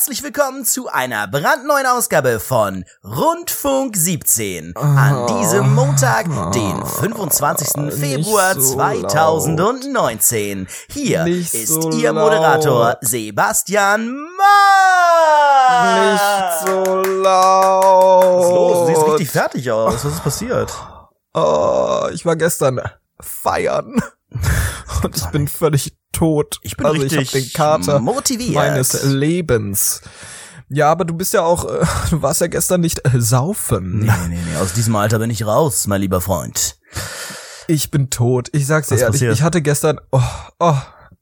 [0.00, 7.92] herzlich willkommen zu einer brandneuen Ausgabe von Rundfunk 17 an diesem Montag, den 25.
[7.92, 10.68] Februar so 2019.
[10.88, 12.32] Hier Nicht ist so Ihr laut.
[12.32, 16.12] Moderator Sebastian Maas.
[16.14, 18.24] Nicht so laut.
[18.24, 18.78] Was ist los?
[18.78, 19.92] Du siehst richtig fertig aus.
[19.92, 20.72] Was ist passiert?
[21.34, 22.80] Oh, ich war gestern
[23.20, 24.02] feiern.
[25.02, 26.58] Und ich bin völlig tot.
[26.62, 28.54] Ich bin also richtig ich hab den Kater motiviert.
[28.54, 30.02] meines Lebens.
[30.68, 34.00] Ja, aber du bist ja auch, äh, du warst ja gestern nicht äh, saufen.
[34.00, 36.78] Nee, nee, nee, aus diesem Alter bin ich raus, mein lieber Freund.
[37.66, 38.48] Ich bin tot.
[38.52, 39.34] Ich sag's dir Was ehrlich, passiert?
[39.34, 40.22] ich hatte gestern, oh,
[40.60, 40.76] oh,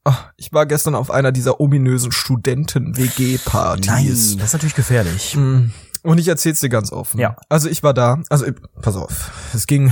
[0.05, 3.87] oh, ich war gestern auf einer dieser ominösen Studenten-WG-Partys.
[3.87, 5.35] Nein, das ist natürlich gefährlich.
[5.35, 5.71] Mm.
[6.01, 7.19] Und ich erzähl's dir ganz offen.
[7.19, 7.35] Ja.
[7.49, 8.45] Also ich war da, also
[8.81, 9.91] pass auf, es ging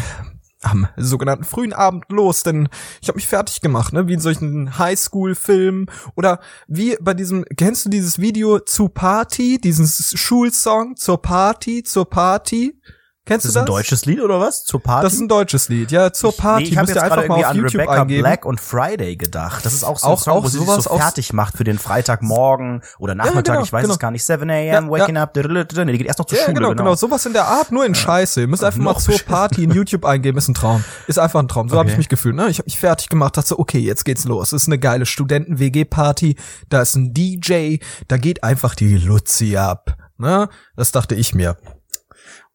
[0.61, 2.69] am sogenannten frühen Abend los, denn
[3.01, 7.85] ich habe mich fertig gemacht, ne, wie in solchen Highschool-Filmen oder wie bei diesem, kennst
[7.85, 12.79] du dieses Video zu Party, diesen Schulsong zur Party, zur Party?
[13.27, 13.69] Kennst Ist du das das?
[13.69, 14.63] ein deutsches Lied oder was?
[14.63, 15.03] Zur Party?
[15.03, 16.63] Das ist ein deutsches Lied, ja, zur Party.
[16.63, 18.21] Nee, ich habe Müsst jetzt ihr gerade einfach mal auf an YouTube Rebecca eingeben.
[18.23, 19.65] Black und Friday gedacht.
[19.65, 21.33] Das ist auch so ein Auch- Song, auch wo sie sich sowas so aus- fertig
[21.33, 23.93] macht für den Freitagmorgen oder Nachmittag, genau, ich weiß genau.
[23.93, 24.23] es gar nicht.
[24.25, 25.43] 7 a.m., Ja, waking up, nee,
[25.91, 26.55] die geht erst noch zur Ja, Schule.
[26.55, 28.41] genau, genau, sowas in der Art, nur in Scheiße.
[28.41, 29.17] Ihr müsst einfach mal zur.
[29.27, 30.83] Party in YouTube eingeben, ist ein Traum.
[31.07, 31.67] Ist einfach ein Traum.
[31.69, 31.99] So hab habe ich Okay.
[31.99, 32.35] mich gefühlt.
[32.35, 32.47] Ne?
[32.49, 34.53] Ich habe mich fertig gemacht, dachte so, okay, jetzt geht's los.
[34.53, 36.35] Es ist eine geile Studenten-WG-Party,
[36.69, 39.97] da ist ein DJ, da geht einfach die Luzi ab.
[40.17, 40.49] Ne?
[40.75, 41.57] Das dachte ich mir.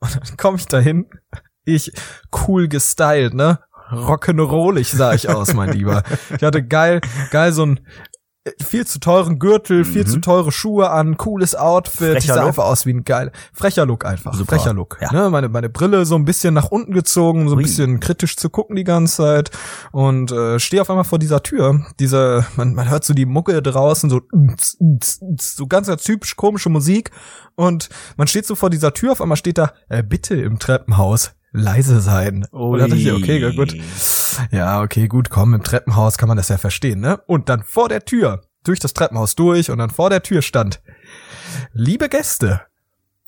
[0.03, 1.07] Und dann komme ich dahin,
[1.65, 1.93] ich
[2.47, 3.61] cool gestylt, ne?
[3.93, 6.03] Rock'n'rollig sah ich aus, mein Lieber.
[6.35, 7.01] Ich hatte geil,
[7.31, 7.81] geil so ein
[8.61, 12.01] viel zu teuren Gürtel, viel zu teure Schuhe an, cooles Outfit.
[12.01, 12.05] Mhm.
[12.07, 12.47] Frecher ich sah Look.
[12.49, 14.57] einfach aus wie ein geil, frecher Look einfach, Super.
[14.57, 14.99] frecher Look.
[15.01, 15.13] Ja.
[15.13, 15.31] Ne?
[15.31, 17.63] Meine meine Brille so ein bisschen nach unten gezogen, so ein Ui.
[17.63, 19.51] bisschen kritisch zu gucken die ganze Zeit
[19.93, 21.87] und äh, stehe auf einmal vor dieser Tür.
[22.01, 24.21] Diese, man man hört so die Mucke draußen so
[25.39, 27.13] so ganz typisch komische Musik
[27.55, 29.13] und man steht so vor dieser Tür.
[29.13, 32.47] Auf einmal steht da äh, bitte im Treppenhaus leise sein.
[32.51, 33.77] Und da dachte ich, okay, gut.
[34.51, 37.19] Ja, okay, gut, komm, im Treppenhaus kann man das ja verstehen, ne?
[37.27, 40.83] Und dann vor der Tür, durch das Treppenhaus durch und dann vor der Tür stand,
[41.73, 42.63] liebe Gäste,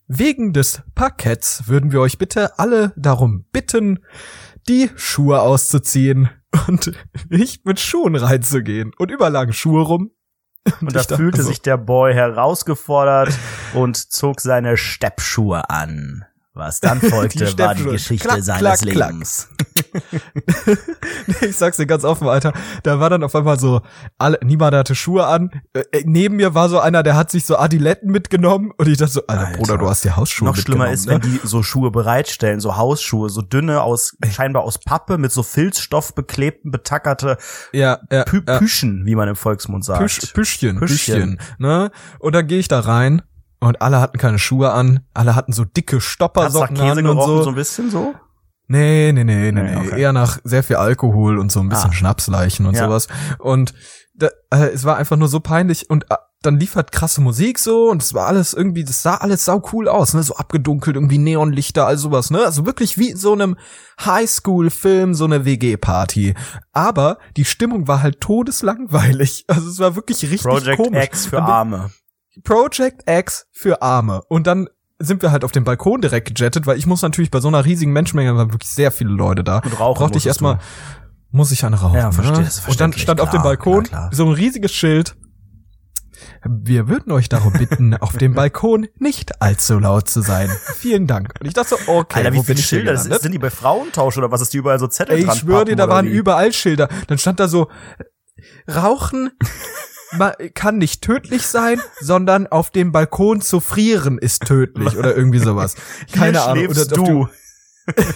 [0.06, 4.00] wegen des Parketts würden wir euch bitte alle darum bitten,
[4.68, 6.30] die Schuhe auszuziehen
[6.68, 6.92] und
[7.28, 8.92] nicht mit Schuhen reinzugehen.
[8.98, 10.10] Und überall lagen Schuhe rum.
[10.80, 13.36] Und da ich dachte fühlte so, sich der Boy herausgefordert
[13.74, 16.24] und zog seine Steppschuhe an.
[16.56, 17.82] Was dann folgte, war die.
[17.82, 19.10] Geschichte Klack, seines klack, klack.
[19.10, 19.48] Lebens.
[21.26, 22.53] Nee, ich sag's dir ganz offen, Alter.
[22.84, 23.82] Da war dann auf einmal so,
[24.19, 25.50] alle, niemand hatte Schuhe an.
[25.72, 28.70] Äh, äh, neben mir war so einer, der hat sich so Adiletten mitgenommen.
[28.76, 29.59] Und ich dachte so, Alter, Alter.
[29.59, 31.14] Bruder, du hast dir Hausschuhe Noch schlimmer ist, ne?
[31.14, 35.43] wenn die so Schuhe bereitstellen, so Hausschuhe, so dünne aus, scheinbar aus Pappe mit so
[35.43, 37.37] Filzstoff beklebten, betackerte
[37.72, 38.59] ja, ja, Pü ja.
[38.59, 40.00] Püschen, wie man im Volksmund sagt.
[40.00, 41.37] Püsch, Püschchen, Püschchen.
[41.37, 41.91] Püschchen, ne?
[42.20, 43.22] Und dann gehe ich da rein
[43.64, 47.42] und alle hatten keine Schuhe an, alle hatten so dicke Stoppersocken an und so.
[47.42, 48.14] so ein bisschen so?
[48.66, 50.00] Nee, nee, nee, nee, Nee, okay.
[50.00, 51.94] Eher nach sehr viel Alkohol und so ein bisschen Ah.
[51.94, 52.84] Schnapsleichen und Ja.
[52.86, 53.08] sowas.
[53.38, 53.75] Und
[54.14, 57.58] da, äh, es war einfach nur so peinlich und äh, dann lief halt krasse Musik
[57.58, 60.94] so und es war alles irgendwie, das sah alles sau cool aus, ne, so abgedunkelt,
[60.96, 63.56] irgendwie Neonlichter, all sowas, ne, also wirklich wie in so einem
[64.04, 66.34] Highschool-Film, so eine WG-Party.
[66.72, 71.04] Aber die Stimmung war halt todeslangweilig, also es war wirklich richtig Project komisch.
[71.04, 71.91] X für Arme.
[72.42, 74.22] Project X für Arme.
[74.28, 74.68] Und dann
[74.98, 77.64] sind wir halt auf den Balkon direkt gejettet, weil ich muss natürlich bei so einer
[77.64, 80.58] riesigen Menschenmenge, da waren wirklich sehr viele Leute da, Und rauchen brauchte ich erstmal,
[81.30, 81.96] muss ich eine rauchen.
[81.96, 82.44] Ja, verstehe, ne?
[82.44, 84.10] das ist Und dann stand auf dem klar, Balkon klar, klar.
[84.14, 85.16] so ein riesiges Schild.
[86.46, 90.48] Wir würden euch darum bitten, auf dem Balkon nicht allzu laut zu sein.
[90.76, 91.34] Vielen Dank.
[91.40, 92.92] Und ich dachte so, okay, Alter, wo wie bin viele Schilder?
[92.92, 95.40] Ist, sind die bei Frauentausch oder was ist die überall so Zettel Ey, dran ich
[95.40, 96.10] schwöre dir, da waren wie?
[96.10, 96.88] überall Schilder.
[97.08, 97.68] Dann stand da so,
[98.72, 99.48] Rauchen ma-
[100.54, 105.75] kann nicht tödlich sein, sondern auf dem Balkon zu frieren ist tödlich oder irgendwie sowas.
[106.12, 106.64] Keine Hier Ahnung.
[106.64, 107.28] schläfst Oder du.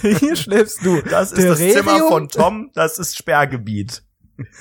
[0.19, 1.01] Hier schläfst du.
[1.01, 1.85] Das ist das Terrarium?
[1.85, 4.03] Zimmer von Tom, das ist Sperrgebiet.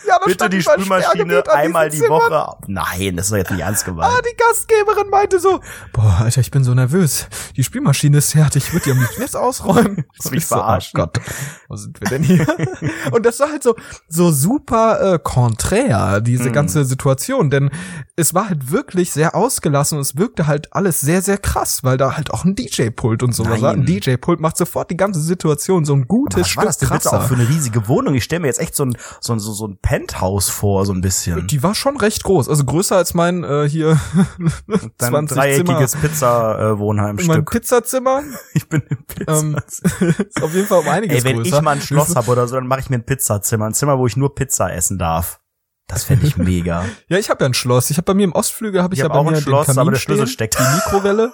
[0.06, 2.30] Ja, aber Bitte die Spülmaschine einmal die Zimmern.
[2.30, 2.56] Woche.
[2.66, 4.12] Nein, das ist doch jetzt nicht ernst gemeint.
[4.12, 5.60] Ah, die Gastgeberin meinte so,
[5.92, 7.26] boah, Alter, ich bin so nervös.
[7.56, 10.04] Die Spülmaschine ist fertig, ich würde die am liebsten jetzt ausräumen.
[10.24, 10.98] Und mich so, verarschen?
[11.00, 11.20] Oh Gott,
[11.68, 12.46] wo sind wir denn hier?
[13.12, 13.74] Und das war halt so,
[14.08, 16.52] so super äh, konträr, diese Hm.
[16.52, 17.70] ganze Situation, denn
[18.16, 21.96] es war halt wirklich sehr ausgelassen und es wirkte halt alles sehr, sehr krass, weil
[21.96, 23.72] da halt auch ein DJ-Pult und sowas war.
[23.72, 26.88] Ein DJ-Pult macht sofort die ganze Situation so ein gutes Was war Stück das denn
[26.88, 27.18] bitte krasser.
[27.20, 28.14] auch für eine riesige Wohnung?
[28.14, 30.92] Ich stelle mir jetzt echt so ein, so ein, so, so ein Penthouse vor, so
[30.92, 31.46] ein bisschen.
[31.46, 33.98] Die war schon recht groß, also größer als mein äh, hier
[34.38, 35.26] Dein 20 Zimmer.
[35.26, 37.50] dreieckiges Mein Pizza-Wohnheimstück.
[37.50, 38.22] Pizzazimmer
[38.54, 39.38] ich bin im Pizza.
[39.40, 41.56] ähm, ist auf jeden Fall um einiges Ey, wenn größer.
[41.58, 43.66] ich mal ein Schloss habe oder so, dann mache ich mir ein Pizzazimmer.
[43.66, 45.40] Ein Zimmer, wo ich nur Pizza essen darf.
[45.86, 46.84] Das fände ich mega.
[47.08, 47.88] Ja, ich habe ja ein Schloss.
[47.88, 49.34] Ich habe bei mir im Ostflügel habe ich, Ich ja hab bei auch mir ein
[49.36, 50.58] den Schloss, aber der Schlüssel stehen, steckt.
[50.58, 51.32] die Mikrowelle.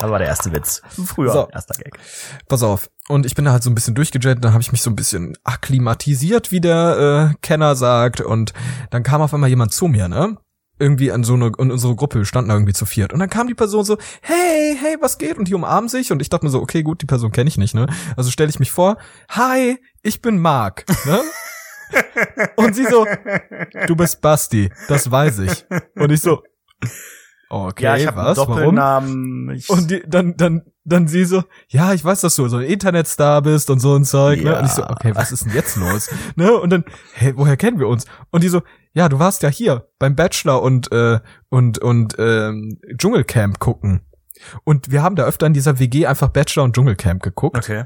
[0.00, 0.82] Das war der erste Witz.
[1.06, 1.48] Früher, So.
[1.52, 1.98] erster Gag.
[2.48, 2.90] Pass auf.
[3.08, 4.96] Und ich bin da halt so ein bisschen durchgejettet, dann habe ich mich so ein
[4.96, 8.20] bisschen akklimatisiert, wie der äh, Kenner sagt.
[8.20, 8.52] Und
[8.90, 10.36] dann kam auf einmal jemand zu mir, ne?
[10.78, 13.12] Irgendwie an so eine, in unsere Gruppe, wir standen da irgendwie zu viert.
[13.12, 15.36] Und dann kam die Person so, hey, hey, was geht?
[15.36, 16.10] Und die umarmen sich.
[16.12, 17.86] Und ich dachte mir so, okay, gut, die Person kenne ich nicht, ne?
[18.16, 18.96] Also stelle ich mich vor,
[19.28, 21.20] hi, ich bin Marc, ne?
[22.56, 23.04] Und sie so,
[23.88, 25.66] du bist Basti, das weiß ich.
[25.96, 26.42] Und ich so,
[27.50, 28.56] okay, ja, ich einen was, warum?
[28.56, 29.50] Doppelnamen.
[29.50, 32.64] Ich, Und die, dann, dann, dann sie so, ja, ich weiß, dass du so ein
[32.64, 34.52] Internetstar bist und so ein Zeug, ne?
[34.52, 34.60] Ja.
[34.60, 36.08] Und ich so, okay, was ist denn jetzt los?
[36.36, 36.52] ne?
[36.52, 38.06] Und dann, hey, woher kennen wir uns?
[38.30, 38.62] Und die so,
[38.92, 44.02] ja, du warst ja hier beim Bachelor und, äh, und, und, ähm, Dschungelcamp gucken.
[44.64, 47.58] Und wir haben da öfter in dieser WG einfach Bachelor und Dschungelcamp geguckt.
[47.58, 47.84] okay.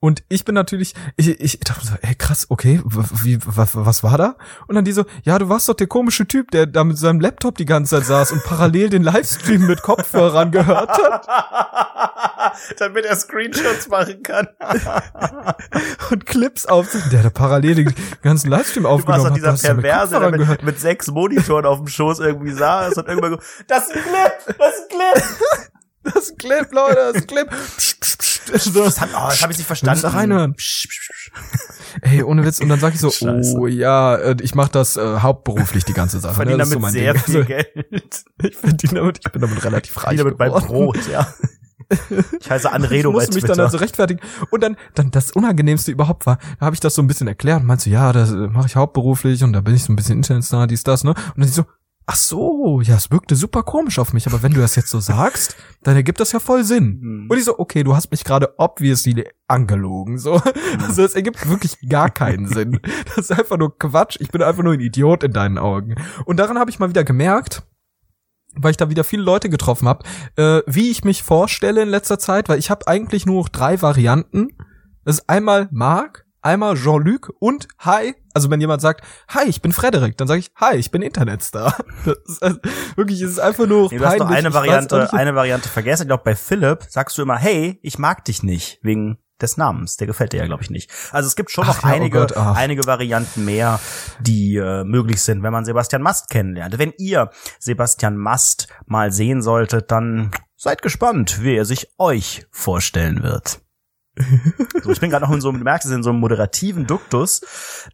[0.00, 4.18] Und ich bin natürlich, ich, ich dachte so, ey krass, okay, wie, was, was war
[4.18, 4.36] da?
[4.66, 7.20] Und dann die so, ja, du warst doch der komische Typ, der da mit seinem
[7.20, 11.26] Laptop die ganze Zeit saß und parallel den Livestream mit Kopfhörern gehört hat
[12.78, 14.48] Damit er Screenshots machen kann.
[16.10, 19.58] und Clips auf, der da parallel den ganzen Livestream Du warst aufgenommen doch hat.
[19.58, 23.38] dieser Perverse, der mit, mit sechs Monitoren auf dem Schoß irgendwie saß und irgendwann so,
[23.66, 25.24] das ist ein Clip, das ist ein Clip.
[26.04, 27.48] Das ist ein Clip, Leute, das ist ein Clip.
[28.58, 30.54] So, Das oh, das hab ich nicht verstanden.
[30.54, 31.30] psch, psch.
[32.02, 32.60] Ey, ohne Witz.
[32.60, 33.56] Und dann sag ich so, Scheiße.
[33.56, 36.34] oh ja, äh, ich mache das äh, hauptberuflich, die ganze Sache.
[36.34, 36.64] Verdiene ne?
[36.64, 37.22] Damit so sehr Ding.
[37.22, 38.24] viel Also, Geld.
[38.42, 40.66] Ich verdiene damit, ich bin damit relativ reich Verdiene damit beim geworden.
[40.66, 41.26] Brot, ja.
[42.40, 44.20] Ich heiße ich Anredo bei musste mich dann also rechtfertigen.
[44.50, 47.60] Und dann, dann das Unangenehmste überhaupt war, da habe ich das so ein bisschen erklärt
[47.60, 49.96] und meinte so, ja, das äh, mache ich hauptberuflich und da bin ich so ein
[49.96, 51.10] bisschen Internetstar, dies, das, ne?
[51.10, 51.64] Und dann so,
[52.12, 55.00] ach so, ja, es wirkte super komisch auf mich, aber wenn du das jetzt so
[55.00, 57.00] sagst, dann ergibt das ja voll Sinn.
[57.00, 57.26] Hm.
[57.30, 60.40] Und ich so, okay, du hast mich gerade obviously angelogen, so.
[60.86, 62.80] Also es ergibt wirklich gar keinen Sinn.
[63.06, 64.18] Das ist einfach nur Quatsch.
[64.20, 65.94] Ich bin einfach nur ein Idiot in deinen Augen.
[66.26, 67.62] Und daran habe ich mal wieder gemerkt,
[68.54, 70.04] weil ich da wieder viele Leute getroffen habe,
[70.36, 73.80] äh, wie ich mich vorstelle in letzter Zeit, weil ich habe eigentlich nur noch drei
[73.80, 74.48] Varianten.
[75.04, 78.14] Das ist einmal Marc, einmal Jean-Luc und Hi.
[78.34, 81.76] Also wenn jemand sagt, Hi, ich bin Frederik, dann sage ich, Hi, ich bin Internetstar.
[82.26, 82.58] Ist, also,
[82.96, 85.68] wirklich, es ist einfach nur Nee, du hast noch eine weiß Variante, nicht- eine Variante
[85.68, 86.02] vergessen.
[86.02, 89.96] Ich glaube, bei Philipp sagst du immer, hey, ich mag dich nicht, wegen des Namens.
[89.96, 90.90] Der gefällt dir ja, glaube ich, nicht.
[91.10, 92.56] Also es gibt schon Ach noch ja, oh einige, Gott, ach.
[92.56, 93.80] einige Varianten mehr,
[94.20, 96.78] die äh, möglich sind, wenn man Sebastian Mast kennenlernt.
[96.78, 103.22] Wenn ihr Sebastian Mast mal sehen solltet, dann seid gespannt, wie er sich euch vorstellen
[103.24, 103.60] wird.
[104.82, 106.86] So, ich bin gerade noch in so einem, du merkst es, in so einem moderativen
[106.86, 107.40] Duktus,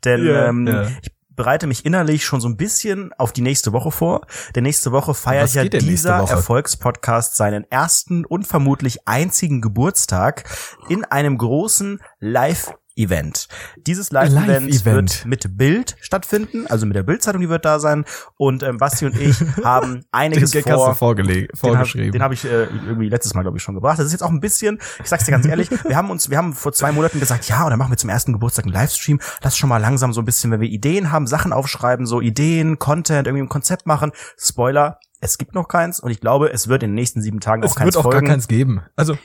[0.05, 0.83] denn Ja, ähm, ja.
[1.03, 4.27] ich bereite mich innerlich schon so ein bisschen auf die nächste Woche vor.
[4.55, 6.17] Denn nächste Woche feiert ja dieser?
[6.19, 10.45] Erfolgspodcast seinen ersten und vermutlich einzigen Geburtstag
[10.89, 13.49] in einem großen Live Event.
[13.87, 14.85] Dieses Live-Event Live-Event.
[14.85, 18.05] wird mit Bild stattfinden, also mit der Bildzeitung, die wird da sein.
[18.37, 20.89] Und ähm, Basti und ich haben einiges Den Gag hast vor.
[20.91, 22.13] du vorgelegt, Den habe vorgeschrieben.
[22.13, 23.99] den hab ich äh, irgendwie letztes Mal, glaube ich, schon gebracht.
[23.99, 26.37] Das ist jetzt auch ein bisschen, ich sag's dir ganz ehrlich, wir haben uns, wir
[26.39, 29.21] haben vor zwei Monaten gesagt, ja, und dann machen wir zum ersten Geburtstag einen Livestream.
[29.43, 32.79] Lass schon mal langsam so ein bisschen, wenn wir Ideen haben, Sachen aufschreiben, so Ideen,
[32.79, 34.13] Content, irgendwie ein Konzept machen.
[34.37, 37.63] Spoiler, es gibt noch keins und ich glaube, es wird in den nächsten sieben Tagen
[37.63, 38.27] es auch keins wird auch folgen.
[38.27, 38.83] gar keins geben.
[38.97, 39.17] Also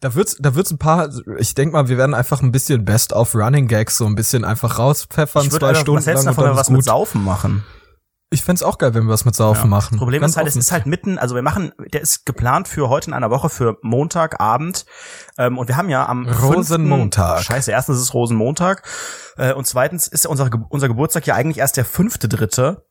[0.00, 1.08] da wird's, da wird's ein paar.
[1.38, 4.44] Ich denk mal, wir werden einfach ein bisschen Best of Running Gags so ein bisschen
[4.44, 6.84] einfach rauspfeffern, ich zwei einfach, Stunden was lang davon, und wenn wir was mit.
[6.84, 7.64] Saufen machen?
[8.30, 9.66] Ich fänd's auch geil, wenn wir was mit Saufen Ja.
[9.68, 9.92] machen.
[9.92, 10.60] Das Problem Ganz ist halt, es offen.
[10.60, 13.78] ist halt mitten, also wir machen, der ist geplant für heute in einer Woche, für
[13.80, 14.84] Montagabend.
[15.38, 17.36] Ähm, und wir haben ja am Rosenmontag.
[17.38, 17.46] 5.
[17.46, 18.82] Scheiße, erstens ist es Rosenmontag.
[19.38, 22.84] Äh, und zweitens ist unser, unser Geburtstag ja eigentlich erst der fünfte dritte.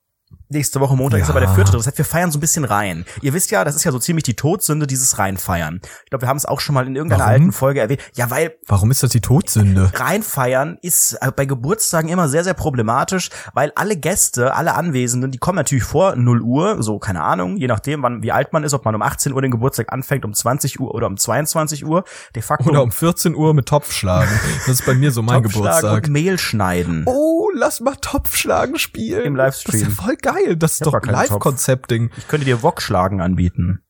[0.50, 1.32] Nächste Woche Montag ist Ja.
[1.34, 1.74] aber der vierte.
[1.74, 3.06] Das heißt, wir feiern so ein bisschen rein.
[3.22, 5.82] Ihr wisst ja, das ist ja so ziemlich die Todsünde, dieses Reinfeiern.
[6.06, 7.34] Ich glaube, wir haben es auch schon mal in irgendeiner Warum?
[7.34, 8.01] alten Folge erwähnt.
[8.16, 9.92] Ja, weil Warum ist das die Todsünde?
[9.96, 15.38] reinfeiern ist äh, bei Geburtstagen immer sehr, sehr problematisch, weil alle Gäste, alle Anwesenden, die
[15.38, 18.74] kommen natürlich vor 0 Uhr, so keine Ahnung, je nachdem, wann, wie alt man ist,
[18.74, 22.04] ob man um 18 Uhr den Geburtstag anfängt, um 20 Uhr oder um 22 Uhr.
[22.36, 24.32] De facto Oder um 14 Uhr mit Topf schlagen.
[24.66, 26.06] Das ist bei mir so mein Geburtstag.
[26.06, 27.04] und Mehl schneiden.
[27.06, 29.24] Oh, lass mal Topfschlagen spielen.
[29.25, 29.82] Im Livestream.
[29.82, 30.36] Das ist ja voll geil.
[30.58, 32.12] Das ist Ich doch Live-Konzept-Ding.
[32.17, 33.84] Ich könnte dir Wokschlagen anbieten.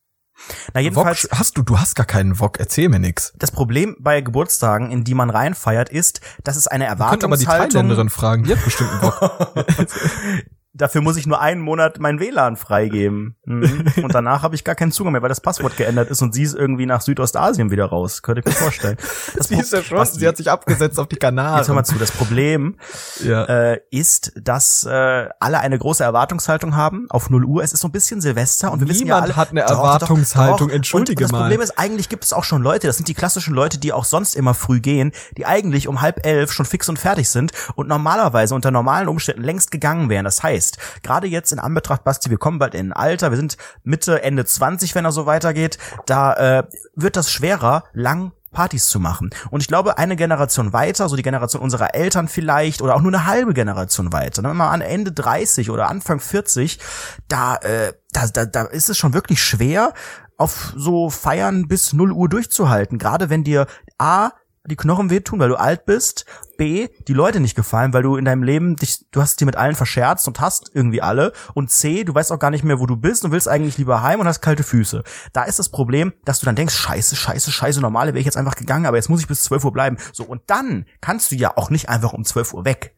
[0.73, 3.33] Na, Wok, jedenfalls, hast du, du hast gar keinen Wok, erzähl mir nix.
[3.37, 7.37] das Problem bei Geburtstagen, in die man reinfeiert, ist, dass es eine Du könnt aber
[7.37, 9.65] die Erwartungshaltung Thailänderin fragen, die hat bestimmt einen Wok.
[10.77, 13.35] dafür muss ich nur einen Monat mein WLAN freigeben.
[13.45, 13.85] Mhm.
[14.03, 16.43] Und danach habe ich gar keinen Zugang mehr, weil das Passwort geändert ist und sie
[16.43, 18.21] ist irgendwie nach Südostasien wieder raus.
[18.21, 18.97] Könnte ich mir vorstellen.
[19.35, 21.57] Das sie ist ja schon, sie hat sich abgesetzt auf die Kanaren.
[21.57, 22.77] Jetzt hör mal zu, das Problem
[23.23, 23.43] ja.
[23.45, 27.63] äh, ist, dass äh, alle eine große Erwartungshaltung haben auf 0 Uhr.
[27.63, 30.57] Es ist so ein bisschen Silvester und wir Niemand wissen ja alle, hat eine Erwartungshaltung,
[30.57, 31.41] doch, doch, entschuldige und das mal.
[31.41, 34.05] Problem ist, eigentlich gibt es auch schon Leute, das sind die klassischen Leute, die auch
[34.05, 37.87] sonst immer früh gehen, die eigentlich um halb elf schon fix und fertig sind und
[37.87, 40.25] normalerweise unter normalen Umständen längst gegangen wären.
[40.25, 40.66] Das heißt,
[41.03, 44.45] gerade jetzt in Anbetracht, Basti, wir kommen bald in ein Alter, wir sind Mitte, Ende
[44.45, 46.63] 20, wenn er so weitergeht, da äh,
[46.95, 49.29] wird das schwerer, lang Partys zu machen.
[49.51, 53.13] Und ich glaube, eine Generation weiter, so die Generation unserer Eltern vielleicht, oder auch nur
[53.13, 56.79] eine halbe Generation weiter, dann mal an Ende 30 oder Anfang 40,
[57.27, 59.93] da, äh, da, da, da ist es schon wirklich schwer,
[60.37, 62.97] auf so Feiern bis 0 Uhr durchzuhalten.
[62.97, 64.31] Gerade wenn dir A,
[64.65, 66.25] die Knochen wehtun, weil du alt bist.
[66.57, 69.55] B, die Leute nicht gefallen, weil du in deinem Leben dich, du hast dir mit
[69.55, 71.31] allen verscherzt und hast irgendwie alle.
[71.53, 74.01] Und C, du weißt auch gar nicht mehr, wo du bist und willst eigentlich lieber
[74.01, 75.03] heim und hast kalte Füße.
[75.33, 78.37] Da ist das Problem, dass du dann denkst, scheiße, scheiße, scheiße, normale wäre ich jetzt
[78.37, 79.97] einfach gegangen, aber jetzt muss ich bis 12 Uhr bleiben.
[80.13, 82.95] So, und dann kannst du ja auch nicht einfach um 12 Uhr weg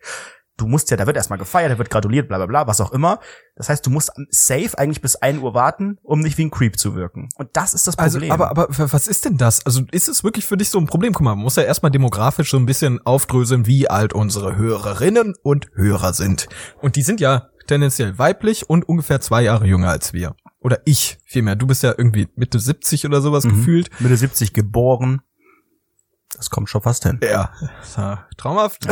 [0.60, 2.92] du musst ja, da wird erstmal gefeiert, da wird gratuliert, bla bla bla, was auch
[2.92, 3.20] immer.
[3.56, 6.78] Das heißt, du musst safe eigentlich bis ein Uhr warten, um nicht wie ein Creep
[6.78, 7.30] zu wirken.
[7.38, 8.32] Und das ist das Also, Problem.
[8.32, 9.66] aber, aber was ist denn das?
[9.66, 11.14] Also ist es wirklich für dich so ein Problem?
[11.14, 15.34] Guck mal, man muss ja erstmal demografisch so ein bisschen aufdröseln, wie alt unsere Hörerinnen
[15.44, 16.48] und Hörer sind.
[16.82, 20.36] Und die sind ja tendenziell weiblich und ungefähr zwei Jahre jünger als wir.
[20.60, 21.56] Oder ich vielmehr.
[21.56, 23.50] Du bist ja irgendwie Mitte 70 oder sowas Mhm.
[23.50, 23.90] gefühlt.
[24.02, 25.22] Mitte 70 geboren.
[26.36, 27.20] Das kommt schon fast hin.
[27.24, 27.52] Ja.
[28.38, 28.88] Traumhaft.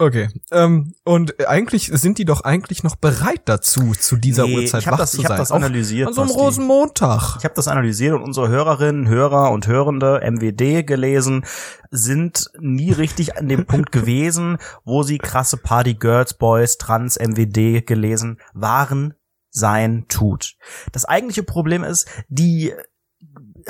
[0.00, 0.28] Okay.
[0.52, 4.86] Ähm, und eigentlich sind die doch eigentlich noch bereit dazu, zu dieser Nee, Uhrzeit ich
[4.90, 5.36] wach das- zu ich sein.
[5.36, 6.30] das Auch analysiert, An so einem.
[6.30, 7.36] Rosenmontag.
[7.38, 11.44] Ich habe das analysiert und unsere Hörerinnen, Hörer und Hörende, MWD gelesen,
[11.90, 17.82] sind nie richtig an dem Punkt gewesen, wo sie krasse Party Girls, Boys, Trans, MWD
[17.84, 19.14] gelesen waren,
[19.50, 20.54] sein, tut.
[20.92, 22.72] Das eigentliche Problem ist, die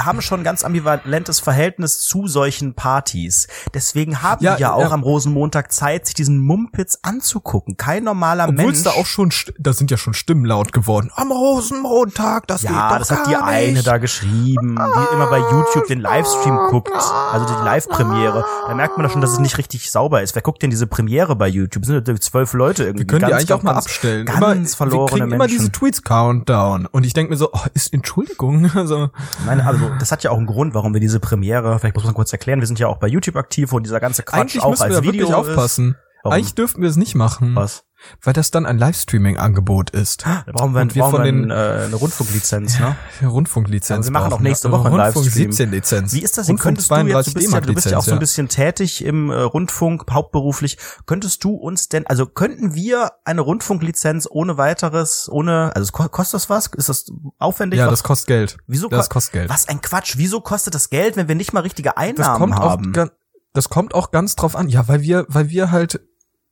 [0.01, 3.49] haben schon ein ganz ambivalentes Verhältnis zu solchen Partys.
[3.75, 4.91] Deswegen haben Ja, die ja auch ja.
[4.91, 7.77] am Rosenmontag Zeit, sich diesen Mumpitz anzugucken.
[7.77, 8.83] Kein normaler Obwohl Mensch.
[8.83, 11.11] da auch schon, da sind ja schon Stimmen laut geworden.
[11.15, 13.87] Am Rosenmontag, das geht Ja, doch das hat die gar eine nicht.
[13.87, 16.91] da geschrieben, die immer bei YouTube den Livestream guckt,
[17.33, 18.45] also die Live-Premiere.
[18.69, 20.35] Da merkt man doch schon, dass es nicht richtig sauber ist.
[20.35, 21.83] Wer guckt denn diese Premiere bei YouTube?
[21.83, 23.01] Das sind ja zwölf Leute irgendwie.
[23.03, 24.27] Wir können die Ganz, eigentlich auch mal ganz, abstellen.
[24.27, 25.59] Ganz immer, verlorene wir kriegen immer Menschen.
[25.59, 26.87] diese Tweets Countdown.
[26.87, 28.71] Und ich denke mir so, oh, ist Entschuldigung.
[28.79, 29.11] Also,
[29.45, 32.15] Nein, also das hat ja auch einen Grund, warum wir diese Premiere, vielleicht muss man
[32.15, 34.71] kurz erklären, wir sind ja auch bei YouTube aktiv, wo dieser ganze Quatsch eigentlich auch
[34.71, 35.97] müssen als wir da Video wirklich aufpassen.
[36.23, 36.37] Warum?
[36.37, 37.51] Eigentlich dürften wir es nicht machen.
[37.51, 37.57] ist.
[37.57, 37.85] Was?
[38.23, 40.25] Weil das dann ein Livestreaming-Angebot ist.
[40.25, 41.55] Da brauchen wir, Und wir brauchen von den- äh,
[41.87, 42.97] eine Rundfunklizenz, ne?
[43.27, 44.07] Rundfunklizenz.
[44.07, 45.53] Aber wir machen auch nächste Woche einen Rundfunk Livestream.
[45.53, 46.13] 17 Lizenz.
[46.15, 46.49] Wie ist das?
[46.49, 48.49] Rundfunk Könntest du jetzt, du 32 bist, ja, du bist ja auch so ein bisschen
[48.49, 50.79] tätig im äh, Rundfunk, hauptberuflich.
[51.07, 56.35] Könntest du uns denn, also könnten wir eine Rundfunklizenz ohne weiteres, ohne, also ko- kostet
[56.35, 56.67] das was?
[56.77, 57.07] Ist das
[57.39, 57.79] aufwendig?
[57.79, 58.59] Ja, was, das kostet Geld.
[58.67, 59.51] wieso das ko- kostet Geld.
[59.51, 60.15] Was ein Quatsch.
[60.19, 62.93] Wieso kostet das Geld, wenn wir nicht mal richtige Das Einnahmen kommt auch, haben?
[62.93, 63.11] ga-
[63.55, 64.69] das kommt auch ganz drauf an.
[64.69, 66.01] Ja, weil wir, weil wir halt,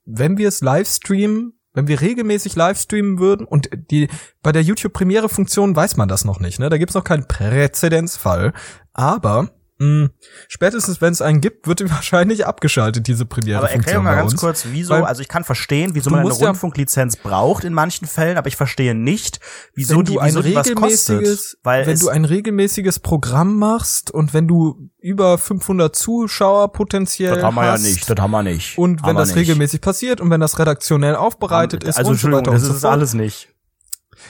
[0.06, 4.08] wenn wir es live streamen, wenn wir regelmäßig live streamen würden und die
[4.42, 6.70] bei der YouTube Premiere Funktion weiß man das noch nicht, ne?
[6.70, 8.54] Da gibt's noch keinen Präzedenzfall,
[8.94, 10.09] aber mh,
[10.49, 14.33] spätestens wenn es einen gibt, wird die wahrscheinlich abgeschaltet diese Premiere aber erklär mal ganz
[14.33, 14.40] uns.
[14.40, 17.73] kurz, wieso, Weil also ich kann verstehen, wieso man eine musst ja- Rundfunklizenz braucht in
[17.75, 19.40] manchen Fällen, aber ich verstehe nicht,
[19.75, 21.59] wieso die, du ein wieso die was regelmäßiges, kostet.
[21.64, 27.45] Weil wenn du ein regelmäßiges Programm machst und wenn du über 500 Zuschauer potenziell das
[27.45, 28.76] haben wir ja hast, nicht, das haben wir nicht.
[28.78, 29.37] Und Haben wenn das nicht.
[29.38, 32.73] regelmäßig passiert und wenn das redaktionell aufbereitet ist also und so weiter und das so
[32.75, 32.92] ist fort.
[32.92, 33.49] alles nicht.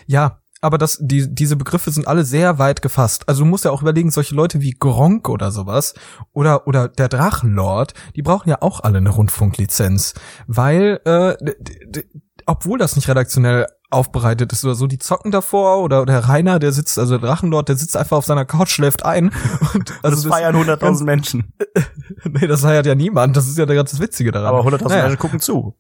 [0.07, 3.29] Ja, aber das, die, diese Begriffe sind alle sehr weit gefasst.
[3.29, 5.95] Also du musst ja auch überlegen, solche Leute wie Gronk oder sowas
[6.33, 10.15] oder, oder der Drachenlord, die brauchen ja auch alle eine Rundfunklizenz.
[10.47, 11.37] Weil, äh,
[12.47, 16.73] obwohl das nicht redaktionell aufbereitet ist oder so, die zocken davor oder der Rainer, der
[16.73, 19.31] sitzt, also der Drachenlord, der sitzt einfach auf seiner Couch, schläft ein.
[19.75, 21.53] Und Also das feiern 100.000 ganz- Menschen.
[22.25, 24.49] Nee, das feiert ja niemand, das ist ja der ganz Witzige daran.
[24.55, 25.03] Aber 100.000 Naja.
[25.05, 25.75] Menschen gucken zu.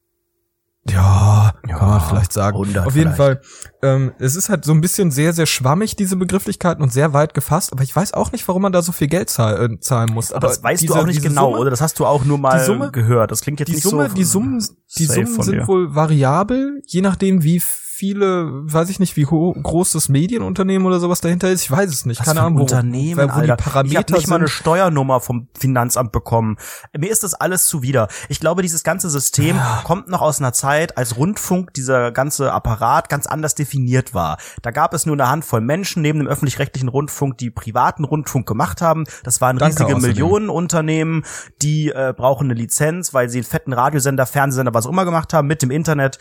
[0.90, 2.56] Ja, Ja, kann man vielleicht sagen.
[2.56, 3.42] 100 Auf jeden vielleicht.
[3.44, 7.12] Fall, ähm, es ist halt so ein bisschen sehr, sehr schwammig, diese Begrifflichkeiten und sehr
[7.12, 9.80] weit gefasst, aber ich weiß auch nicht, warum man da so viel Geld zahl äh,
[9.80, 10.32] zahlen muss.
[10.32, 11.70] Aber das weißt diese- du auch nicht genau, Summe, oder?
[11.70, 13.30] Das hast du auch nur mal die Summe- gehört.
[13.30, 14.64] Das klingt jetzt Die nicht Summe, so die Summen,
[14.98, 15.68] die Summen sind dir.
[15.68, 17.60] wohl variabel, je nachdem, wie
[17.96, 21.62] viele, weiß ich nicht, wie groß das Medienunternehmen oder sowas dahinter ist.
[21.62, 22.20] Ich weiß es nicht.
[22.20, 23.46] Was Keine Ahnung, wo, Unternehmen, wo, wo die.
[23.56, 24.56] Parameter ich habe nicht mal eine sind.
[24.56, 26.56] Steuernummer vom Finanzamt bekommen.
[26.96, 28.08] Mir ist das alles zuwider.
[28.28, 33.08] Ich glaube, dieses ganze System kommt noch aus einer Zeit, als Rundfunk, dieser ganze Apparat
[33.08, 34.36] ganz anders definiert war.
[34.60, 38.82] Da gab es nur eine Handvoll Menschen neben dem öffentlich-rechtlichen Rundfunk, die privaten Rundfunk gemacht
[38.82, 39.04] haben.
[39.24, 40.10] Das waren Danke riesige außerdem.
[40.10, 41.24] Millionenunternehmen,
[41.62, 45.32] die äh, brauchen eine Lizenz, weil sie einen fetten Radiosender, Fernsehsender, was auch immer gemacht
[45.32, 46.18] haben mit dem Internet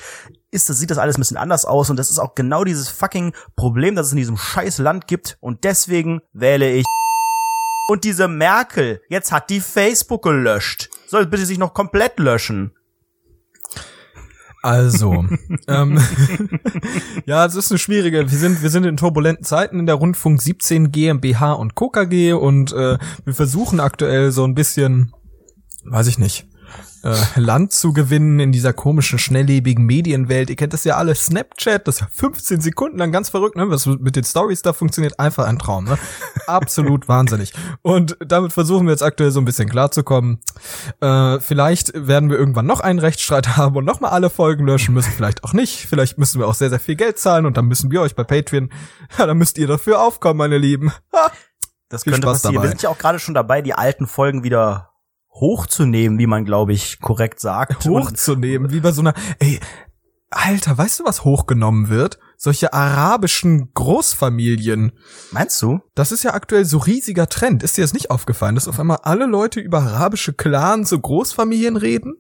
[0.55, 2.89] ist das, sieht das alles ein bisschen anders aus und das ist auch genau dieses
[2.89, 6.85] fucking Problem, das es in diesem scheiß Land gibt und deswegen wähle ich
[7.89, 10.89] und diese Merkel, jetzt hat die Facebook gelöscht.
[11.07, 12.74] Soll bitte sich noch komplett löschen.
[14.65, 15.24] Also,
[15.67, 16.00] ähm,
[17.27, 18.31] ja, es ist eine schwierige.
[18.31, 22.71] Wir sind, wir sind in turbulenten Zeiten in der Rundfunk 17 GmbH und KKG und
[22.71, 25.13] äh, wir versuchen aktuell so ein bisschen,
[25.83, 26.47] weiß ich nicht,
[27.05, 30.50] äh, Land zu gewinnen in dieser komischen, schnelllebigen Medienwelt.
[30.50, 33.69] Ihr kennt das ja alle, Snapchat, das ist ja 15 Sekunden lang ganz verrückt, ne?
[33.69, 36.00] Was mit den Stories da funktioniert, einfach ein Traum, ne?
[36.47, 37.53] Absolut wahnsinnig.
[37.83, 40.39] Und damit versuchen wir jetzt aktuell so ein bisschen klarzukommen.
[41.00, 45.12] Äh, vielleicht werden wir irgendwann noch einen Rechtsstreit haben und nochmal alle Folgen löschen müssen,
[45.12, 45.85] vielleicht auch nicht.
[45.85, 48.24] Vielleicht müssen wir auch sehr, sehr viel Geld zahlen und dann müssen wir euch bei
[48.24, 48.71] Patreon,
[49.19, 50.91] ja, dann müsst ihr dafür aufkommen, meine Lieben.
[51.13, 51.31] Ha!
[51.89, 52.55] Das könnte Spaß passieren.
[52.55, 52.65] dabei.
[52.65, 54.95] Wir sind ja auch gerade schon dabei, die alten Folgen wieder
[55.36, 57.86] hochzunehmen, wie man, glaube ich, korrekt sagt.
[57.86, 59.60] Hochzunehmen, wie bei so einer, ey,
[60.32, 62.20] Alter, weißt du, was hochgenommen wird?
[62.38, 64.92] Solche arabischen Großfamilien.
[65.32, 65.80] meinst du?
[65.94, 67.63] Das ist ja aktuell so riesiger Trend.
[67.63, 71.77] Ist dir das nicht aufgefallen, dass auf einmal alle Leute über arabische Clans, so Großfamilien
[71.77, 72.15] reden?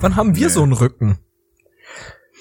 [0.00, 0.52] Wann haben wir Nee.
[0.52, 1.18] so einen Rücken?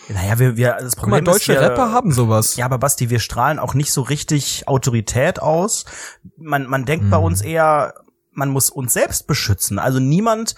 [0.09, 2.55] Naja, wir, wir, das Guck Problem mal, deutsche ist, wir, Rapper haben sowas.
[2.55, 5.85] Ja, aber Basti, wir strahlen auch nicht so richtig Autorität aus.
[6.37, 7.09] Man, man denkt Hm.
[7.11, 7.93] bei uns eher,
[8.37, 9.79] man muss uns selbst beschützen.
[9.79, 10.55] Also niemand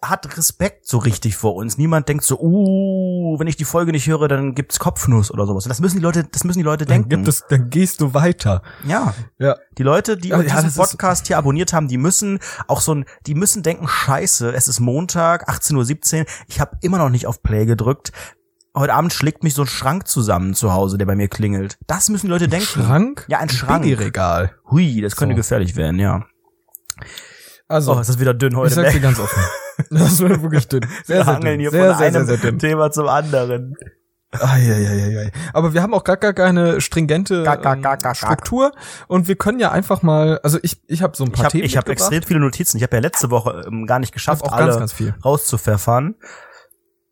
[0.00, 1.76] hat Respekt so richtig vor uns.
[1.76, 5.64] Niemand denkt so, uh, wenn ich die Folge nicht höre, dann gibt's Kopfnuss oder sowas.
[5.64, 7.08] Das müssen die Leute, das müssen die Leute dann denken.
[7.08, 8.62] gibt es, dann gehst du weiter.
[8.86, 9.12] ja.
[9.38, 9.56] Ja.
[9.76, 13.34] Die Leute, die Ja, diesen Podcast hier abonniert haben, die müssen auch so ein, die
[13.34, 17.66] müssen denken, scheiße, es ist Montag, 18.17 Uhr, ich habe immer noch nicht auf Play
[17.66, 18.12] gedrückt.
[18.76, 21.76] Heute Abend schlägt mich so ein Schrank zusammen zu Hause, der bei mir klingelt.
[21.88, 22.66] Das müssen die Leute denken.
[22.66, 23.24] Schrank?
[23.28, 23.82] Ja, ein Schrank.
[23.82, 24.52] Billigregal.
[24.70, 25.38] Hui, das könnte So.
[25.38, 26.24] gefährlich werden, ja.
[27.68, 28.74] Also, Oh, ist das wieder dünn ich heute.
[28.74, 29.00] sag's dir ne?
[29.02, 29.42] ganz offen.
[29.90, 30.80] Das wird wirklich dünn.
[31.04, 31.60] Sehr, Wir sehr hangeln dünn.
[31.60, 32.58] hier Sehr, von sehr, sehr, einem sehr dünn.
[32.58, 33.76] Thema zum anderen.
[34.32, 35.30] Eieieiei.
[35.54, 38.14] Aber wir haben auch gar, gar keine stringente Gar, gar, ähm, gar, gar, gar.
[38.14, 38.72] Struktur
[39.06, 41.52] und wir können ja einfach mal, also ich, ich habe so ein Ich paar habe
[41.52, 42.12] Themen ich hab mitgebracht.
[42.12, 42.76] extrem viele Notizen.
[42.76, 44.92] Ich habe ja letzte Woche ähm, gar nicht Ich geschafft, hab auch alle ganz, ganz
[44.92, 45.14] viel.
[45.24, 46.14] rauszupfeffern.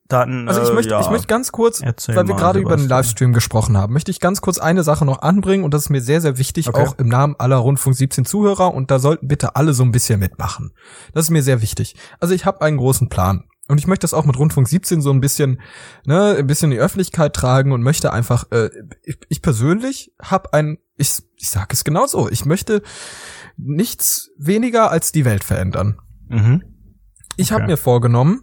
[0.09, 1.01] Dann, Also ich äh, möchte, ja.
[1.01, 2.87] ich möchte ganz kurz, Erzähl weil wir gerade über den.
[2.89, 6.01] Livestream gesprochen haben, möchte ich ganz kurz eine Sache noch anbringen und das ist mir
[6.01, 6.83] sehr, sehr wichtig, Okay.
[6.87, 10.21] auch im Namen aller Rundfunk 17 Zuhörer und da sollten bitte alle so ein bisschen
[10.21, 10.73] mitmachen.
[11.13, 11.97] Das ist mir sehr wichtig.
[12.21, 13.45] Also ich habe einen großen Plan.
[13.69, 15.61] Und ich möchte das auch mit Rundfunk 17 so ein bisschen,
[16.04, 18.71] ne, ein bisschen in die Öffentlichkeit tragen und möchte einfach, äh,
[19.02, 22.80] ich, ich persönlich habe ein, ich, ich sage es genau so, ich möchte
[23.57, 25.99] nichts weniger als die Welt verändern.
[26.28, 26.63] Mhm.
[27.37, 27.73] Ich habe Okay.
[27.73, 28.43] mir vorgenommen,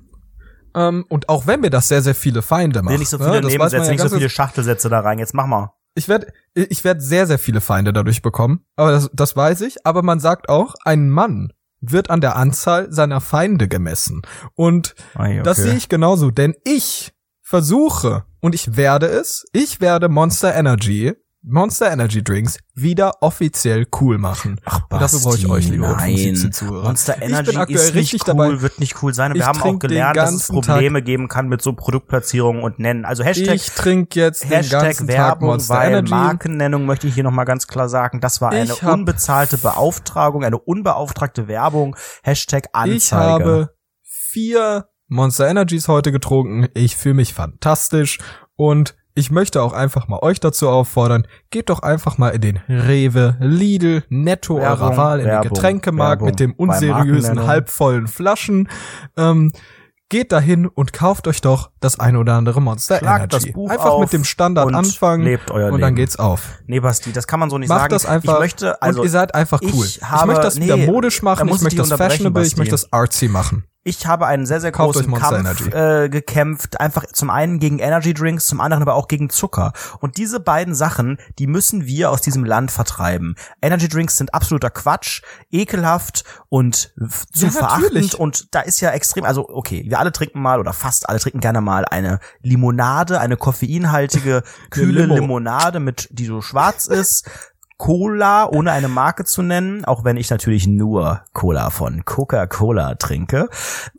[0.76, 3.26] ähm, und auch wenn mir das sehr, sehr viele Feinde macht, Will nicht so ne,
[3.26, 5.20] viele man Nebensätze, ja nicht so viele Schachtelsätze da rein.
[5.20, 5.74] Jetzt mach mal.
[5.96, 8.66] ich werde ich werd sehr, sehr viele Feinde dadurch bekommen.
[8.76, 9.86] Aber das, das weiß ich.
[9.86, 14.22] Aber man sagt auch, ein Mann wird an der Anzahl seiner Feinde gemessen.
[14.56, 15.44] Und Ei, okay.
[15.44, 21.14] das sehe ich genauso, denn ich versuche und ich werde es, ich werde Monster Energy,
[21.46, 24.62] Monster Energy Drinks wieder offiziell cool machen.
[24.64, 26.16] Ach, und dafür brauche ich Basti, euch, liebe nein.
[26.16, 26.84] 17 Zuhörer.
[26.84, 28.48] Monster Ich Energy bin aktuell ist richtig nicht dabei.
[28.48, 29.32] cool, wird nicht cool sein.
[29.32, 32.80] Und wir Ich haben auch gelernt, dass es Probleme geben kann mit so Produktplatzierungen und
[32.80, 33.04] Nennen.
[33.04, 36.12] Also Hashtag, ich trinke jetzt Hashtag Tag Werbung, weil Energy.
[36.12, 38.22] Markennennung möchte ich hier nochmal ganz klar sagen.
[38.22, 41.98] Das war eine Ich unbezahlte Beauftragung, eine unbeauftragte Werbung.
[42.24, 42.96] Hashtag Anzeige.
[42.98, 46.68] Ich habe vier Monster Energies heute getrunken.
[46.74, 48.20] Ich fühle mich fantastisch
[48.56, 52.58] und ich möchte auch einfach mal euch dazu auffordern, geht doch einfach mal in den
[52.68, 58.08] Rewe, Lidl, Netto Werbung, eurer Wahl, in den Werbung, Getränkemarkt Werbung mit dem unseriösen, halbvollen
[58.08, 58.68] Flaschen.
[59.18, 59.52] Ähm,
[60.10, 63.48] geht dahin und kauft euch doch das ein oder andere Monster Schlagt Energy.
[63.48, 65.96] das Buch einfach mit dem Standard und anfangen lebt euer und dann Leben.
[65.96, 66.60] geht's auf.
[66.68, 67.94] Nee, Basti, das kann man so nicht Macht sagen.
[67.94, 69.86] das einfach ich möchte, also, und ihr seid einfach cool.
[69.86, 72.44] ich Ich, habe- möchte das wieder nee, modisch da machen, ich ich möchte das fashionable,
[72.44, 72.60] ich Basti.
[72.60, 73.64] möchte das artsy machen.
[73.86, 78.14] Ich habe einen sehr, sehr Kauft großen Kampf äh, gekämpft, einfach zum einen gegen Energy
[78.14, 79.74] Drinks, zum anderen aber auch gegen Zucker.
[80.00, 83.36] Und diese beiden Sachen, die müssen wir aus diesem Land vertreiben.
[83.62, 86.94] Energy Drinks sind absoluter Quatsch, ekelhaft und
[87.34, 87.84] zu Ja, verachtend.
[87.94, 88.20] natürlich.
[88.20, 91.42] Und da ist ja extrem, also okay, wir alle trinken mal oder fast alle trinken
[91.42, 95.16] gerne mal eine Limonade, eine koffeinhaltige, kühle Limo.
[95.16, 97.30] Limonade mit, die so schwarz ist.
[97.84, 103.50] Cola, ohne eine Marke zu nennen, auch wenn ich natürlich nur Cola von Coca-Cola trinke.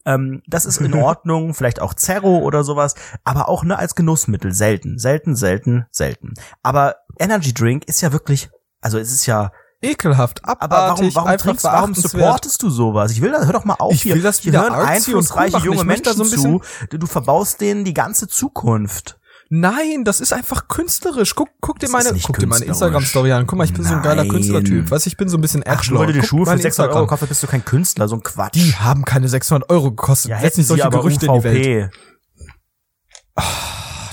[0.07, 2.95] Ähm, das ist in Ordnung, vielleicht auch Zerro oder sowas,
[3.25, 6.33] aber auch nur als Genussmittel selten, selten, selten, selten.
[6.63, 8.49] Aber Energy Drink ist ja wirklich,
[8.81, 13.13] also es ist ja, Ekelhaft, aber warum, abartig, warum, einfach trinkst, warum supportest du sowas?
[13.13, 14.15] Ich will das, hör doch mal auf Ich hier.
[14.15, 16.63] will das Hier hören einflussreiche junge Menschen so zu.
[16.89, 19.19] Du verbaust denen die ganze Zukunft.
[19.57, 21.37] Nein, das ist einfach künstlerisch.
[21.37, 22.65] Guck, guck dir meine, guck dir meine.
[22.65, 23.47] Instagram-Story an.
[23.47, 24.29] Guck mal, ich bin so ein geiler Nein.
[24.29, 24.91] Künstlertyp.
[24.91, 26.09] Weißt du, ich bin so ein bisschen Ach, Edgelord.
[26.09, 28.23] weil du die Schuhe für meine 600 Euro kaufst, bist du kein Künstler, so ein
[28.25, 28.57] Quatsch.
[28.57, 30.33] Die haben keine 600 Euro gekostet.
[30.33, 31.93] ja, Setz nicht solche Gerüchte in die Welt.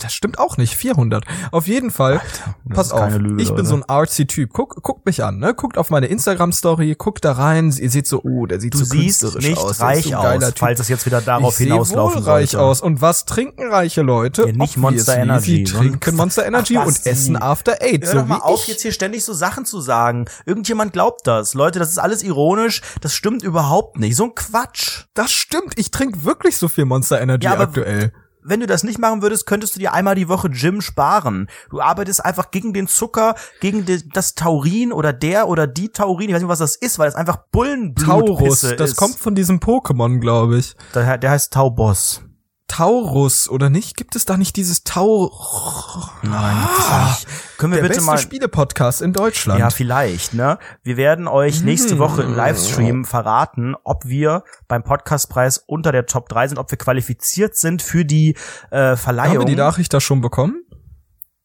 [0.02, 0.76] Das stimmt auch nicht.
[0.76, 1.24] 400.
[1.52, 2.14] Auf jeden Fall.
[2.20, 3.14] Alter, pass auf.
[3.18, 3.68] Lüge, ich bin Leute.
[3.70, 4.52] so ein artsy Typ.
[4.54, 5.54] Guck, guckt mich an, ne?
[5.54, 7.72] Guckt auf meine Instagram-Story, guckt da rein.
[7.78, 9.80] Ihr seht so, oh, der sieht Du so siehst nicht aus.
[9.82, 10.58] reich so aus, Typ.
[10.60, 12.66] falls es jetzt wieder darauf ich hinauslaufen wohl reich sollte.
[12.66, 12.82] aus.
[12.82, 14.48] Und was trinken reiche Leute?
[14.48, 18.04] Ja, nicht Monster Energy, Die sondern- trinken Monster Energy Ach, und essen After Eight.
[18.06, 18.68] Hör so doch mal auf, ich.
[18.70, 20.26] jetzt hier ständig so Sachen zu sagen.
[20.46, 21.54] Irgendjemand glaubt das.
[21.54, 22.82] Leute, das ist alles ironisch.
[23.02, 24.16] Das stimmt überhaupt nicht.
[24.16, 25.06] So ein Quatsch.
[25.14, 25.74] Das stimmt.
[25.78, 28.12] Ich trinke wirklich so viel Monster Energy Ja, aktuell.
[28.44, 31.48] Wenn du das nicht machen würdest, könntest du dir einmal die Woche Gym sparen.
[31.70, 36.30] Du arbeitest einfach gegen den Zucker, gegen die, das Taurin oder der oder die Taurin.
[36.30, 37.50] Ich weiß nicht, was das ist, weil das einfach Taurus.
[37.52, 38.96] Bullenblutpisse Das ist.
[38.98, 40.76] kommt von diesem Pokémon, glaube ich.
[40.96, 42.24] Der, der heißt Tauboss.
[42.72, 43.98] Taurus oder nicht?
[43.98, 46.10] Gibt es da nicht dieses Taur?
[46.22, 47.28] Nein, nicht.
[47.58, 49.60] Können wir Der bitte beste mal Spiele-Podcast in Deutschland.
[49.60, 50.58] Ja, vielleicht, ne?
[50.82, 52.00] Wir werden euch nächste Hm.
[52.00, 56.78] Woche im Livestream verraten, ob wir beim Podcastpreis unter der Top 3 sind, ob wir
[56.78, 58.38] qualifiziert sind für die
[58.70, 59.34] äh, Verleihung.
[59.34, 60.64] Haben wir die Nachricht da schon bekommen?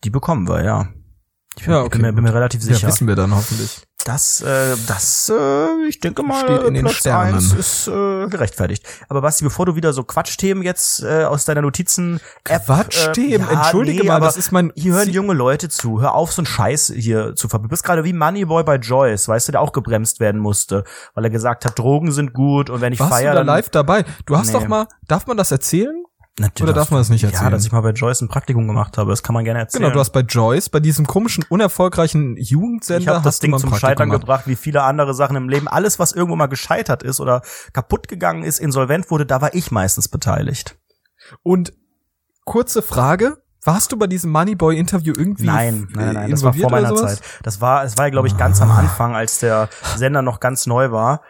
[0.04, 0.88] Die bekommen wir, ja.
[1.58, 2.86] Ich bin, Ja, okay, bin, mir, bin mir relativ Ja, sicher.
[2.86, 3.82] wissen wir dann hoffentlich.
[4.06, 7.34] Das, äh, das, äh, ich denke mal, Steht in den Platz Sternen.
[7.34, 8.86] eins ist äh, gerechtfertigt.
[9.08, 13.52] Aber Basti, bevor du wieder so Quatschthemen jetzt äh, aus deiner Notizen App, Quatschthemen, äh,
[13.52, 16.00] ja, entschuldige nee, mal, aber das ist mein hier hören junge Leute zu.
[16.00, 17.58] Hör auf, so einen Scheiß hier zu ver.
[17.58, 21.24] Du bist gerade wie Moneyboy bei Joyce, weißt du, der auch gebremst werden musste, weil
[21.24, 24.04] er gesagt hat, Drogen sind gut und wenn ich Warst feiere, du da live dabei?
[24.26, 24.52] Du hast Nee.
[24.52, 26.04] doch mal, darf man das erzählen?
[26.38, 27.50] Natürlich Oder darf man das nicht Ja, erzählen?
[27.50, 29.84] dass ich mal bei Joyce ein Praktikum gemacht habe, das kann man gerne erzählen.
[29.84, 33.74] Genau, du hast bei Joyce, bei diesem komischen, unerfolgreichen Jugendsender, ich habe das Ding zum
[33.74, 34.20] Scheitern gemacht.
[34.20, 35.66] gebracht, wie viele andere Sachen im Leben.
[35.66, 37.40] Alles, was irgendwo mal gescheitert ist oder
[37.72, 40.76] kaputt gegangen ist, insolvent wurde, da war ich meistens beteiligt.
[41.42, 41.72] Und
[42.44, 46.70] kurze Frage, warst du bei diesem Moneyboy-Interview irgendwie Nein, nein, nein, nein das war vor
[46.70, 46.94] meiner?
[46.94, 47.20] Zeit.
[47.42, 50.66] Das war, es war ja, glaube ich, ganz am Anfang, als der Sender noch ganz
[50.66, 51.22] neu war.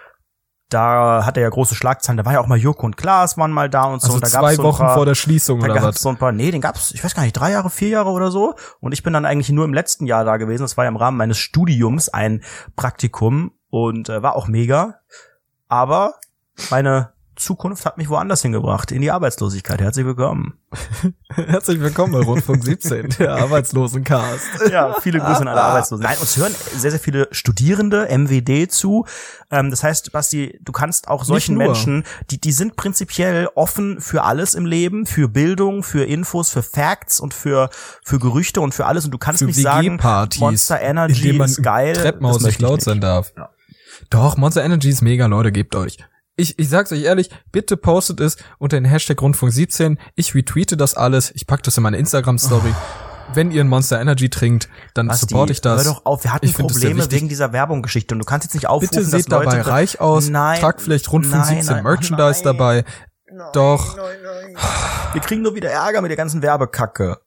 [0.68, 2.16] Da hat er ja große Schlagzeilen.
[2.16, 4.06] Da war ja auch mal Joko und Klaas waren mal da und so.
[4.06, 6.02] Also und da zwei gab's so Wochen paar, vor der Schließung Da oder gab's was?
[6.02, 8.30] so ein paar, nee, den gab's, ich weiß gar nicht, drei Jahre, vier Jahre oder
[8.30, 8.54] so.
[8.80, 10.62] Und ich bin dann eigentlich nur im letzten Jahr da gewesen.
[10.62, 12.42] Das war ja im Rahmen meines Studiums ein
[12.74, 14.96] Praktikum und äh, war auch mega.
[15.68, 16.14] Aber
[16.70, 19.80] meine Zukunft hat mich woanders hingebracht, in die Arbeitslosigkeit.
[19.80, 20.54] Herzlich willkommen.
[21.28, 24.70] Herzlich willkommen bei Rundfunk 17, der Arbeitslosencast.
[24.70, 26.02] Ja, viele Grüße an alle Arbeitslosen.
[26.02, 29.06] Nein, uns hören sehr, sehr viele Studierende, MWD zu.
[29.50, 31.56] Ähm, das heißt, Basti, du kannst auch solchen.
[31.56, 36.62] Menschen, die, die sind prinzipiell offen für alles im Leben, für Bildung, für Infos, für
[36.62, 37.70] Facts und für,
[38.02, 39.04] für Gerüchte und für alles.
[39.04, 39.98] Und du kannst Für nicht sagen,
[40.38, 41.94] Monster Energy ist geil.
[41.94, 43.32] Treppenhaus nicht laut sein darf.
[43.36, 43.50] Ja.
[44.10, 45.98] Doch, Monster Energy ist mega, Leute, gebt euch.
[46.38, 49.98] Ich, ich sag's euch ehrlich, bitte postet es unter den Hashtag Rundfunk 17.
[50.16, 51.32] Ich retweete das alles.
[51.34, 52.74] Ich pack das in meine Instagram-Story.
[53.32, 55.84] Wenn ihr ein Monster Energy trinkt, dann Basti, supporte ich das.
[55.84, 58.68] Hör doch auf, wir hatten Ich Probleme wegen dieser Werbungsgeschichte und du kannst jetzt nicht
[58.68, 61.82] aufrufen, Bitte seht dass Leute dabei reich aus, Nein, tragt vielleicht Rundfunk nein, 17 nein,
[61.82, 62.84] Merchandise dabei.
[63.52, 63.96] Doch.
[65.12, 67.18] Wir kriegen nur wieder Ärger mit der ganzen Werbekacke.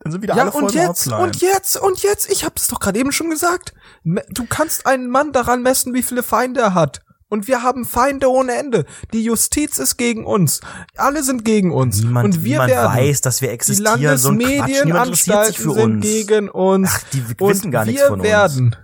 [0.00, 1.22] Dann sind wieder Ja, alle und jetzt, offline.
[1.22, 3.74] und jetzt, und jetzt, ich hab's doch gerade eben schon gesagt.
[4.02, 7.00] Du kannst einen Mann daran messen, wie viele Feinde er hat.
[7.30, 8.84] Und wir haben Feinde ohne Ende.
[9.14, 10.60] Die Justiz ist gegen uns.
[10.96, 12.02] Alle sind gegen uns.
[12.02, 12.92] Niemand, und wir niemand werden.
[12.98, 14.18] weiß, dass wir die existieren.
[14.18, 16.02] So sich Landesmedienanstalten für sind uns.
[16.04, 16.90] gegen uns.
[16.92, 18.28] Ach, die und wissen gar nichts wir von uns.
[18.28, 18.76] werden,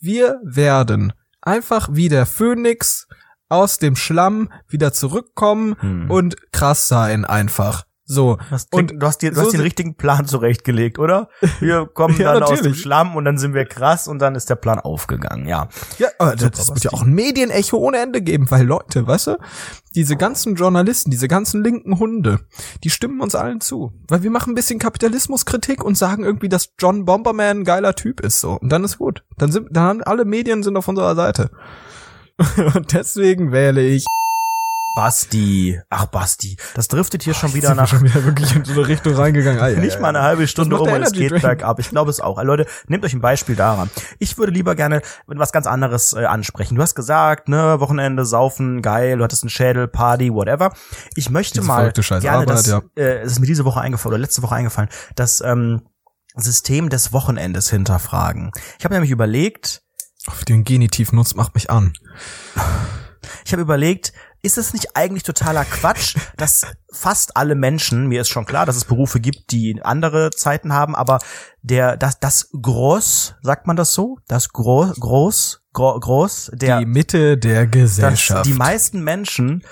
[0.00, 3.08] wir werden einfach wie der Phönix
[3.48, 6.10] aus dem Schlamm wieder zurückkommen Hm.
[6.10, 7.84] und krass sein einfach.
[8.10, 8.38] So.
[8.50, 11.28] Das und klingt, du hast, dir, du so hast den richtigen Plan zurechtgelegt, oder?
[11.60, 12.80] Wir kommen Ja, dann aus dem natürlich.
[12.80, 15.68] Schlamm und dann sind wir krass und dann ist der Plan aufgegangen, ja.
[15.98, 19.26] Ja, aber Super, das wird ja auch ein Medienecho ohne Ende geben, weil Leute, weißt
[19.26, 19.36] du,
[19.94, 22.40] diese ganzen Journalisten, diese ganzen linken Hunde,
[22.82, 23.92] die stimmen uns allen zu.
[24.08, 28.20] Weil wir machen ein bisschen Kapitalismuskritik und sagen irgendwie, dass John Bomberman ein geiler Typ
[28.20, 28.58] ist, so.
[28.58, 29.22] Und dann ist gut.
[29.36, 31.50] Dann sind, dann alle Medien sind auf unserer Seite.
[32.74, 34.04] Und deswegen wähle ich.
[34.98, 35.80] Basti.
[35.90, 36.56] Ach, Basti.
[36.74, 39.60] Das driftet hier schon wieder nach schon wieder wirklich in so eine Richtung reingegangen.
[39.60, 41.42] Ah, ja, nicht ja, mal eine halbe Stunde um und es geht Drink.
[41.42, 41.78] bergab.
[41.78, 42.42] Ich glaube es auch.
[42.42, 43.90] Leute, nehmt euch ein Beispiel daran.
[44.18, 46.74] Ich würde lieber gerne was ganz anderes äh, ansprechen.
[46.74, 50.72] Du hast gesagt, ne, Wochenende, saufen, geil, du hattest einen Schädel, Party, whatever.
[51.14, 52.82] Ich möchte Diese mal gerne Arbeit, das, ja.
[52.96, 55.82] äh, es ist mir diese Woche eingefallen oder letzte Woche eingefallen, das ähm,
[56.34, 58.50] System des Wochenendes hinterfragen.
[58.80, 59.84] Ich habe nämlich überlegt,
[60.26, 61.92] du den Genitiv nutzt, macht mich an.
[63.44, 68.28] Ich habe überlegt, ist es nicht eigentlich totaler Quatsch, dass fast alle Menschen, mir ist
[68.28, 71.18] schon klar, dass es Berufe gibt, die andere Zeiten haben, aber
[71.62, 74.18] der das das Groß, sagt man das so?
[74.28, 78.46] Das Groß Groß Gro Groß der Die Mitte der Gesellschaft.
[78.46, 79.64] die meisten Menschen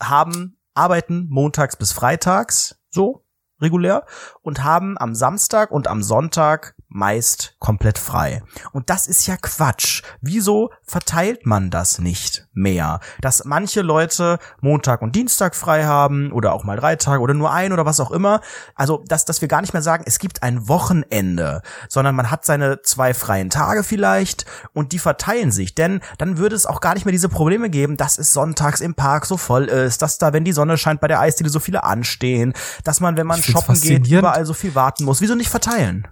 [0.00, 3.24] haben arbeiten montags bis freitags, so
[3.62, 4.04] regulär
[4.42, 8.42] und haben am Samstag und am Sonntag meist komplett frei.
[8.72, 10.02] Und das ist ja Quatsch.
[10.20, 13.00] Wieso verteilt man das nicht mehr?
[13.20, 17.52] Dass manche Leute Montag und Dienstag frei haben oder auch mal drei Tage oder nur
[17.52, 18.40] ein oder was auch immer.
[18.74, 22.44] Also, dass, dass wir gar nicht mehr sagen, es gibt ein Wochenende, sondern man hat
[22.44, 24.44] seine zwei freien Tage vielleicht
[24.74, 25.74] und die verteilen sich.
[25.74, 28.94] Denn dann würde es auch gar nicht mehr diese Probleme geben, dass es sonntags im
[28.94, 31.84] Park so voll ist, dass da, wenn die Sonne scheint, bei der Eisdiele so viele
[31.84, 32.52] anstehen,
[32.84, 35.20] dass man, wenn man shoppen geht, überall so viel warten muss.
[35.20, 36.08] Wieso nicht verteilen?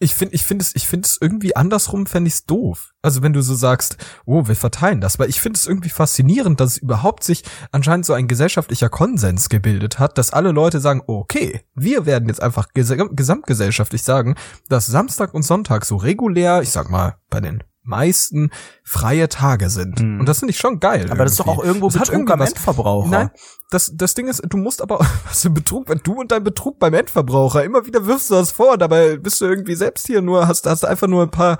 [0.00, 2.92] Ich finde, ich finde es, ich finde es irgendwie andersrum, fände ich's doof.
[3.00, 6.60] Also wenn du so sagst, oh, wir verteilen das, weil ich finde es irgendwie faszinierend,
[6.60, 11.02] dass es überhaupt sich anscheinend so ein gesellschaftlicher Konsens gebildet hat, dass alle Leute sagen,
[11.06, 14.34] okay, wir werden jetzt einfach gesam gesamtgesellschaftlich sagen,
[14.68, 18.50] dass Samstag und Sonntag so regulär, ich sag mal, bei den meisten
[18.82, 20.00] freie Tage sind.
[20.00, 20.20] Mhm.
[20.20, 21.06] Und das finde ich schon geil.
[21.10, 23.08] Aber das ist doch auch irgendwo Das hat Betrug irgendwie am was- Endverbraucher.
[23.10, 23.30] Nein,
[23.70, 26.78] das, das Ding ist, du musst aber, was für Betrug, wenn du und dein Betrug
[26.78, 30.46] beim Endverbraucher, immer wieder wirfst du das vor, dabei bist du irgendwie selbst hier nur,
[30.48, 31.58] hast, hast einfach nur ein paar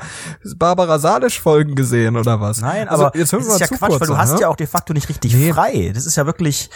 [0.56, 2.60] Barbara Salisch Folgen gesehen oder was?
[2.60, 4.16] Nein, Also, aber jetzt hören das wir ist mal ja zu Quatsch, kurz weil du
[4.18, 4.40] hast ne?
[4.40, 5.52] ja auch de facto nicht richtig Nee.
[5.52, 5.90] frei.
[5.94, 6.70] Das ist ja wirklich,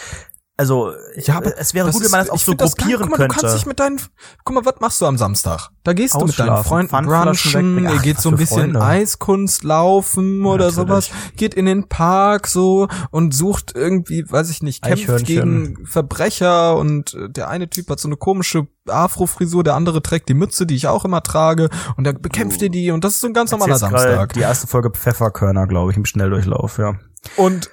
[0.59, 3.15] also Ja, aber es wäre gut, wenn man das auch ich so gruppieren Guck mal,
[3.15, 3.35] könnte.
[3.35, 4.01] Du kannst dich mit deinen,
[4.43, 5.69] guck mal, was machst du am Samstag?
[5.83, 8.81] Da gehst du mit deinen Freunden brunchen, ihr geht so ein bisschen Freunde.
[8.81, 10.75] Eiskunst laufen oder Natürlich.
[10.75, 16.75] sowas, geht in den Park so und sucht irgendwie, weiß ich nicht, kämpft gegen Verbrecher
[16.75, 20.65] und äh, der eine Typ hat so eine komische Afro-Frisur, der andere trägt die Mütze,
[20.65, 23.33] die ich auch immer trage und der bekämpft ihr die und das ist so ein
[23.33, 24.33] ganz normaler Samstag.
[24.33, 26.95] Die erste Folge Pfefferkörner, glaube ich, im Schnelldurchlauf, ja.
[27.37, 27.69] Und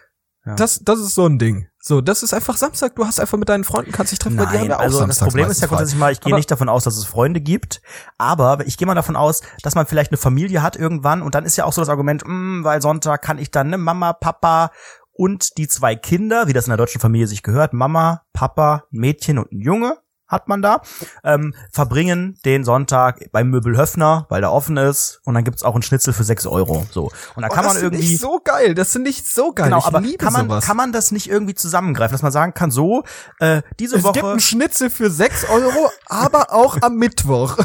[0.47, 0.55] Ja.
[0.55, 1.67] das, das ist so ein Ding.
[1.81, 2.95] So, das ist einfach Samstag.
[2.95, 5.05] Du hast einfach mit deinen Freunden, kannst dich treffen, weil die haben Nein, ja also
[5.05, 7.83] das Problem ist ja grundsätzlich mal, ich gehe nicht davon aus, dass es Freunde gibt,
[8.17, 11.45] aber ich gehe mal davon aus, dass man vielleicht eine Familie hat irgendwann und dann
[11.45, 14.71] ist ja auch so das Argument, mh, weil Sonntag kann ich dann ne Mama, Papa
[15.13, 18.99] und die zwei Kinder, wie das in der deutschen Familie sich gehört, Mama, Papa, ein
[18.99, 19.97] Mädchen und ein Junge
[20.29, 20.81] hat man da,
[21.25, 25.75] ähm, verbringen den Sonntag beim Möbel Höfner, weil der offen ist und dann gibt's auch
[25.75, 26.87] einen Schnitzel für sechs Euro.
[26.91, 27.05] So.
[27.35, 28.15] Und dann Oh, kann das man irgendwie.
[28.15, 28.75] ich so geil.
[28.75, 29.67] Das finde ich so geil.
[29.67, 30.65] Genau, ich aber kann man, sowas.
[30.65, 33.05] kann man das nicht irgendwie zusammengreifen, dass man sagen kann, so,
[33.39, 34.13] äh, diese es Woche.
[34.15, 37.57] gibt einen Schnitzel für 6 Euro, aber auch am Mittwoch.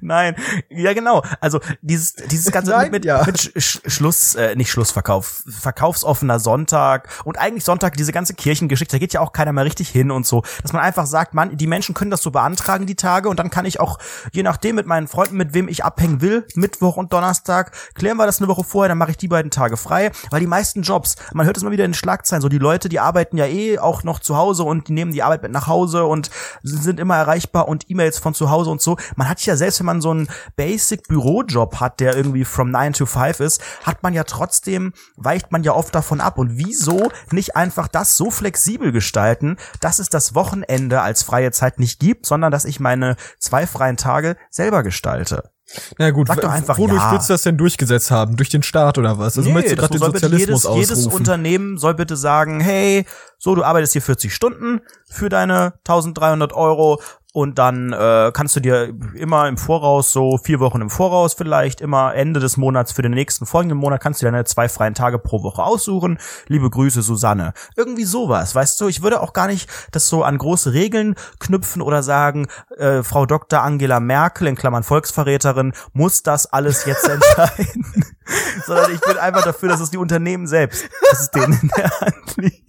[0.00, 0.34] Nein,
[0.70, 1.22] ja genau.
[1.40, 3.22] Also dieses dieses ganze Nein, mit, mit, ja.
[3.24, 8.98] mit Sch Schluss, äh, nicht Schlussverkauf, verkaufsoffener Sonntag und eigentlich Sonntag diese ganze Kirchengeschichte, da
[8.98, 11.66] geht ja auch keiner mehr richtig hin und so, dass man einfach sagt, man, die
[11.66, 13.98] Menschen können das so beantragen die Tage und dann kann ich auch
[14.32, 18.26] je nachdem mit meinen Freunden, mit wem ich abhängen will, Mittwoch und Donnerstag, klären wir
[18.26, 21.16] das eine Woche vorher, dann mache ich die beiden Tage frei, weil die meisten Jobs,
[21.32, 23.78] man hört es mal wieder in den Schlagzeilen, so die Leute, die arbeiten ja eh
[23.78, 26.30] auch noch zu Hause und die nehmen die Arbeit mit nach Hause und
[26.62, 28.96] sind immer erreichbar und E-Mails von zu Hause und so.
[29.16, 32.92] Man hat ja selbst, wenn man so einen Basic Bürojob hat, der irgendwie from 9
[32.92, 36.38] to 5 ist, hat man ja trotzdem, weicht man ja oft davon ab.
[36.38, 41.65] Und wieso nicht einfach das so flexibel gestalten, dass es das Wochenende als freie Zeit
[41.78, 45.50] nicht gibt, sondern dass ich meine zwei freien Tage selber gestalte?
[45.98, 47.12] Na gut, Sag doch einfach wodurch ja.
[47.12, 48.36] willst du das denn durchgesetzt haben?
[48.36, 49.36] Durch den Staat oder was?
[49.36, 51.16] Also möchtest du gerade den Sozialismus jedes, jedes ausrufen?
[51.16, 53.04] Unternehmen soll bitte sagen, hey,
[53.38, 57.00] so, du arbeitest hier 40 Stunden für deine 1300 Euro
[57.36, 61.82] und dann äh, kannst du dir immer im Voraus, so vier Wochen im Voraus vielleicht,
[61.82, 65.18] immer Ende des Monats für den nächsten folgenden Monat kannst du deine zwei freien Tage
[65.18, 66.16] pro Woche aussuchen.
[66.46, 67.52] Liebe Grüße, Susanne.
[67.76, 68.88] Irgendwie sowas, weißt du?
[68.88, 72.46] Ich würde auch gar nicht das so an große Regeln knüpfen oder sagen,
[72.78, 73.60] äh, Frau Dr.
[73.60, 77.84] Angela Merkel, in Klammern Volksverräterin, muss das alles jetzt entscheiden.
[78.66, 82.00] Sondern ich bin einfach dafür, dass es die Unternehmen selbst, dass es denen in der
[82.00, 82.64] Hand liegt.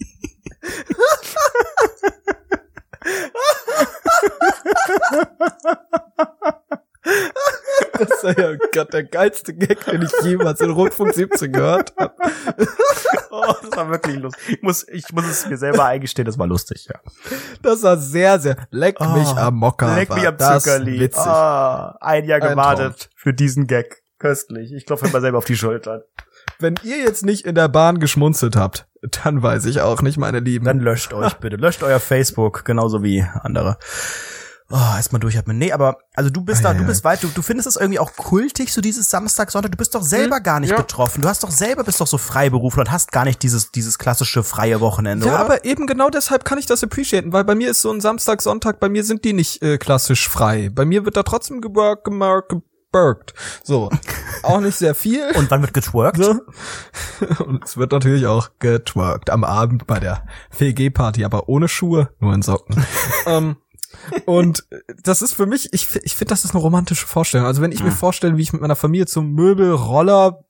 [7.97, 12.13] Das ist ja Gott, der geilste Gag, den ich jemals in Rundfunk 17 gehört habe.
[13.29, 14.55] Oh, das war wirklich lustig.
[14.55, 16.99] Ich muss, ich muss es mir selber eingestehen, das war lustig, ja.
[17.61, 18.55] Das war sehr, sehr.
[18.71, 19.93] Leck mich am Mocker.
[19.93, 20.99] Leck mich war am Zuckerli.
[20.99, 21.21] Witzig.
[21.21, 24.01] Ah, ein Jahr Ein gewartet für diesen Gag.
[24.17, 24.73] Köstlich.
[24.73, 26.01] Ich klopfe mir mal selber auf die Schultern.
[26.57, 28.87] Wenn ihr jetzt nicht in der Bahn geschmunzelt habt,
[29.23, 30.65] dann weiß ich auch nicht, meine Lieben.
[30.65, 31.57] Dann löscht euch bitte.
[31.57, 33.77] Löscht euer Facebook, genauso wie andere.
[34.69, 35.57] Oh, erstmal durchatmen.
[35.57, 37.77] Nee, aber also du bist Ah, da, ja, du bist weit, du, du findest das
[37.77, 39.71] irgendwie auch kultig, so dieses Samstag, Sonntag.
[39.71, 40.77] Du bist doch selber gar nicht ja.
[40.77, 41.21] betroffen.
[41.21, 44.43] Du hast doch selber, bist doch so Freiberufler und hast gar nicht dieses, dieses klassische
[44.43, 45.41] freie Wochenende, ja, oder?
[45.41, 48.41] aber eben genau deshalb kann ich das appreciaten, weil bei mir ist so ein Samstag,
[48.41, 50.69] Sonntag, bei mir sind die nicht äh, klassisch frei.
[50.69, 53.33] Bei mir wird da trotzdem geworkt, gemarkt, geburkt.
[53.63, 53.89] So.
[54.43, 55.31] auch nicht sehr viel.
[55.35, 56.17] und wann wird getwerkt?
[56.17, 56.41] So.
[57.45, 62.33] Und es wird natürlich auch getwerkt am Abend bei der VG-Party, aber ohne Schuhe, nur
[62.33, 62.85] in Socken.
[63.25, 63.57] ähm,
[64.25, 64.65] und
[65.03, 67.47] das ist für mich, ich, ich finde, das ist eine romantische Vorstellung.
[67.47, 70.43] Also wenn ich mir vorstelle, wie ich mit meiner Familie zum Möbel, Roller,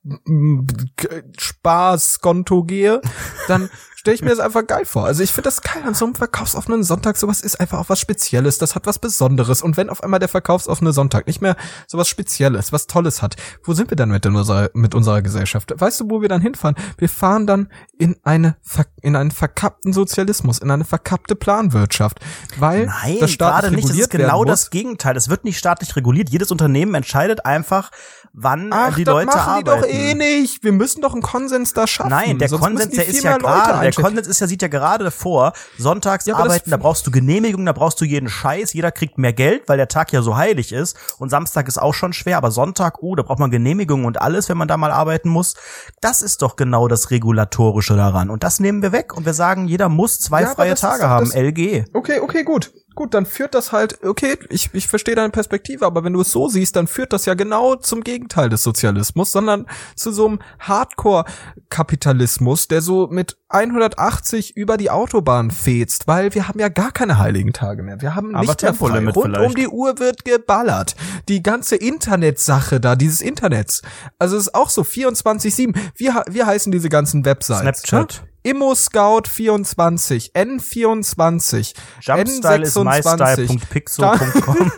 [1.37, 3.01] Spaß, Konto gehe,
[3.47, 3.69] dann
[4.07, 5.05] stelle ich mir das einfach geil vor.
[5.05, 7.17] Also ich finde das geil an so einem verkaufsoffenen Sonntag.
[7.17, 8.57] Sowas ist einfach auch was Spezielles.
[8.57, 9.61] Das hat was Besonderes.
[9.61, 13.73] Und wenn auf einmal der verkaufsoffene Sonntag nicht mehr sowas Spezielles, was Tolles hat, wo
[13.73, 15.73] sind wir dann mit, unserer, mit unserer Gesellschaft?
[15.75, 16.75] Weißt du, wo wir dann hinfahren?
[16.97, 18.55] Wir fahren dann in eine
[19.01, 22.19] in einen verkappten Sozialismus, in eine verkappte Planwirtschaft,
[22.57, 23.89] weil Nein, das staatlich gerade nicht.
[23.89, 24.69] Das ist genau das.
[24.69, 25.17] Gegenteil.
[25.17, 26.29] Es wird nicht staatlich reguliert.
[26.29, 27.91] Jedes Unternehmen entscheidet einfach,
[28.39, 29.81] wann Ach, die das Leute machen arbeiten.
[29.83, 30.63] die doch eh nicht.
[30.63, 32.11] Wir müssen doch einen Konsens da schaffen.
[32.11, 33.91] Nein, der Sonst Konsens, der ist ja gerade, der.
[33.91, 37.73] Konsens ist ja, sieht ja gerade vor, sonntags Ja, arbeiten, da brauchst du Genehmigung, da
[37.73, 40.95] brauchst du jeden Scheiß, jeder kriegt mehr Geld, weil der Tag ja so heilig ist
[41.17, 44.49] und Samstag ist auch schon schwer, aber Sonntag, oh, da braucht man Genehmigung und alles,
[44.49, 45.55] wenn man da mal arbeiten muss.
[45.99, 49.67] Das ist doch genau das Regulatorische daran und das nehmen wir weg und wir sagen,
[49.67, 51.85] jeder muss zwei Ja, freie ist Tage doch haben, LG.
[51.93, 52.71] Okay, okay, gut.
[52.97, 56.31] Gut, dann führt das halt, okay, ich, ich verstehe deine Perspektive, aber wenn du es
[56.31, 60.39] so siehst, dann führt das ja genau zum Gegenteil des Sozialismus, sondern zu so einem
[60.61, 67.19] Hardcore-Kapitalismus, der so mit 180 über die Autobahn fetzt, weil wir haben ja gar keine
[67.19, 68.01] heiligen Tage mehr.
[68.01, 68.97] Wir haben Aber nicht mehr frei.
[68.97, 69.57] Rund um vielleicht.
[69.59, 70.95] die Uhr wird geballert.
[71.29, 73.83] Die ganze Internetsache da, dieses Internets.
[74.17, 75.75] Also es ist auch so 24-7.
[75.95, 77.61] Wie, wie heißen diese ganzen Websites?
[77.61, 78.23] Snapchat.
[78.23, 78.29] Ne?
[78.47, 84.71] ImmoScout24, N24, Jumpstyle ist mystyle.pixel.com.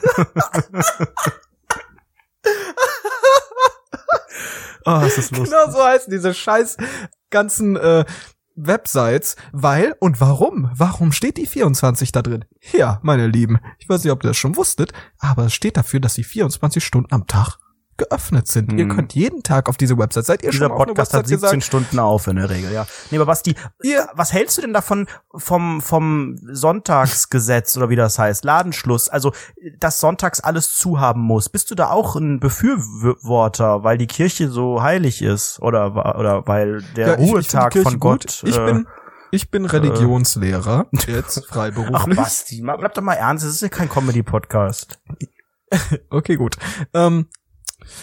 [4.86, 5.44] oh, ist das lustig.
[5.44, 6.78] Genau so heißen diese scheiß
[7.30, 8.06] ganzen äh,
[8.56, 10.72] Websites, weil und warum?
[10.74, 12.46] Warum steht die 24 da drin?
[12.74, 16.00] Ja, meine Lieben, ich weiß nicht, ob ihr das schon wusstet, aber es steht dafür,
[16.00, 17.58] dass sie 24 Stunden am Tag
[18.00, 18.74] geöffnet sind.
[18.74, 18.96] Ihr Hm.
[18.96, 20.26] könnt jeden Tag auf diese Website.
[20.26, 21.64] Seid ihr Dieser schon auf eine Podcast Website hat 17 gesagt?
[21.66, 22.88] Stunden auf in der Regel, ja.
[23.12, 28.18] Nee, aber Basti, Ihr, was hältst du denn davon vom vom Sonntagsgesetz oder wie das
[28.18, 29.32] heißt, Ladenschluss, also
[29.78, 31.50] dass sonntags alles zu haben muss?
[31.50, 36.82] Bist du da auch ein Befürworter, weil die Kirche so heilig ist oder oder weil
[36.96, 38.22] der Ja, ich- ich Ruhetag Kirche von gut.
[38.22, 38.88] Gott Ich äh, bin
[39.32, 42.16] ich bin Religionslehrer jetzt Ach freiberuflich.
[42.18, 45.00] Basti, ma- bleib doch mal ernst, das ist ja kein Comedy Podcast.
[46.10, 46.56] Okay, gut.
[46.96, 47.28] Ähm,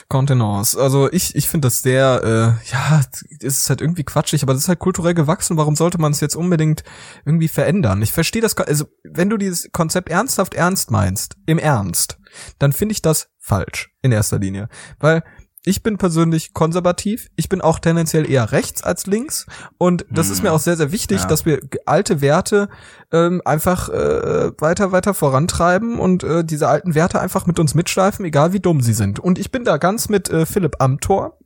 [0.08, 0.76] Contenance.
[0.76, 3.00] Also ich, ich finde das sehr, äh, ja,
[3.40, 5.56] es ist halt irgendwie quatschig, aber das ist halt kulturell gewachsen.
[5.56, 6.84] Warum sollte man es jetzt unbedingt
[7.24, 8.02] irgendwie verändern?
[8.02, 12.18] Ich verstehe das, also wenn du dieses Konzept ernsthaft ernst meinst, im Ernst,
[12.58, 14.68] dann finde ich das falsch in erster Linie.
[14.98, 15.22] Weil
[15.66, 20.38] ich bin persönlich konservativ, ich bin auch tendenziell eher rechts als links und das ist
[20.38, 20.44] Hm.
[20.44, 21.26] mir auch sehr, sehr wichtig, Ja.
[21.26, 22.68] dass wir alte Werte
[23.12, 28.24] ähm, einfach äh, weiter, weiter vorantreiben und äh, diese alten Werte einfach mit uns mitschleifen,
[28.24, 29.18] egal wie dumm sie sind.
[29.18, 31.38] Und ich bin da ganz mit äh, Philipp Amthor.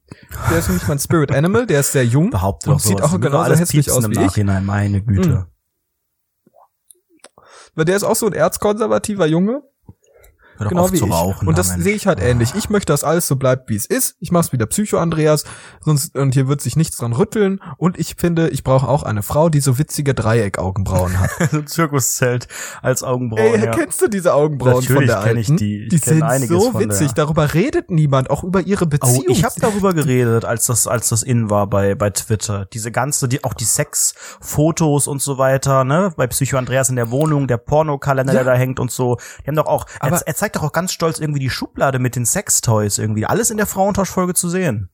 [0.50, 3.18] Der ist nämlich mein Spirit Animal, der ist sehr jung Behaupte und doch sieht auch
[3.20, 4.26] genauso hässlich piepsen aus im wie ich.
[4.26, 5.46] Nachhinein, meine Güte.
[7.74, 9.62] Weil der ist auch so ein erzkonservativer Junge.
[10.64, 11.12] Hör genau auf wie zu ich.
[11.12, 11.48] rauchen.
[11.48, 12.54] und da, das sehe ich halt ähnlich.
[12.54, 14.16] Ich möchte, dass alles so bleibt, wie es ist.
[14.20, 15.44] Ich mach's wieder Psycho-Andreas,
[15.80, 17.60] sonst und hier wird sich nichts dran rütteln.
[17.78, 21.30] Und ich finde, ich brauche auch eine Frau, die so witzige Dreieck-Augenbrauen hat.
[21.50, 22.48] so ein Zirkuszelt
[22.82, 23.54] als Augenbrauen.
[23.54, 23.70] Ey, ja.
[23.72, 25.56] kennst du diese Augenbrauen von Natürlich der kenn ich alten?
[25.56, 25.82] die.
[25.84, 26.88] Ich die sind so von der.
[26.90, 27.12] witzig.
[27.12, 29.24] Darüber redet niemand, auch über ihre Oh, Beziehung.
[29.28, 32.66] ich habe darüber geredet, als das als das in war bei bei Twitter.
[32.72, 36.12] Diese ganze, die auch die Sexfotos und so weiter, ne?
[36.16, 38.42] Bei Psycho Andreas in der Wohnung, der Pornokalender, Ja.
[38.44, 39.16] der da hängt und so.
[39.44, 39.86] Die haben doch auch.
[40.00, 43.26] Er, er zeigt doch auch ganz stolz irgendwie die Schublade mit den Sextoys irgendwie.
[43.26, 44.90] Alles in der Frauentauschfolge zu sehen.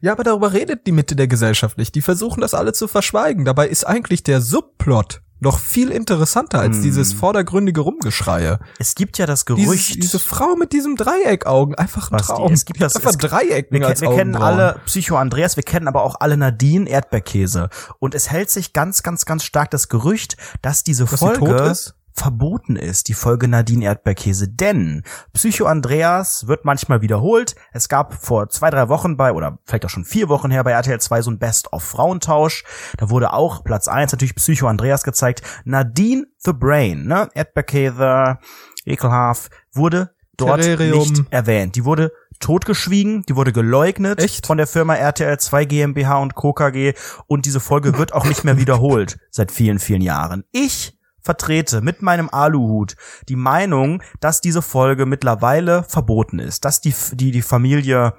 [0.00, 1.94] Ja, aber darüber redet die Mitte der Gesellschaft nicht.
[1.94, 3.44] Die versuchen das alle zu verschweigen.
[3.44, 6.82] Dabei ist eigentlich der Subplot noch viel interessanter als Hm.
[6.82, 8.58] dieses vordergründige Rumgeschreie.
[8.80, 10.02] Es gibt ja das Gerücht.
[10.02, 12.52] diese Frau mit diesem Dreieckaugen, einfach ein Traum.
[12.52, 15.86] es gibt das- einfach es- Dreiecken wir, als wir kennen alle Psycho Andreas, wir kennen
[15.86, 17.68] aber auch alle Nadine Erdbeerkäse.
[18.00, 21.94] Und es hält sich ganz, ganz, ganz stark das Gerücht, dass diese Dass Folge ist?
[22.18, 24.48] Verboten ist, die Folge Nadine Erdbeerkäse.
[24.48, 25.02] Denn
[25.32, 27.54] Psycho Andreas wird manchmal wiederholt.
[27.72, 30.72] Es gab vor zwei, drei Wochen bei, oder vielleicht auch schon vier Wochen her bei
[30.72, 32.64] RTL 2 so ein Best-of-Frauentausch.
[32.96, 35.42] Da wurde auch Platz eins natürlich Psycho Andreas gezeigt.
[35.64, 37.28] Nadine the Brain, ne?
[37.34, 38.38] Erdbeerkäse,
[38.84, 40.98] ekelhaft, wurde dort Terrarium.
[40.98, 41.76] nicht erwähnt.
[41.76, 44.46] Die wurde totgeschwiegen, die wurde geleugnet Echt?
[44.46, 46.52] von der Firma RTL 2 GmbH und Co.
[46.52, 46.94] KG
[47.26, 50.44] und diese Folge wird auch nicht mehr wiederholt seit vielen, vielen Jahren.
[50.52, 50.97] Ich
[51.28, 52.96] vertrete mit meinem Aluhut
[53.28, 58.14] die Meinung, dass diese Folge mittlerweile verboten ist, dass die, die, die Familie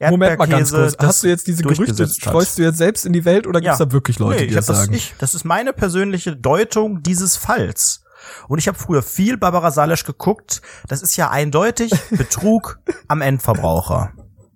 [0.00, 0.94] Moment mal ganz kurz.
[0.98, 3.78] Hast du jetzt diese Gerüchte, streust du jetzt selbst in die Welt oder gibt es
[3.78, 3.86] Ja.
[3.86, 4.92] da wirklich Leute, Nee, die das, sagen?
[4.92, 8.04] ich, das ist meine persönliche Deutung dieses Falls.
[8.48, 10.60] Und ich habe früher viel Barbara Salisch geguckt.
[10.88, 14.12] Das ist ja eindeutig Betrug am Endverbraucher.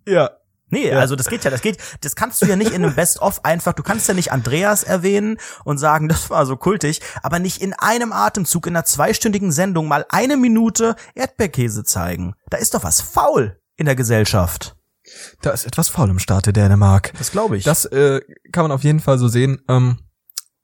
[0.07, 0.33] ja.
[0.69, 0.99] Nee, Ja.
[0.99, 3.73] also das geht ja, das geht, das kannst du ja nicht in einem Best-of einfach,
[3.73, 7.73] du kannst ja nicht Andreas erwähnen und sagen, das war so kultig, aber nicht in
[7.75, 12.35] einem Atemzug in einer zweistündigen Sendung mal eine Minute Erdbeerkäse zeigen.
[12.51, 14.77] Da ist doch was faul in der Gesellschaft.
[15.41, 17.13] Da ist etwas faul im Staate Dänemark.
[17.17, 17.63] Das glaube ich.
[17.65, 19.63] Das äh, kann man auf jeden Fall so sehen.
[19.69, 19.99] Ähm,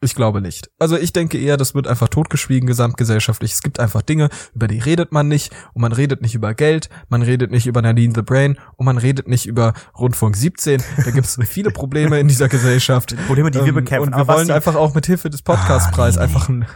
[0.03, 0.69] Ich glaube nicht.
[0.79, 3.53] Also ich denke eher, das wird einfach totgeschwiegen gesamtgesellschaftlich.
[3.53, 6.89] Es gibt einfach Dinge, über die redet man nicht und man redet nicht über Geld,
[7.09, 10.83] man redet nicht über Nadine the Brain und man redet nicht über Rundfunk 17.
[11.05, 13.15] Da gibt es viele Probleme in dieser Gesellschaft.
[13.27, 14.13] Probleme, die wir Ähm, bekämpfen.
[14.13, 16.35] Und wir wollen einfach auch mit Hilfe des Podcastpreis Ah, nee, nee.
[16.35, 16.67] einfach ein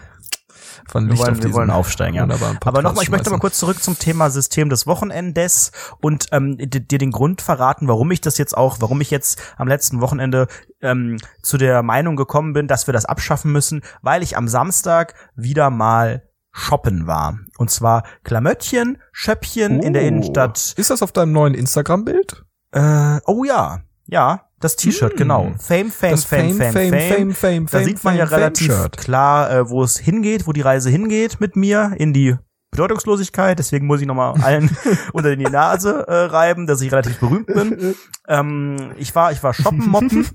[0.89, 2.23] von Wir Licht wollen, auf wir wollen aufsteigen, ja.
[2.65, 6.87] Aber nochmal, ich möchte mal kurz zurück zum Thema System des Wochenendes und ähm, di-
[6.87, 10.47] dir den Grund verraten, warum ich das jetzt auch, warum ich jetzt am letzten Wochenende
[10.87, 15.15] ähm, zu der Meinung gekommen bin, dass wir das abschaffen müssen, weil ich am Samstag
[15.35, 16.23] wieder mal
[16.53, 17.39] shoppen war.
[17.59, 20.07] Und zwar Klamöttchen, Schöppchen in der Oh.
[20.07, 20.73] Innenstadt.
[20.79, 22.45] Ist das auf deinem neuen Instagram-Bild?
[22.73, 25.19] Äh, oh ja, ja, das T-Shirt, Hm.
[25.19, 25.53] genau.
[25.59, 26.91] Fame, Fame, Das Fame, Fame, Fame.
[26.93, 28.97] Fame, Fame, Da Fame, sieht man ja Fame, relativ Fame-Shirt.
[28.97, 32.37] klar, äh, wo es hingeht, wo die Reise hingeht mit mir in die
[32.71, 33.59] Bedeutungslosigkeit.
[33.59, 34.71] Deswegen muss ich nochmal allen
[35.13, 37.95] unter die Nase äh, reiben, dass ich relativ berühmt bin.
[38.29, 40.27] Ähm, ich war, ich war shoppen moppen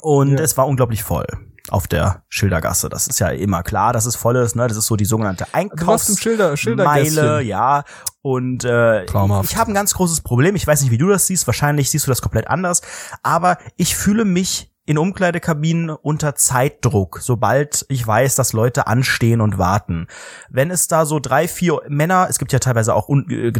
[0.00, 0.40] und Ja.
[0.44, 1.26] es war unglaublich voll
[1.70, 2.88] auf der Schildergasse.
[2.88, 4.56] Das ist ja immer klar, dass es voll ist.
[4.56, 4.66] Ne?
[4.68, 7.84] Das ist so die sogenannte Du warst im Einkaufs Schilder, ja.
[8.22, 9.50] Und äh, Traumhaft.
[9.50, 10.56] ich habe ein ganz großes Problem.
[10.56, 11.46] Ich weiß nicht, wie du das siehst.
[11.46, 12.80] Wahrscheinlich siehst du das komplett anders.
[13.22, 19.58] Aber ich fühle mich in Umkleidekabinen unter Zeitdruck, sobald ich weiß, dass Leute anstehen und
[19.58, 20.06] warten.
[20.48, 23.52] Wenn es da so drei, vier Männer, es gibt ja teilweise auch ge-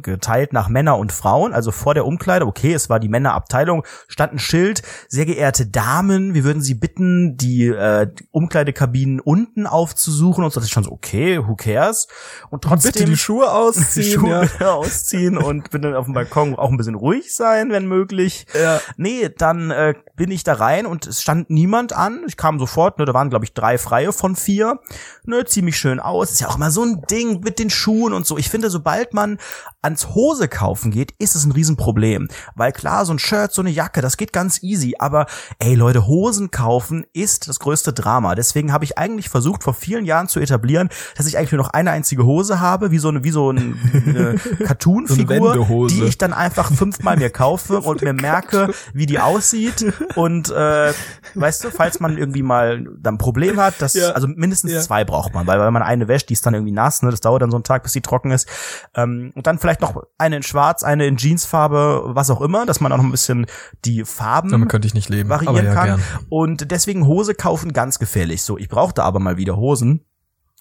[0.00, 4.32] geteilt nach Männer und Frauen, also vor der Umkleide, okay, es war die Männerabteilung, stand
[4.32, 10.54] ein Schild, sehr geehrte Damen, wir würden Sie bitten, die äh, Umkleidekabinen unten aufzusuchen und
[10.54, 12.08] so, das ist schon so, okay, who cares?
[12.48, 14.04] Und trotzdem Bitte die Schuhe ausziehen.
[14.06, 14.72] die Schuhe ja.
[14.72, 18.46] ausziehen und bin dann auf dem Balkon auch ein bisschen ruhig sein, wenn möglich.
[18.58, 18.80] Ja.
[18.96, 22.20] Nee, dann äh, bin ich da rein und es stand niemand an.
[22.26, 24.78] Ich kam sofort, ne, da waren glaube ich drei freie von vier.
[25.24, 26.30] Ne, zieh mich schön aus.
[26.30, 28.38] Ist ja auch mal so ein Ding mit den Schuhen und so.
[28.38, 29.38] Ich finde, sobald man
[29.82, 32.28] ans Hose kaufen geht, ist es ein Riesenproblem.
[32.54, 34.94] Weil klar, so ein Shirt, so eine Jacke, das geht ganz easy.
[34.98, 35.26] Aber
[35.58, 38.34] ey Leute, Hosen kaufen ist das größte Drama.
[38.34, 41.70] Deswegen habe ich eigentlich versucht, vor vielen Jahren zu etablieren, dass ich eigentlich nur noch
[41.70, 44.34] eine einzige Hose habe, wie so eine, wie so ein, eine
[44.64, 45.94] Cartoon-Figur, Wendehose.
[45.94, 49.92] die ich dann einfach fünfmal mir kaufe und mir merke, wie die aussieht.
[50.16, 50.92] Und äh,
[51.34, 54.10] weißt du, falls man irgendwie mal dann ein Problem hat, das, Ja.
[54.10, 54.80] also mindestens Ja.
[54.80, 57.10] zwei braucht man, weil wenn man eine wäscht, die ist dann irgendwie nass, ne?
[57.10, 58.48] Das dauert dann so einen Tag, bis die trocken ist.
[58.94, 62.80] Ähm, und dann vielleicht noch eine in Schwarz, eine in Jeansfarbe, was auch immer, dass
[62.80, 63.46] man auch noch ein bisschen
[63.84, 65.28] die Farben Damit könnte ich nicht leben.
[65.28, 65.86] variieren aber ja, kann.
[65.86, 66.02] Gern.
[66.28, 68.42] Und deswegen Hose kaufen ganz gefährlich.
[68.42, 70.04] So, ich brauchte aber mal wieder Hosen.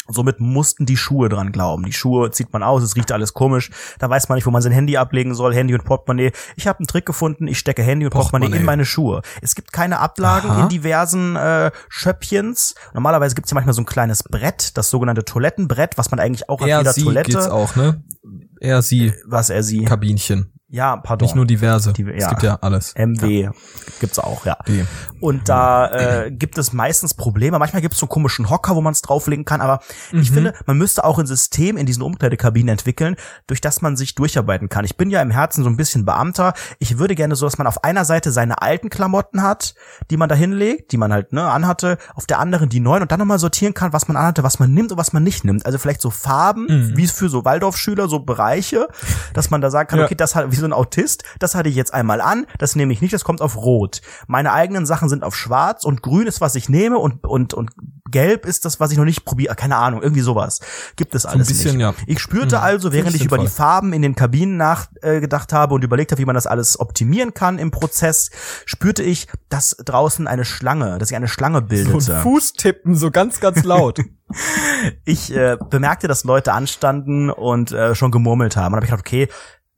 [0.08, 1.84] Somit mussten die Schuhe dran glauben.
[1.86, 3.70] Die Schuhe zieht man aus, es riecht alles komisch.
[3.99, 5.54] Da weiß man nicht, wo man sein Handy ablegen soll.
[5.54, 6.32] Handy und Portemonnaie.
[6.56, 7.47] Ich habe einen Trick gefunden.
[7.47, 8.66] Ich stecke Handy und Portemonnaie, in Portemonnaie.
[8.66, 9.22] meine Schuhe.
[9.41, 10.64] Es gibt keine Ablagen Aha.
[10.64, 12.76] in diversen äh, Schöppchens.
[12.93, 16.49] Normalerweise gibt es ja manchmal so ein kleines Brett, das sogenannte Toilettenbrett, was man eigentlich
[16.49, 18.04] auch an Er, jeder sie Toilette, geht's auch, ne?
[18.60, 19.86] Er, sie, was er sie.
[19.86, 20.54] Kabinchen.
[20.74, 21.26] Ja, pardon.
[21.26, 21.92] Nicht nur diverse.
[21.92, 22.30] Die- Es ja.
[22.30, 22.94] gibt ja alles.
[22.96, 23.50] MW
[24.00, 24.58] gibt's auch, ja.
[24.68, 24.86] Die.
[25.20, 25.88] Und da
[26.24, 27.60] äh, gibt es meistens Probleme.
[27.60, 29.60] Manchmal gibt es so komischen Hocker, wo man es drauflegen kann.
[29.60, 29.82] Aber
[30.14, 30.22] Mhm.
[30.22, 33.18] ich finde, man müsste auch ein System in diesen Umkleidekabinen entwickeln,
[33.48, 34.86] durch das man sich durcharbeiten kann.
[34.86, 36.54] Ich bin ja im Herzen so ein bisschen Beamter.
[36.80, 39.76] Ich würde gerne so, dass man auf einer Seite seine alten Klamotten hat,
[40.10, 43.12] die man da hinlegt, die man halt ne, anhatte, auf der anderen die neuen und
[43.12, 45.66] dann nochmal sortieren kann, was man anhatte, was man nimmt und was man nicht nimmt.
[45.66, 46.98] Also vielleicht so Farben, Mhm.
[46.98, 48.88] wie es für so Waldorfschüler, so Bereiche,
[49.34, 50.06] dass man da sagen kann, Ja.
[50.06, 53.01] okay, das hat so ein Autist, das hatte ich jetzt einmal an, das nehme ich
[53.01, 54.01] nicht, das kommt auf Rot.
[54.28, 57.72] Meine eigenen Sachen sind auf Schwarz und Grün ist, was ich nehme und und und
[58.09, 59.55] Gelb ist das, was ich noch nicht probiere.
[59.55, 60.59] Keine Ahnung, irgendwie sowas
[60.97, 61.82] gibt es alles bisschen, nicht.
[61.82, 61.93] ja.
[62.07, 62.64] Ich spürte Mhm.
[62.64, 63.47] also, während ich über die.
[63.47, 67.34] Farben in den Kabinen nachgedacht äh, habe und überlegt habe, wie man das alles optimieren
[67.34, 68.30] kann im Prozess,
[68.66, 72.16] spürte ich, dass draußen eine Schlange, dass sich eine Schlange So bildete.
[72.18, 73.99] ein Fußtippen, so ganz, ganz laut.
[75.05, 78.74] ich äh, bemerkte, dass Leute anstanden und äh, schon gemurmelt haben.
[78.74, 79.28] Und habe ich gedacht, okay,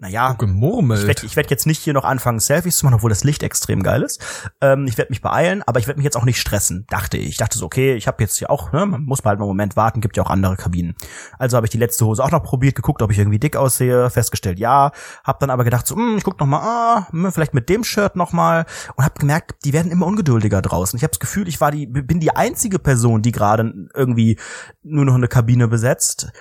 [0.04, 1.00] naja, Gemurmelt.
[1.00, 3.42] ich werde ich werd jetzt nicht hier noch anfangen, Selfies zu machen, obwohl das Licht
[3.42, 4.22] extrem geil ist.
[4.60, 7.30] Ähm, ich werde mich beeilen, aber ich werde mich jetzt auch nicht stressen, dachte ich.
[7.30, 9.48] Ich dachte so, okay, ich habe jetzt hier auch, ne, man muss mal halt einen
[9.48, 10.96] Moment warten, gibt ja auch andere Kabinen.
[11.40, 14.10] Also habe ich die letzte Hose auch noch probiert, geguckt, ob ich irgendwie dick aussehe,
[14.10, 14.92] festgestellt, ja.
[15.24, 17.86] Hab dann aber gedacht, so, hm, ich guck noch mal, ah, hm, vielleicht mit dem
[17.86, 18.66] Shirt noch mal
[18.98, 20.98] und habe gemerkt, die werden immer ungeduldiger draußen.
[20.98, 24.38] Ich habe das Gefühl, ich war die, bin die einzige Person, die gerade irgendwie
[24.84, 26.34] nur noch eine Kabine besetzt.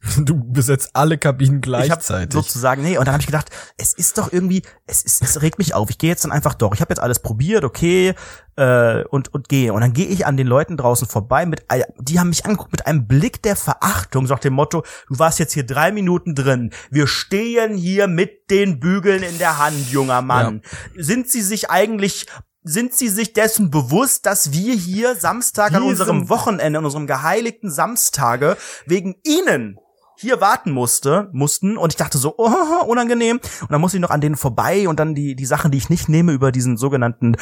[0.18, 2.32] Du besetzt alle Kabinen gleichzeitig.
[2.32, 5.58] sozusagen, nee, und dann habe ich gedacht, es ist doch irgendwie, es ist, es regt
[5.58, 5.90] mich auf.
[5.90, 6.74] Ich gehe jetzt dann einfach doch.
[6.74, 8.14] Ich habe jetzt alles probiert, okay,
[8.56, 9.72] äh, und und gehe.
[9.72, 11.64] Und dann gehe ich an den Leuten draußen vorbei mit,
[11.98, 15.38] die haben mich angeguckt mit einem Blick der Verachtung, so nach dem Motto, du warst
[15.38, 16.72] jetzt hier drei Minuten drin.
[16.90, 20.62] Wir stehen hier mit den Bügeln in der Hand, junger Mann.
[20.96, 22.26] Sind Sie sich eigentlich
[22.64, 27.70] sind Sie sich dessen bewusst, dass wir hier Samstag an unserem Wochenende, an unserem geheiligten
[27.70, 29.78] Samstage, wegen Ihnen
[30.18, 33.38] hier warten musste, mussten und ich dachte so, oh, unangenehm.
[33.60, 35.90] Und dann musste ich noch an denen vorbei und dann die, die Sachen, die ich
[35.90, 37.36] nicht nehme, über diesen sogenannten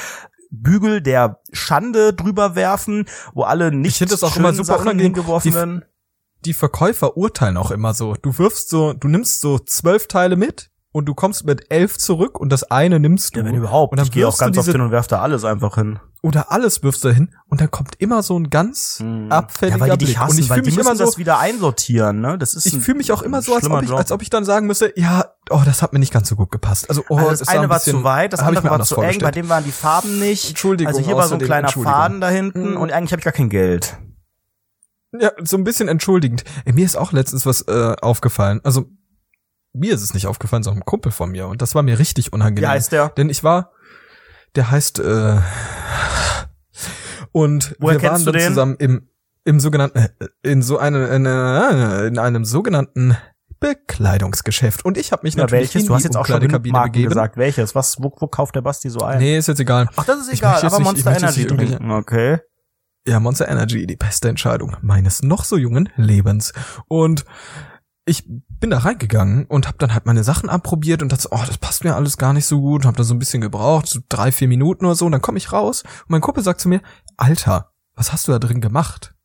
[0.51, 4.83] Bügel der Schande drüber werfen, wo alle nicht Ich finde das auch immer super Sachen
[4.83, 5.14] unangenehm.
[5.14, 5.85] hingeworfen werden.
[6.45, 8.14] Die Verkäufer urteilen auch immer so.
[8.14, 12.41] Du wirfst so, du nimmst so zwölf Teile mit und du kommst mit elf zurück
[12.41, 13.41] und das eine nimmst du.
[13.41, 13.93] Ja, wenn überhaupt.
[13.93, 15.99] Und dann ich gehe auch ganz oft hin und werf da alles einfach hin.
[16.23, 19.81] Oder alles wirfst du hin und dann kommt immer so ein ganz abfälliger Hm.
[19.85, 20.19] ja, weil die dich Blick.
[20.19, 22.39] hassen, und ich fühle mich immer so, das wieder einsortieren, ne?
[22.39, 23.99] Das ist ich fühle mich auch immer so, als ob, ich, Job.
[23.99, 26.51] als ob ich dann sagen müsste, ja, oh, das hat mir nicht ganz so gut
[26.51, 26.89] gepasst.
[26.89, 29.01] Also, oh, Also das das eine ein war bisschen- zu weit, das andere war zu
[29.03, 30.49] eng, bei dem waren die Farben nicht.
[30.49, 31.69] Entschuldigung, Also hier war so ein kleiner.
[31.69, 32.77] Faden da hinten Mhm.
[32.79, 33.99] und eigentlich habe ich gar kein Geld.
[35.19, 36.45] Ja, so ein bisschen entschuldigend.
[36.67, 38.61] Mir ist auch letztens was äh, aufgefallen.
[38.65, 38.87] Also
[39.77, 41.47] mir ist es nicht aufgefallen, sondern einem Kumpel von mir.
[41.49, 42.62] Und das war mir richtig unangenehm.
[42.64, 43.11] Wie heißt der?
[43.11, 43.72] Denn ich war,
[44.55, 45.39] der heißt, äh,
[47.33, 49.09] und Woher wir waren dann zusammen im,
[49.45, 50.09] im sogenannten, äh,
[50.43, 53.16] in so einem, in, äh, in einem sogenannten
[53.61, 54.85] Bekleidungsgeschäft.
[54.85, 55.83] Und ich habe mich Ja, natürlich welches?
[55.83, 57.09] in Du hast die jetzt auch schon Marken begeben.
[57.09, 57.37] gesagt.
[57.37, 57.74] Welches?
[57.74, 59.18] Was, wo, wo kauft der Basti so ein?
[59.18, 59.89] Nee, ist jetzt egal.
[59.97, 61.91] Ach, das ist egal, aber nicht- ich Monster Energy trinken.
[61.91, 62.39] Okay.
[63.07, 66.53] Ja, Monster Energy, die beste Entscheidung meines noch so jungen Lebens.
[66.89, 67.24] Und
[68.05, 68.29] ich
[68.61, 71.85] bin da reingegangen und habe dann halt meine Sachen abprobiert und dachte, oh, das passt
[71.85, 72.85] mir alles gar nicht so gut.
[72.85, 75.07] Habe da so ein bisschen gebraucht, so drei, vier Minuten oder so.
[75.07, 76.81] Und dann komme ich raus und mein Kumpel sagt zu mir,
[77.17, 79.16] Alter, was hast du da drin gemacht?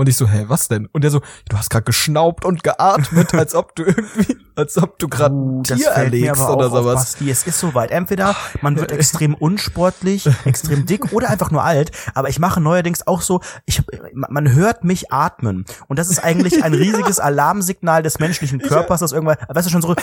[0.00, 0.86] Und ich so, hä, was denn?
[0.92, 1.20] Und der so,
[1.50, 5.62] du hast gerade geschnaubt und geatmet, als ob du irgendwie, als ob du gerade Uh,
[5.62, 6.94] Tier erlegst oder sowas.
[6.94, 7.30] Basti.
[7.30, 7.90] Es ist soweit.
[7.90, 11.90] Entweder man wird extrem unsportlich, extrem dick oder einfach nur alt.
[12.14, 13.82] Aber ich mache neuerdings auch so, ich,
[14.14, 15.66] man hört mich atmen.
[15.86, 19.82] Und das ist eigentlich ein riesiges Alarmsignal des menschlichen Körpers, das irgendwann, weißt du, schon
[19.82, 19.94] so,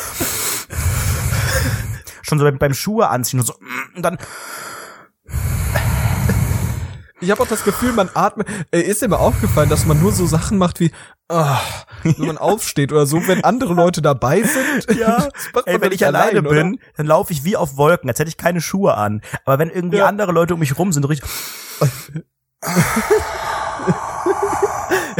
[2.21, 3.55] schon so beim, beim Schuhe anziehen und so,
[3.95, 4.19] und dann,
[7.19, 8.47] Ich habe auch das Gefühl, man atmet.
[8.71, 10.91] Äh, ist dir mal aufgefallen, dass man nur so Sachen macht wie,
[11.29, 11.59] ah,
[12.03, 14.85] wenn man aufsteht oder so, wenn andere Leute dabei sind.
[14.99, 15.27] Ja,
[15.65, 18.37] ey, wenn ich alleine allein, bin, dann laufe ich wie auf Wolken, als hätte ich
[18.37, 19.21] keine Schuhe an.
[19.45, 20.07] Aber wenn irgendwie Ja.
[20.07, 21.29] andere Leute um mich rum sind, richtig,
[21.81, 21.91] Oder?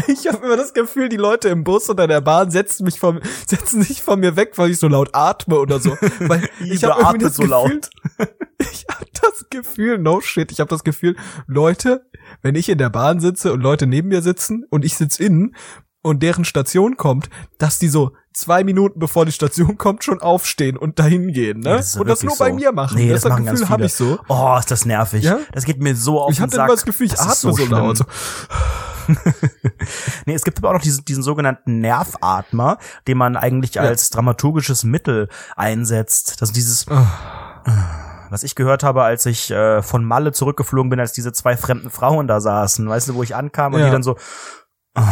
[0.20, 3.20] Ich habe immer das Gefühl, die Leute im Bus oder der Bahn setzen mich von,
[3.48, 5.92] setzen sich von mir weg, weil ich so laut atme oder so.
[6.20, 7.90] Weil ich habe irgendwie atmet das so Gefühl, laut?
[8.60, 11.16] ich habe das Gefühl, no shit, ich habe das Gefühl,
[11.48, 12.06] Leute,
[12.42, 15.56] wenn ich in der Bahn sitze und Leute neben mir sitzen und ich sitz innen
[16.02, 20.78] und deren Station kommt, dass die so zwei Minuten bevor die Station kommt schon aufstehen
[20.78, 21.70] und dahin gehen, ne?
[21.72, 22.56] Ja, das und das nur bei so.
[22.56, 22.98] mir machen.
[22.98, 24.20] Nee, das, das machen Gefühl habe ich so.
[24.30, 25.24] oh, ist das nervig.
[25.24, 25.40] Ja?
[25.54, 26.66] Das geht mir so auf Ich den hatte Sack.
[26.68, 27.72] immer das Gefühl, ich Das atme so, schlimm.
[27.72, 27.98] laut.
[27.98, 28.06] So.
[30.26, 32.78] Nee, es gibt aber auch noch diesen, diesen sogenannten Nervatmer,
[33.08, 36.42] den man eigentlich als dramaturgisches Mittel einsetzt.
[36.42, 36.86] Das ist dieses,
[38.30, 41.90] was ich gehört habe, als ich äh, von Malle zurückgeflogen bin, als diese zwei fremden
[41.90, 42.88] Frauen da saßen.
[42.88, 43.86] Weißt du, wo ich ankam und Ja.
[43.86, 44.18] die dann so,
[44.96, 45.04] ah,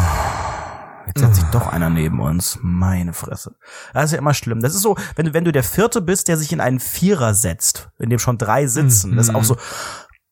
[1.07, 2.59] jetzt setzt sich doch einer neben uns.
[2.61, 3.55] Meine Fresse.
[3.93, 4.59] Das ist ja immer schlimm.
[4.61, 7.33] Das ist so, wenn du, wenn du der Vierte bist, der sich in einen Vierer
[7.33, 9.15] setzt, in dem schon drei sitzen.
[9.15, 9.55] Das ist auch so,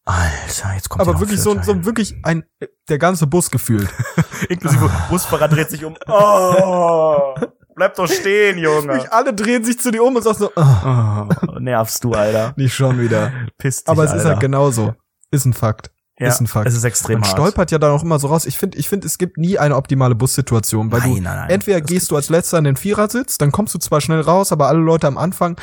[0.05, 2.43] Alter, jetzt kommt Aber wirklich so, so wirklich ein,
[2.89, 3.87] der ganze Bus gefühlt.
[4.49, 5.95] Inklusive Busfahrer dreht sich um.
[6.07, 7.33] Oh,
[7.75, 8.87] bleib doch stehen, Junge.
[8.89, 12.53] Wirklich alle drehen sich zu dir um und sagen so, ah, Oh, nervst du, Alter.
[12.57, 13.31] nicht schon wieder.
[13.57, 14.29] Piss dich, Aber es ist Alter.
[14.31, 14.93] halt genauso.
[15.31, 15.89] Ist ein Fakt.
[16.19, 16.67] ja, ist ein Fakt.
[16.67, 17.37] Es ist extrem Man hart.
[17.37, 18.45] stolpert ja da auch immer so raus.
[18.45, 21.49] Ich finde, ich finde, es gibt nie eine optimale Bussituation, weil Nein, du nein, nein.
[21.49, 24.51] entweder Das gehst du als letzter in den Vierersitz, dann kommst du zwar schnell raus,
[24.51, 25.55] aber alle Leute am Anfang,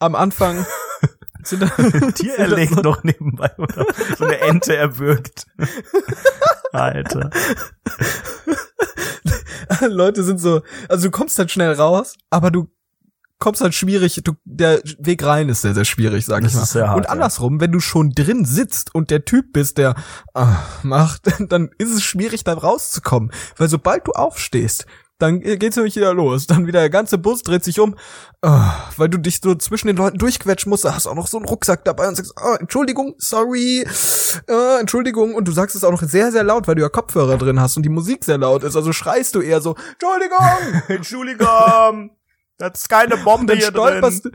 [0.00, 0.66] am Anfang
[1.46, 1.64] sind
[2.14, 3.86] Tier erlegt noch nebenbei, oder?
[4.18, 5.46] So eine Ente erwürgt.
[6.72, 7.30] Alter.
[9.88, 12.68] Leute sind so, also du kommst halt schnell raus, aber du
[13.40, 16.62] kommst halt schwierig, du, der Weg rein ist sehr, sehr schwierig, sag Das ich mal.
[16.62, 17.10] ist sehr hart, und ja.
[17.10, 19.94] andersrum, wenn du schon drin sitzt und der Typ bist, der
[20.34, 23.32] ah, macht, dann ist es schwierig, da rauszukommen.
[23.56, 24.86] Weil sobald du aufstehst,
[25.20, 26.46] dann geht's nämlich wieder los.
[26.46, 27.96] Dann wieder der ganze Bus dreht sich um,
[28.42, 30.84] ah, weil du dich so zwischen den Leuten durchquetschen musst.
[30.84, 33.86] Da hast auch noch so einen Rucksack dabei und sagst, ah, Entschuldigung, sorry,
[34.48, 35.34] äh, Entschuldigung.
[35.34, 37.76] Und du sagst es auch noch sehr, sehr laut, weil du ja Kopfhörer drin hast
[37.76, 38.76] und die Musik sehr laut ist.
[38.76, 40.82] Also schreist du eher so, Entschuldigung!
[40.88, 42.19] Entschuldigung.
[42.60, 44.30] Das ist keine Bombe dann hier stolperst du,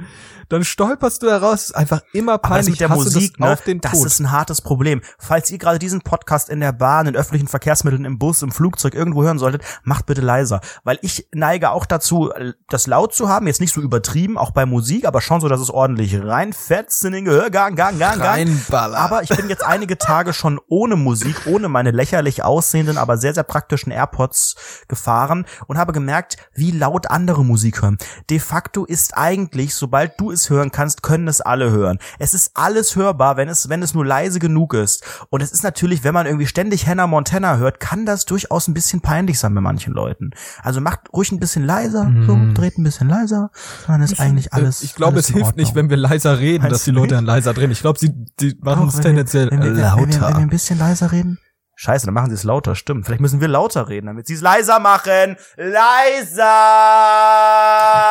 [0.50, 1.52] dann stolperst du da raus.
[1.52, 2.70] Das ist einfach immer Aber das peinlich.
[2.72, 4.06] mit der Musik, das ne, auf den das Tod.
[4.06, 5.02] ist ein hartes Problem.
[5.20, 8.96] Falls ihr gerade diesen Podcast in der Bahn, in öffentlichen Verkehrsmitteln, im Bus, im Flugzeug
[8.96, 10.60] irgendwo hören solltet, macht bitte leiser.
[10.84, 12.32] Weil ich neige auch dazu,
[12.70, 15.62] das laut zu haben, jetzt nicht so übertrieben, auch bei Musik, aber schon so, dass
[15.62, 18.26] es ordentlich reinfetzt in den Gehörgang, gang, gang, gang.
[18.26, 18.98] Reinballer.
[18.98, 23.36] Aber ich bin jetzt einige Tage schon ohne Musik, ohne meine lächerlich aussehenden, aber sehr,
[23.36, 24.56] sehr praktischen AirPods
[24.88, 27.98] gefahren und habe gemerkt, wie laut andere Musik hören.
[28.30, 32.00] De facto ist eigentlich, sobald du es hören kannst, können es alle hören.
[32.20, 35.04] Es ist alles hörbar, wenn es, wenn es nur leise genug ist.
[35.30, 38.74] Und es ist natürlich, wenn man irgendwie ständig Hannah Montana hört, kann das durchaus ein
[38.74, 40.32] bisschen peinlich sein bei manchen Leuten.
[40.62, 43.52] Also macht ruhig ein bisschen leiser, so, dreht ein bisschen leiser,
[43.88, 44.82] dann ist eigentlich alles.
[44.82, 47.16] Äh, ich glaube, alles es hilft nicht, wenn wir leiser reden, Meinst dass die Leute
[47.16, 47.72] dann leiser drehen.
[47.72, 50.02] Ich glaube, sie die machen es tendenziell wenn wir, wenn wir, lauter.
[50.02, 51.40] Wenn wir, wenn wir ein bisschen leiser reden.
[51.78, 53.06] Scheiße, dann machen sie es lauter, stimmt.
[53.06, 55.36] Vielleicht müssen wir lauter reden, damit sie es leiser machen.
[55.58, 56.36] Leiser!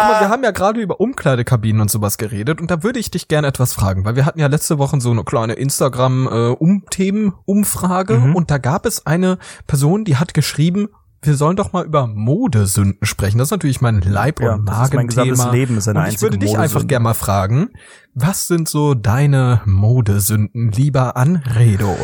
[0.01, 3.11] Guck mal, wir haben ja gerade über Umkleidekabinen und sowas geredet und da würde ich
[3.11, 8.37] dich gerne etwas fragen, weil wir hatten ja letzte Woche so eine kleine Instagram-Themen-Umfrage Mhm.
[8.37, 10.89] und da gab es eine Person, die hat geschrieben,
[11.23, 13.39] wir sollen doch mal über Modesünden sprechen.
[13.39, 15.51] Das ist natürlich mein Leib- Ja, und gesamtes Magenthema.
[15.53, 16.87] Leben, ist eine Und ich würde dich einfach Modesünde.
[16.89, 17.71] gerne mal fragen,
[18.13, 21.97] was sind so deine Modesünden, lieber Anredo?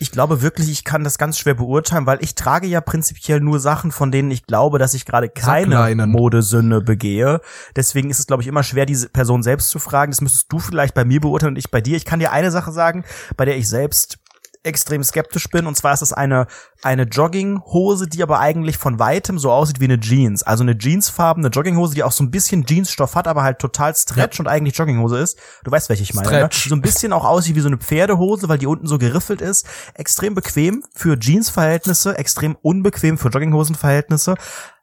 [0.00, 3.58] Ich glaube wirklich, ich kann das ganz schwer beurteilen, weil ich trage ja prinzipiell nur
[3.58, 5.74] Sachen, von denen ich glaube, dass ich gerade keine.
[6.06, 7.40] Modesünde begehe.
[7.74, 10.12] Deswegen ist es, glaube ich, immer schwer, diese Person selbst zu fragen.
[10.12, 11.96] Das müsstest du vielleicht bei mir beurteilen und ich bei dir.
[11.96, 13.04] Ich kann dir eine Sache sagen,
[13.36, 14.18] bei der ich selbst
[14.62, 15.66] extrem skeptisch bin.
[15.66, 16.46] Und zwar ist das eine,
[16.82, 20.42] eine Jogginghose, die aber eigentlich von weitem so aussieht wie eine Jeans.
[20.42, 24.40] Also eine jeansfarbene Jogginghose, die auch so ein bisschen Jeansstoff hat, aber halt total Stretch
[24.40, 25.38] und eigentlich Jogginghose ist.
[25.64, 26.28] Du weißt, welche ich meine.
[26.28, 26.36] Ne?
[26.36, 26.68] Stretch.
[26.68, 29.66] So ein bisschen auch aussieht wie so eine Pferdehose, weil die unten so geriffelt ist.
[29.94, 34.34] Extrem bequem für Jeans-Verhältnisse, extrem unbequem für Jogginghosen-Verhältnisse.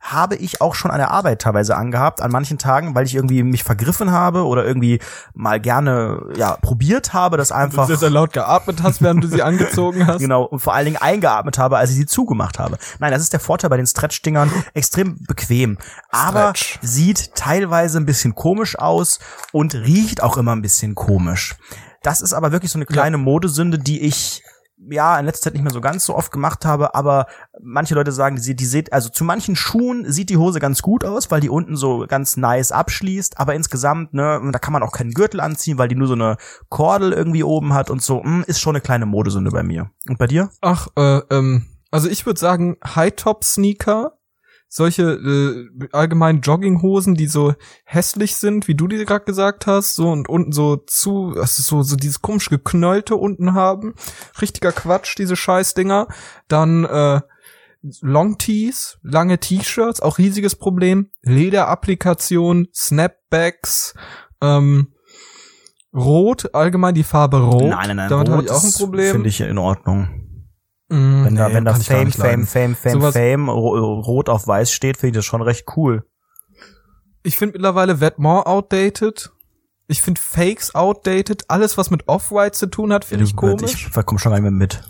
[0.07, 3.41] Habe ich auch schon an der Arbeit teilweise angehabt, an manchen Tagen, weil ich irgendwie
[3.41, 4.99] mich vergriffen habe oder irgendwie
[5.33, 7.87] mal gerne, ja, probiert habe, das einfach.
[7.87, 10.19] Dass du sehr laut geatmet hast, während du sie angezogen hast.
[10.19, 12.77] Genau, und vor allen Dingen eingeatmet habe, als ich sie zugemacht habe.
[12.99, 14.51] Nein, das ist der Vorteil bei den Stretch-Dingern.
[14.75, 15.79] Extrem bequem.
[16.11, 16.79] Aber Stretch.
[16.83, 19.19] sieht teilweise ein bisschen komisch aus
[19.51, 21.55] und riecht auch immer ein bisschen komisch.
[22.03, 24.43] Das ist aber wirklich so eine kleine Modesünde, die ich
[24.77, 27.27] ja in letzter Zeit nicht mehr so ganz so oft gemacht habe, aber
[27.61, 31.03] manche Leute sagen, die, die sieht, also zu manchen Schuhen sieht die Hose ganz gut
[31.03, 34.91] aus, weil die unten so ganz nice abschließt, aber insgesamt, ne, da kann man auch
[34.91, 36.37] keinen Gürtel anziehen, weil die nur so eine
[36.69, 39.91] Kordel irgendwie oben hat und so, hm, ist schon eine kleine Modesünde bei mir.
[40.07, 40.49] Und bei dir?
[40.61, 44.17] Ach, äh, ähm, also ich würde sagen High-Top-Sneaker,
[44.75, 47.53] solche äh, allgemein Jogginghosen, die so
[47.85, 51.81] hässlich sind, wie du die gerade gesagt hast, so und unten so zu, also so
[51.81, 53.93] so dieses komisch geknollte unten haben,
[54.41, 56.09] richtiger Quatsch, diese Scheißdinger.
[56.49, 57.21] Dann äh,
[58.01, 61.09] Long Tees, lange T-Shirts, auch riesiges Problem.
[61.21, 63.93] Lederapplikation, Snapbacks,
[64.41, 64.91] ähm,
[65.93, 67.69] Rot, allgemein die Farbe Rot.
[67.69, 68.09] Nein, nein, nein.
[68.09, 69.11] Damit habe ich auch ein Problem.
[69.13, 70.24] Finde ich in Ordnung.
[70.89, 72.45] Mm, Wenn da, nee, wenn da Fame, Fame.
[72.45, 76.05] Fame, Fame, Sowas- Fame, ro- rot auf weiß steht, finde ich das schon recht cool.
[77.23, 79.31] Ich finde mittlerweile Vetements outdated.
[79.87, 81.45] Ich finde Fakes outdated.
[81.47, 83.87] Alles, was mit Off-White zu tun hat, finde ich komisch.
[83.95, 84.83] Ich komm schon mehr mit.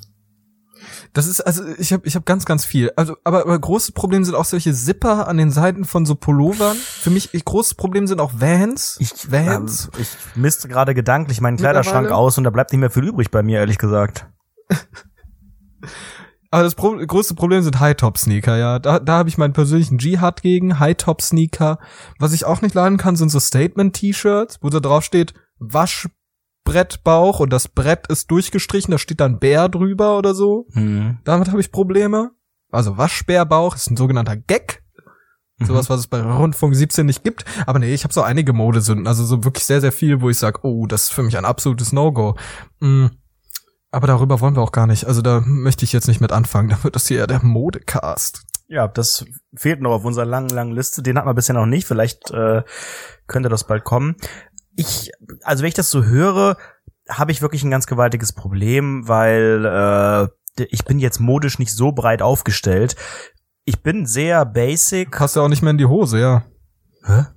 [1.13, 2.91] Das ist, also ich habe ich hab ganz, ganz viel.
[2.97, 6.75] Also, aber, aber großes Problem sind auch solche Zipper an den Seiten von so Pullovern.
[6.77, 8.97] Für mich, ich, großes Problem sind auch Vans.
[8.99, 9.89] Ich, Vans.
[9.93, 13.31] ähm, ich misste gerade gedanklich meinen Kleiderschrank aus und da bleibt nicht mehr viel übrig
[13.31, 14.27] bei mir, ehrlich gesagt.
[16.51, 18.79] Aber das Pro größte Problem sind High-Top-Sneaker, ja.
[18.79, 20.79] Da, da habe ich meinen persönlichen Jihad gegen.
[20.79, 21.79] High-Top-Sneaker.
[22.19, 27.51] Was ich auch nicht leiden kann, sind so Statement-T-Shirts, wo da drauf steht, Waschbrettbauch und
[27.51, 30.67] das Brett ist durchgestrichen, da steht dann Bär drüber oder so.
[30.73, 31.19] Hm.
[31.23, 32.31] Damit habe ich Probleme.
[32.71, 34.83] Also Waschbärbauch ist ein sogenannter Gag.
[35.57, 35.65] Mhm.
[35.65, 37.45] Sowas, was es bei Rundfunk 17 nicht gibt.
[37.65, 39.07] Aber nee, ich habe so einige Modesünden.
[39.07, 41.45] Also so wirklich sehr, sehr viel, wo ich sage, oh, das ist für mich ein
[41.45, 42.35] absolutes No-Go.
[42.79, 43.07] Mm.
[43.95, 45.05] Aber darüber wollen wir auch gar nicht.
[45.05, 46.67] Also da möchte ich jetzt nicht mit anfangen.
[46.75, 48.41] Da wird das hier eher der Modecast.
[48.67, 49.23] Ja, das
[49.55, 51.01] fehlt noch auf unserer langen, langen Liste.
[51.01, 51.87] Den hat man bisher noch nicht.
[51.87, 52.63] Vielleicht äh,
[53.27, 54.17] könnte das bald kommen.
[54.75, 55.11] Ich,
[55.43, 56.57] also wenn ich das so höre,
[57.07, 61.93] habe ich wirklich ein ganz gewaltiges Problem, weil äh, ich bin jetzt modisch nicht so
[61.93, 62.97] breit aufgestellt.
[63.63, 65.11] Ich bin sehr basic.
[65.11, 66.43] Passt ja auch nicht mehr in die Hose, ja.
[67.05, 67.27] Hä?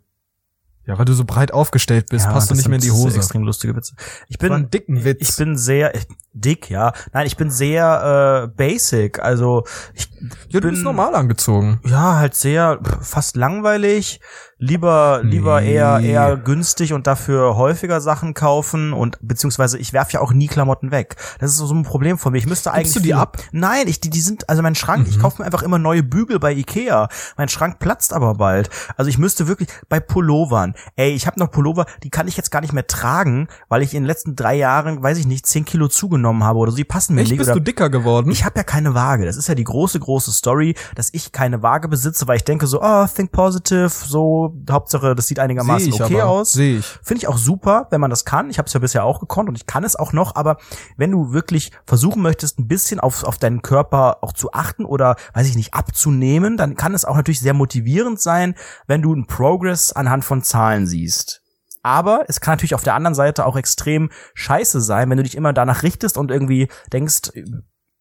[0.88, 3.14] Ja, weil du so breit aufgestellt bist, Ja, passt du nicht mehr in die Hose.
[3.14, 3.94] Extrem lustige Witze.
[4.26, 5.18] Ich bin ein dicken Witz.
[5.20, 6.00] Ich bin sehr äh,
[6.40, 6.92] dick, ja.
[7.12, 9.18] Nein, ich bin sehr äh, basic.
[9.20, 9.64] Also
[9.94, 10.08] ich
[10.48, 11.80] ja, du bin bist normal angezogen.
[11.84, 14.20] ja halt sehr fast langweilig.
[14.60, 15.74] Lieber lieber Nee.
[15.74, 20.48] eher eher günstig und dafür häufiger Sachen kaufen und beziehungsweise ich werfe ja auch nie
[20.48, 21.14] Klamotten weg.
[21.38, 22.38] Das ist so ein Problem von mir.
[22.38, 23.36] Ich müsste eigentlich du die viel- ab?
[23.52, 25.06] Nein, ich die die sind also mein Schrank.
[25.08, 25.22] Ich Mhm.
[25.22, 27.08] kaufe mir einfach immer neue Bügel bei Ikea.
[27.36, 28.68] Mein Schrank platzt aber bald.
[28.96, 30.74] Also ich müsste wirklich bei Pullovern.
[30.96, 33.94] Ey, ich habe noch Pullover, die kann ich jetzt gar nicht mehr tragen, weil ich
[33.94, 36.76] in den letzten drei Jahren, weiß ich nicht, zehn Kilo zugenommen abgenommen habe oder so,
[36.76, 37.38] die passen mir Echt, nicht.
[37.38, 38.30] bist Oder du dicker geworden?
[38.30, 39.24] ich habe ja keine Waage.
[39.24, 42.66] Das ist ja die große, große Story, dass ich keine Waage besitze, weil ich denke
[42.66, 46.30] so, oh, think positive, so, Hauptsache, das sieht einigermaßen okay aber.
[46.30, 46.52] aus.
[46.52, 46.86] Sehe ich.
[47.02, 48.50] Finde ich auch super, wenn man das kann.
[48.50, 50.58] Ich habe es ja bisher auch gekonnt und ich kann es auch noch, aber
[50.96, 55.16] wenn du wirklich versuchen möchtest, ein bisschen auf, auf deinen Körper auch zu achten oder,
[55.34, 58.54] weiß ich nicht, abzunehmen, dann kann es auch natürlich sehr motivierend sein,
[58.86, 61.42] wenn du einen Progress anhand von Zahlen siehst.
[61.82, 65.36] Aber es kann natürlich auf der anderen Seite auch extrem scheiße sein, wenn du dich
[65.36, 67.30] immer danach richtest und irgendwie denkst,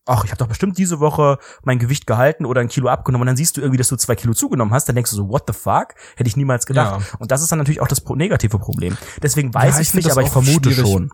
[0.05, 3.28] ach, ich habe doch bestimmt diese Woche mein Gewicht gehalten oder ein Kilo abgenommen und
[3.28, 5.43] dann siehst du irgendwie, dass du zwei Kilo zugenommen hast, dann denkst du so, what
[5.47, 5.95] the fuck?
[6.15, 7.01] Hätte ich niemals gedacht.
[7.01, 7.17] Ja.
[7.19, 8.97] Und das ist dann natürlich auch das negative Problem.
[9.21, 10.91] Deswegen weiß Ja, ich ich nicht, aber ich vermute schwierig.
[10.91, 11.11] schon.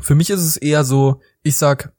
[0.00, 1.92] Für mich ist es eher so, ich sag,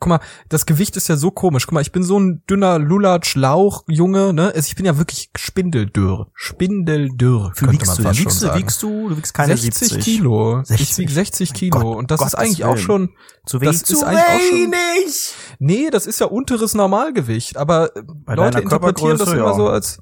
[0.00, 1.66] guck mal, das Gewicht ist ja so komisch.
[1.66, 4.52] Guck mal, ich bin so ein dünner Lulatsch Lauch Junge, ne?
[4.54, 8.42] Also ich bin ja wirklich spindeldürr, spindeldürr, Wie könnte wiegst man du, fast schon wiegst
[8.42, 8.58] du, sagen.
[8.60, 10.04] wiegst du, du wiegst keine 60 70.
[10.04, 10.62] Kilo.
[10.64, 10.80] 60.
[10.90, 12.84] Ich wieg 60 Mein Kilo Gott, und das Gottes ist eigentlich auch Willen.
[12.84, 13.10] schon
[13.46, 15.34] Zu wenig, das zu ist eigentlich auch schon- wenig.
[15.58, 19.98] Nee, das ist ja unteres Normalgewicht, aber äh, Bei Leute interpretieren das immer so als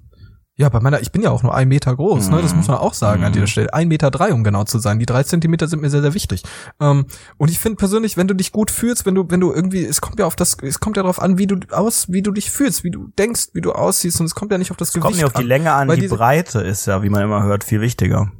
[0.61, 2.42] ja, bei meiner, ich bin ja auch nur ein Meter groß, ne?
[2.42, 2.58] Das Mhm.
[2.58, 3.34] muss man auch sagen an Mhm.
[3.34, 3.72] dieser Stelle.
[3.74, 4.98] Ein Meter drei, um genau zu sein.
[4.98, 6.42] Die drei Zentimeter sind mir sehr, sehr wichtig.
[6.80, 7.06] Ähm,
[7.38, 10.00] und ich finde persönlich, wenn du dich gut fühlst, wenn du, wenn du irgendwie, es
[10.00, 12.50] kommt ja auf das, es kommt ja darauf an, wie du aus, wie du dich
[12.50, 14.94] fühlst, wie du denkst, wie du aussiehst, und es kommt ja nicht auf das Es
[14.94, 15.42] Gewicht kommt nicht auf die.
[15.42, 18.30] Länge an, die diese- Breite ist ja, wie man immer hört, viel wichtiger.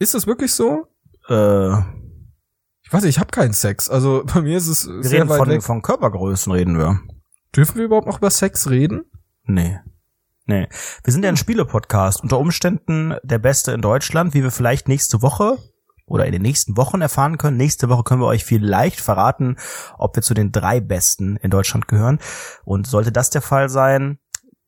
[0.00, 0.86] Ist das wirklich so?
[1.28, 1.76] Äh,
[2.86, 3.88] Ich weiß nicht, ich habe keinen Sex.
[3.88, 5.62] Also bei mir ist es wir sehr reden weit von, weg.
[5.62, 7.00] von Körpergrößen reden wir.
[7.56, 9.04] Dürfen wir überhaupt noch über Sex reden?
[9.46, 9.78] Nee.
[10.46, 10.68] Nee.
[11.02, 12.22] Wir sind ja ein Spiele-Podcast.
[12.22, 15.56] Unter Umständen der beste in Deutschland, wie wir vielleicht nächste Woche
[16.06, 17.56] oder in den nächsten Wochen erfahren können.
[17.56, 19.56] Nächste Woche können wir euch vielleicht verraten,
[19.96, 22.18] ob wir zu den drei Besten in Deutschland gehören.
[22.64, 24.18] Und sollte das der Fall sein,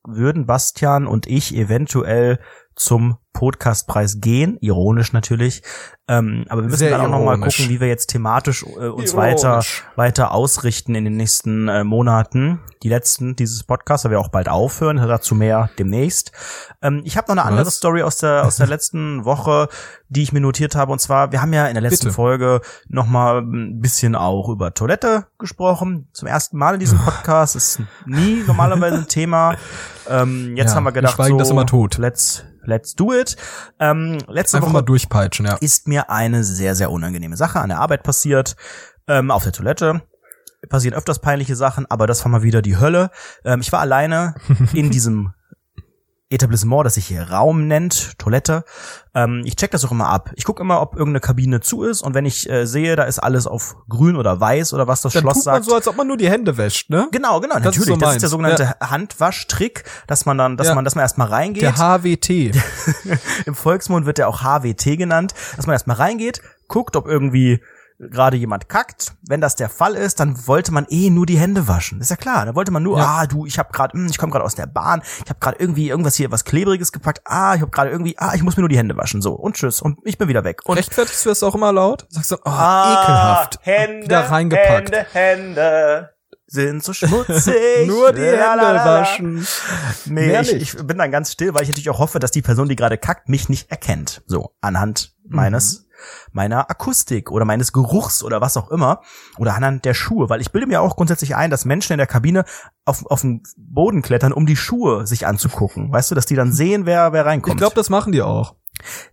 [0.02, 2.38] würden Bastian und ich eventuell
[2.76, 5.62] zum Podcastpreis gehen, ironisch natürlich.
[6.08, 7.56] Ähm, aber wir müssen Sehr dann auch noch mal ironisch.
[7.56, 9.14] gucken, wie wir jetzt thematisch äh, uns Ironisch.
[9.14, 9.62] weiter
[9.96, 12.60] weiter ausrichten in den nächsten äh, Monaten.
[12.82, 16.32] Die letzten dieses Podcasts, weil wir auch bald aufhören, dazu mehr demnächst.
[16.80, 17.76] Ähm, ich habe noch eine andere Was?
[17.76, 19.68] Story aus der aus der letzten Woche,
[20.08, 20.92] die ich mir notiert habe.
[20.92, 22.14] Und zwar, wir haben ja in der letzten Bitte.
[22.14, 26.08] Folge noch mal ein bisschen auch über Toilette gesprochen.
[26.12, 27.56] Zum ersten Mal in diesem Podcast.
[27.56, 29.56] ist nie normalerweise ein Thema.
[30.08, 31.98] Ähm, jetzt Ja, haben wir wir gedacht, schweigen so, das immer tot.
[31.98, 33.36] let's let's do it.
[33.78, 35.54] Ähm, letzte Einfach Woche mal durchpeitschen, ja.
[35.60, 38.56] ist mir eine sehr, sehr unangenehme Sache an der Arbeit passiert,
[39.08, 40.02] ähm, auf der Toilette.
[40.68, 43.10] Passieren öfters peinliche Sachen, aber das war mal wieder die Hölle.
[43.44, 44.34] Ähm, ich war alleine
[44.72, 45.32] in diesem
[46.28, 48.64] Etablissement, das sich hier Raum nennt, Toilette.
[49.14, 50.32] Ähm, ich check das auch immer ab.
[50.34, 53.20] Ich gucke immer, ob irgendeine Kabine zu ist und wenn ich äh, sehe, da ist
[53.20, 55.64] alles auf grün oder weiß oder was das Dann Schloss tut man sagt.
[55.66, 57.06] so, als ob man nur die Hände wäscht, ne?
[57.12, 57.88] Genau, genau, Das ist natürlich.
[57.88, 60.74] so Das ist der sogenannte Handwaschtrick, dass man dann, dass Ja.
[60.74, 61.62] man, dass man erstmal reingeht.
[61.62, 62.30] Der HWT.
[63.46, 67.62] Im Volksmund wird er auch HWT genannt, dass man erstmal reingeht, guckt, ob irgendwie
[67.98, 69.12] gerade jemand kackt.
[69.28, 72.00] Wenn das der Fall ist, dann wollte man eh nur die Hände waschen.
[72.00, 72.44] Ist ja klar.
[72.46, 73.06] Da wollte man nur, Ja.
[73.20, 75.88] ah, du, ich habe gerade, ich komme gerade aus der Bahn, ich habe gerade irgendwie
[75.88, 77.22] irgendwas hier, was klebriges gepackt.
[77.24, 79.22] Ah, ich habe gerade irgendwie, ah, ich muss mir nur die Hände waschen.
[79.22, 80.60] So und tschüss und ich bin wieder weg.
[80.64, 82.06] Und Rechtfertigst du das auch immer laut?
[82.10, 83.58] Sagst du, oh, ah, ekelhaft.
[83.62, 84.92] Hände, Wieder reingepackt.
[84.92, 86.10] Hände, Hände
[86.48, 87.54] sind so schmutzig.
[87.86, 89.46] Nur die Hände waschen.
[90.04, 92.68] Nee, ich, ich bin dann ganz still, weil ich natürlich auch hoffe, dass die Person,
[92.68, 94.22] die gerade kackt, mich nicht erkennt.
[94.26, 95.85] So, anhand meines,
[96.32, 99.00] meiner Akustik oder meines Geruchs oder was auch immer.
[99.38, 102.06] Oder anhand der Schuhe, weil ich bilde mir auch grundsätzlich ein, dass Menschen in der
[102.06, 102.44] Kabine
[102.84, 105.92] auf, auf den Boden klettern, um die Schuhe sich anzugucken.
[105.92, 107.54] Weißt du, dass die dann sehen, wer, wer reinkommt.
[107.54, 108.54] Ich glaube, das machen die auch.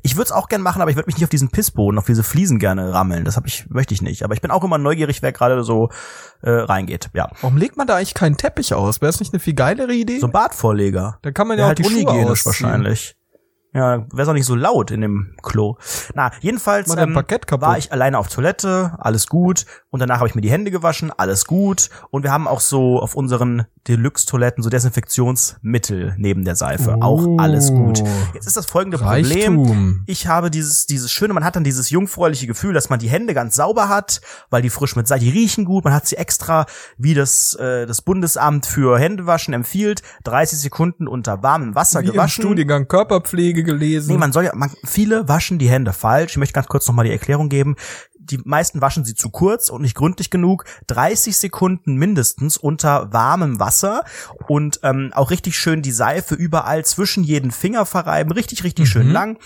[0.02, 2.06] Ich würde es auch gern machen, aber ich würde mich nicht auf diesen Pissboden, auf
[2.06, 3.24] diese Fliesen gerne rammeln.
[3.24, 4.24] Das hab ich, möchte ich nicht.
[4.24, 5.88] Aber ich bin auch immer neugierig, wer gerade so
[6.42, 7.10] äh, reingeht.
[7.14, 7.30] Ja.
[7.40, 9.00] Warum legt man da eigentlich keinen Teppich aus?
[9.00, 10.20] Wäre das nicht eine viel geilere Idee?
[10.20, 11.18] So ein Badvorleger.
[11.22, 12.66] da kann man ja Ja, auch halt die Schuhe unhygienisch ausziehen.
[12.66, 13.16] wahrscheinlich.
[13.74, 15.78] Ja, wäre auch nicht so laut in dem Klo.
[16.14, 19.66] Na, jedenfalls ähm, war ich alleine auf Toilette, alles gut.
[19.94, 21.92] Und danach habe ich mir die Hände gewaschen, alles gut.
[22.10, 26.98] Und wir haben auch so auf unseren Deluxe-Toiletten so Desinfektionsmittel neben der Seife.
[27.02, 27.38] Auch Oh.
[27.38, 28.04] alles gut.
[28.34, 29.60] Jetzt ist das folgende Problem.
[29.60, 30.04] Reichtum.
[30.08, 33.36] Ich habe dieses, dieses schöne, man hat dann dieses jungfräuliche Gefühl, dass man die Hände
[33.36, 36.66] ganz sauber hat, weil die frisch mit Seife, die riechen gut, man hat sie extra,
[36.98, 42.12] wie das, äh, das Bundesamt für Händewaschen empfiehlt, 30 Sekunden unter warmem Wasser Wie im
[42.14, 42.42] gewaschen.
[42.44, 44.12] Studiengang Körperpflege gelesen.
[44.12, 46.32] Nee, man soll ja, man, viele waschen die Hände falsch.
[46.32, 47.76] Ich möchte ganz kurz nochmal die Erklärung geben.
[48.24, 50.66] Die meisten waschen sie zu kurz und nicht gründlich genug.
[50.88, 54.04] 30 Sekunden mindestens unter warmem Wasser
[54.48, 58.32] und ähm, auch richtig schön die Seife überall zwischen jeden Finger verreiben.
[58.32, 59.38] Richtig, richtig schön lang.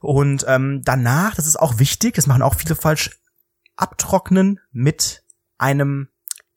[0.00, 3.10] Und ähm, danach, das ist auch wichtig, das machen auch viele falsch,
[3.76, 5.24] abtrocknen mit
[5.58, 6.08] einem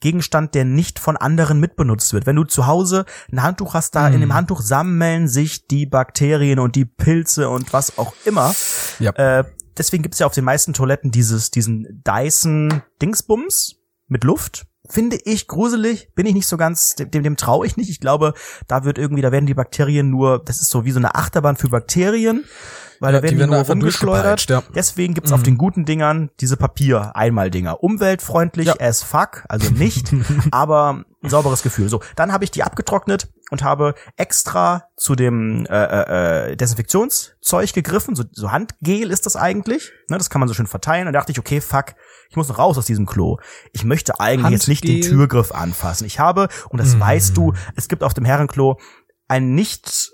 [0.01, 2.26] Gegenstand, der nicht von anderen mitbenutzt wird.
[2.26, 6.59] Wenn du zu Hause ein Handtuch hast, da in dem Handtuch sammeln sich die Bakterien
[6.59, 8.53] und die Pilze und was auch immer.
[8.99, 9.11] Ja.
[9.13, 9.45] Äh,
[9.78, 13.76] deswegen gibt's ja auf den meisten Toiletten dieses, diesen Dyson Dingsbums
[14.07, 14.65] mit Luft.
[14.88, 17.89] Finde ich gruselig, bin ich nicht so ganz, dem, dem, traue ich nicht.
[17.89, 18.36] Ich glaube,
[18.67, 21.55] da wird irgendwie, da werden die Bakterien nur, das ist so wie so eine Achterbahn
[21.55, 22.43] für Bakterien,
[22.99, 24.47] weil Ja, da werden die die, nur rumgeschleudert.
[24.47, 24.61] ja.
[24.76, 27.82] Deswegen gibt's auf den guten Dingern diese Papier-Einmal-Dinger.
[27.84, 28.76] Umweltfreundlich Ja.
[28.80, 30.13] as fuck, also nicht,
[30.51, 31.89] aber ein sauberes Gefühl.
[31.89, 37.74] So, dann habe ich die abgetrocknet und habe extra zu dem äh, äh, äh, Desinfektionszeug
[37.74, 38.16] gegriffen.
[38.16, 39.91] So, so Handgel ist das eigentlich.
[40.10, 41.08] Ne, das kann man so schön verteilen.
[41.08, 41.96] Und da dachte ich, okay, fuck,
[42.30, 43.38] ich muss noch raus aus diesem Klo.
[43.72, 45.12] Ich möchte eigentlich jetzt nicht den Handgel?
[45.12, 46.06] Türgriff anfassen.
[46.06, 48.80] Ich habe, und das weißt du, es gibt auf dem Herrenklo
[49.28, 50.12] einen nicht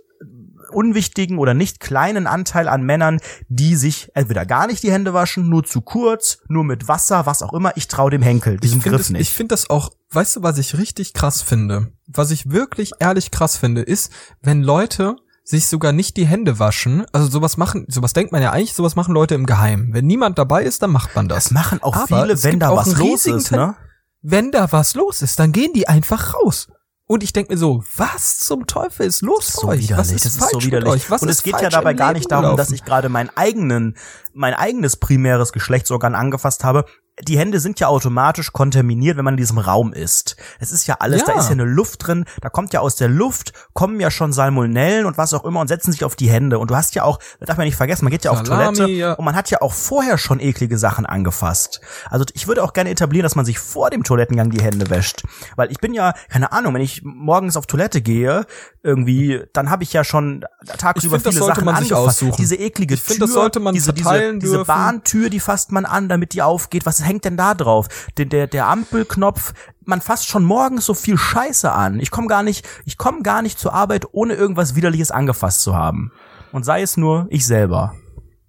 [0.73, 3.19] unwichtigen oder nicht kleinen Anteil an Männern,
[3.49, 7.43] die sich entweder gar nicht die Hände waschen, nur zu kurz, nur mit Wasser, was
[7.43, 7.75] auch immer.
[7.75, 9.21] Ich traue dem Henkel, finde Griff das, nicht.
[9.21, 11.91] ich finde das auch, weißt du, was ich richtig krass finde?
[12.07, 14.11] Was ich wirklich ehrlich krass finde, ist,
[14.41, 18.51] wenn Leute sich sogar nicht die Hände waschen, also sowas machen, sowas denkt man ja
[18.51, 19.93] eigentlich, sowas machen Leute im Geheimen.
[19.93, 21.45] Wenn niemand dabei ist, dann macht man das.
[21.45, 23.75] das machen auch Aber viele, wenn da was los ist, ne?
[24.23, 26.67] Wenn da was los ist, dann gehen die einfach raus.
[27.11, 29.79] Und ich denke mir so, was zum Teufel ist los so bei euch?
[29.81, 30.93] widerlich, Was ist das ist falsch so mit widerlich.
[30.93, 31.11] euch?
[31.11, 32.57] Was und es geht ja dabei gar nicht darum, gelaufen?
[32.57, 33.97] dass ich gerade meinen eigenen,
[34.31, 36.85] mein eigenes primäres Geschlechtsorgan angefasst habe.
[37.27, 40.37] Die Hände sind ja automatisch kontaminiert, wenn man in diesem Raum ist.
[40.59, 41.39] Es ist ja alles, da Ja.
[41.39, 45.05] ist ja eine Luft drin, da kommt ja aus der Luft, kommen ja schon Salmonellen
[45.05, 46.57] und was auch immer und setzen sich auf die Hände.
[46.57, 48.77] Und du hast ja auch, das darf man nicht vergessen, man geht ja auf Salami,
[48.77, 49.13] Toilette ja.
[49.13, 51.81] und man hat ja auch vorher schon eklige Sachen angefasst.
[52.09, 55.23] Also ich würde auch gerne etablieren, dass man sich vor dem Toilettengang die Hände wäscht.
[55.57, 58.45] Weil ich bin ja, keine Ahnung, wenn ich morgens auf Toilette gehe,
[58.83, 60.45] irgendwie, dann habe ich ja schon
[60.77, 61.91] tagsüber find, viele Sachen angefasst.
[62.23, 62.35] aussuchen.
[62.37, 64.65] Diese eklige Ich find, Tür, diese, diese, diese.
[64.65, 66.85] Bahntür, die fasst man an, damit die aufgeht.
[66.85, 67.87] Was hängt denn da drauf?
[68.17, 71.99] Der, der, der Ampelknopf, man fasst schon morgens so viel Scheiße an.
[71.99, 75.75] Ich komme gar nicht, ich komme gar nicht zur Arbeit, ohne irgendwas widerliches angefasst zu
[75.75, 76.11] haben.
[76.51, 77.93] Und sei es nur ich selber.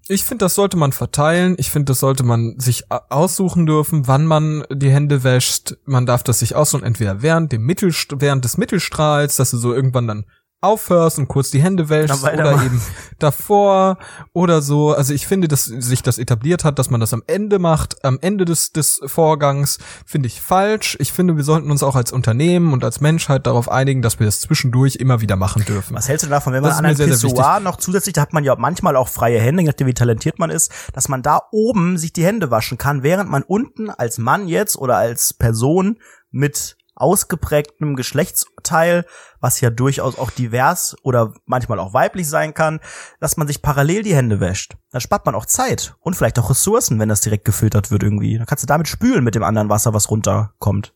[0.08, 1.54] Ich finde, das sollte man verteilen.
[1.58, 5.76] Ich finde, das sollte man sich aussuchen dürfen, wann man die Hände wäscht.
[5.84, 9.72] Man darf das sich aussuchen, entweder während dem Mittelst während des Mittelstrahls, dass du so
[9.72, 10.24] irgendwann dann
[10.62, 12.64] aufhörst und kurz die Hände wäschst oder mal.
[12.66, 12.80] eben
[13.18, 13.98] davor
[14.32, 14.94] oder so.
[14.94, 18.18] Also ich finde, dass sich das etabliert hat, dass man das am Ende macht, am
[18.20, 20.96] Ende des, des Vorgangs, finde ich falsch.
[21.00, 24.26] Ich finde, wir sollten uns auch als Unternehmen und als Menschheit darauf einigen, dass wir
[24.26, 25.96] das zwischendurch immer wieder machen dürfen.
[25.96, 28.32] Was hältst du davon, wenn man Das an einem sehr Pissoir noch zusätzlich, da hat
[28.32, 31.40] man ja manchmal auch freie Hände, je nachdem wie talentiert man ist, dass man da
[31.50, 35.98] oben sich die Hände waschen kann, während man unten als Mann jetzt oder als Person
[36.30, 39.04] mit ausgeprägtem Geschlechtsteil,
[39.40, 42.80] was ja durchaus auch divers oder manchmal auch weiblich sein kann,
[43.20, 44.76] dass man sich parallel die Hände wäscht.
[44.90, 48.36] Da spart man auch Zeit und vielleicht auch Ressourcen, wenn das direkt gefiltert wird irgendwie.
[48.36, 50.94] Dann kannst du damit spülen mit dem anderen Wasser, was runterkommt.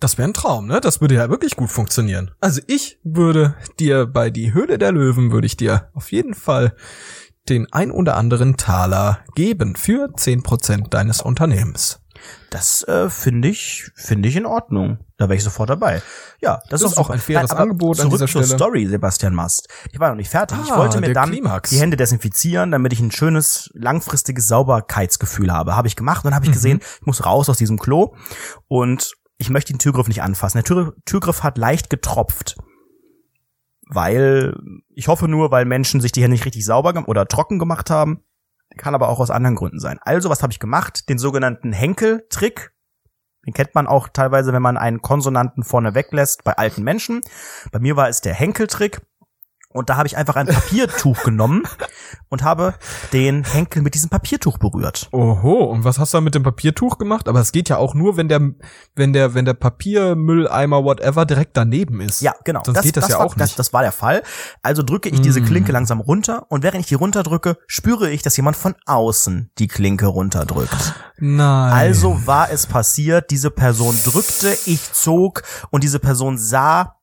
[0.00, 0.80] Das wäre ein Traum, ne?
[0.80, 2.30] Das würde ja wirklich gut funktionieren.
[2.40, 6.74] Also ich würde dir bei die Höhle der Löwen würde ich dir auf jeden Fall
[7.48, 12.00] den ein oder anderen Taler geben für 10% deines Unternehmens.
[12.50, 14.98] Das äh, finde ich, finde ich in Ordnung.
[15.16, 16.02] Da wäre ich sofort dabei.
[16.40, 18.58] Ja, das, Das ist auch ein faires aber Angebot an zurück dieser zur Stelle.
[18.58, 19.68] Story, Sebastian Mast.
[19.92, 20.58] Ich war noch nicht fertig.
[20.64, 21.70] ich Ah, wollte mir dann Klimax.
[21.70, 25.74] die Hände desinfizieren, damit ich ein schönes, langfristiges Sauberkeitsgefühl habe.
[25.76, 26.54] Habe ich gemacht und dann habe ich Mhm.
[26.54, 28.14] gesehen, ich muss raus aus diesem Klo
[28.68, 30.58] und ich möchte den Türgriff nicht anfassen.
[30.58, 32.56] Der Tür, Türgriff hat leicht getropft.
[33.88, 34.54] Weil,
[34.94, 38.20] ich hoffe nur, weil Menschen sich die Hände nicht richtig sauber oder trocken gemacht haben.
[38.76, 39.98] Kann aber auch aus anderen Gründen sein.
[40.02, 41.08] Also, was habe ich gemacht?
[41.08, 42.72] Den sogenannten Henkel-Trick.
[43.46, 47.22] Den kennt man auch teilweise, wenn man einen Konsonanten vorne weglässt bei alten Menschen.
[47.70, 49.00] Bei mir war es der Henkel-Trick.
[49.76, 51.62] Und da habe ich einfach ein Papiertuch genommen
[52.28, 52.74] und habe
[53.12, 55.08] den Henkel mit diesem Papiertuch berührt.
[55.12, 57.28] Oho, und was hast du da mit dem Papiertuch gemacht?
[57.28, 58.40] Aber es geht ja auch nur, wenn der,
[58.94, 62.20] wenn der, wenn der Papiermülleimer whatever direkt daneben ist.
[62.22, 62.62] Ja, genau.
[62.64, 63.58] Sonst geht das, ja war, auch Das, nicht.
[63.58, 64.22] das war der Fall.
[64.62, 65.44] Also drücke ich diese Mm.
[65.46, 69.68] Klinke langsam runter und während ich die runterdrücke, spüre ich, dass jemand von außen die
[69.68, 70.94] Klinke runterdrückt.
[71.18, 71.72] Nein.
[71.72, 76.96] Also war es passiert, diese Person drückte, ich zog und diese Person sah,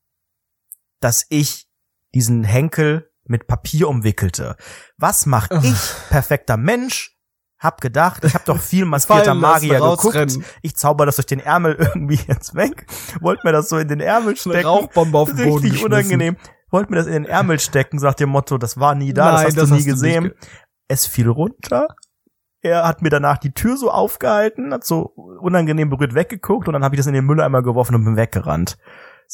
[0.99, 1.67] dass ich
[2.13, 4.55] diesen Henkel mit Papier umwickelte.
[4.97, 7.11] Was mach ich, perfekter Mensch?
[7.59, 10.37] Hab gedacht, ich hab doch viel maskierter Magier geguckt.
[10.61, 12.85] Ich zauber das durch den Ärmel irgendwie jetzt weg.
[13.21, 14.65] Wollte mir das so in den Ärmel eine stecken.
[14.65, 15.85] Rauchbombe auf den Boden Richtig geschmissen.
[15.93, 16.37] unangenehm.
[16.71, 19.33] Wollte mir das in den Ärmel stecken, sagt dem Motto, das war nie da, Nein,
[19.35, 20.23] das hast das du nie hast du gesehen.
[20.23, 20.33] ge-
[20.89, 21.87] es fiel runter.
[22.61, 26.83] Er hat mir danach die Tür so aufgehalten, hat so unangenehm berührt weggeguckt und dann
[26.83, 28.77] habe ich das in den Mülleimer geworfen und bin weggerannt.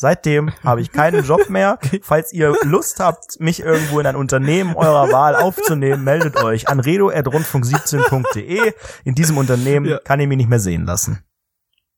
[0.01, 1.77] Seitdem habe ich keinen Job mehr.
[2.03, 6.79] Falls ihr Lust habt, mich irgendwo in ein Unternehmen eurer Wahl aufzunehmen, meldet euch an
[6.79, 8.71] redo.rundfunk17.de.
[9.03, 9.99] In diesem Unternehmen Ja.
[9.99, 11.21] kann ich mich nicht mehr sehen lassen.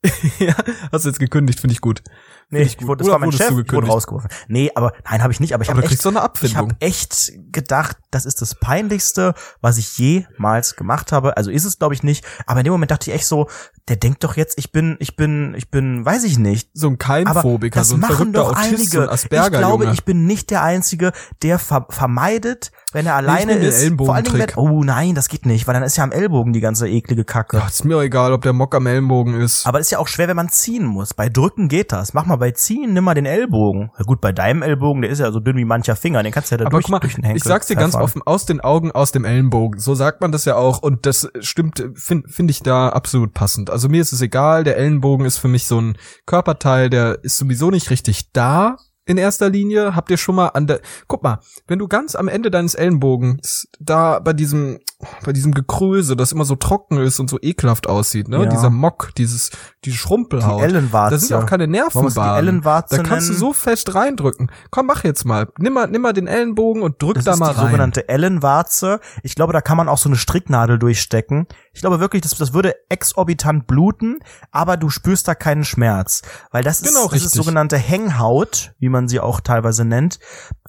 [0.39, 0.55] ja,
[0.91, 2.01] hast du jetzt gekündigt, finde ich gut.
[2.49, 4.29] Nee, ich wurde, das Oder war mein Chef, ich wurde rausgeworfen.
[4.47, 6.57] Nee, aber nein, habe ich nicht, aber ich habe echt, so eine ich Abfindung.
[6.57, 11.37] habe echt gedacht, das ist das peinlichste, was ich jemals gemacht habe.
[11.37, 13.47] Also ist es glaube ich nicht, aber in dem Moment dachte ich echt so,
[13.87, 16.97] der denkt doch jetzt, ich bin ich bin ich bin, weiß ich nicht, so ein
[16.97, 19.11] Keimphobiker, so ein machen verrückter Autist, so ein einige.
[19.11, 19.93] Asperger ich glaube, Junge.
[19.93, 21.11] ich bin nicht der Einzige,
[21.41, 23.87] der ver vermeidet, wenn er alleine den ist.
[23.97, 26.53] Vor allen Dingen, wenn, oh nein, das geht nicht, weil dann ist ja am Ellbogen
[26.53, 27.57] die ganze eklige Kacke.
[27.57, 29.65] ja, ist mir auch egal, ob der Mock am Ellenbogen ist.
[29.65, 31.13] Aber ist ja auch schwer, wenn man ziehen muss.
[31.13, 32.13] Bei Drücken geht das.
[32.13, 33.91] Mach mal bei Ziehen, nimm mal den Ellbogen.
[33.99, 36.49] Ja gut, bei deinem Ellbogen, der ist ja so dünn wie mancher Finger, den kannst
[36.49, 38.23] du ja da Aber durch, guck mal, durch den Henkel ich sag's dir ganz offen,
[38.25, 39.79] aus den Augen, aus dem Ellenbogen.
[39.79, 43.69] So sagt man das ja auch und das stimmt, finde find ich da absolut passend.
[43.69, 47.37] Also mir ist es egal, der Ellenbogen ist für mich so ein Körperteil, der ist
[47.37, 48.75] sowieso nicht richtig da
[49.05, 49.95] in erster Linie.
[49.95, 53.67] Habt ihr schon mal an der, guck mal, wenn du ganz am Ende deines Ellenbogens
[53.79, 54.79] da bei diesem,
[55.25, 58.45] bei diesem Gekröse, das immer so trocken ist und so ekelhaft aussieht, ne, Ja.
[58.45, 59.51] dieser Mock, dieses,
[59.85, 60.59] diese Schrumpelhaut.
[60.61, 61.15] Die Ellenwarze.
[61.15, 62.37] Da sind ja auch keine ist die Nervenbahnen.
[62.37, 63.39] Ellenwarze Da kannst du nennen?
[63.39, 64.51] so fest reindrücken.
[64.69, 65.47] Komm, mach jetzt mal.
[65.57, 67.65] Nimm mal, nimm mal den Ellenbogen und drück Das da ist mal die rein.
[67.67, 68.99] sogenannte Ellenwarze.
[69.23, 71.47] Ich glaube, da kann man auch so eine Stricknadel durchstecken.
[71.73, 74.19] Ich glaube wirklich, das, das würde exorbitant bluten,
[74.51, 76.21] aber du spürst da keinen Schmerz.
[76.51, 80.19] Weil das ist, Genau, das ist sogenannte Hänghaut, wie man sie auch teilweise nennt.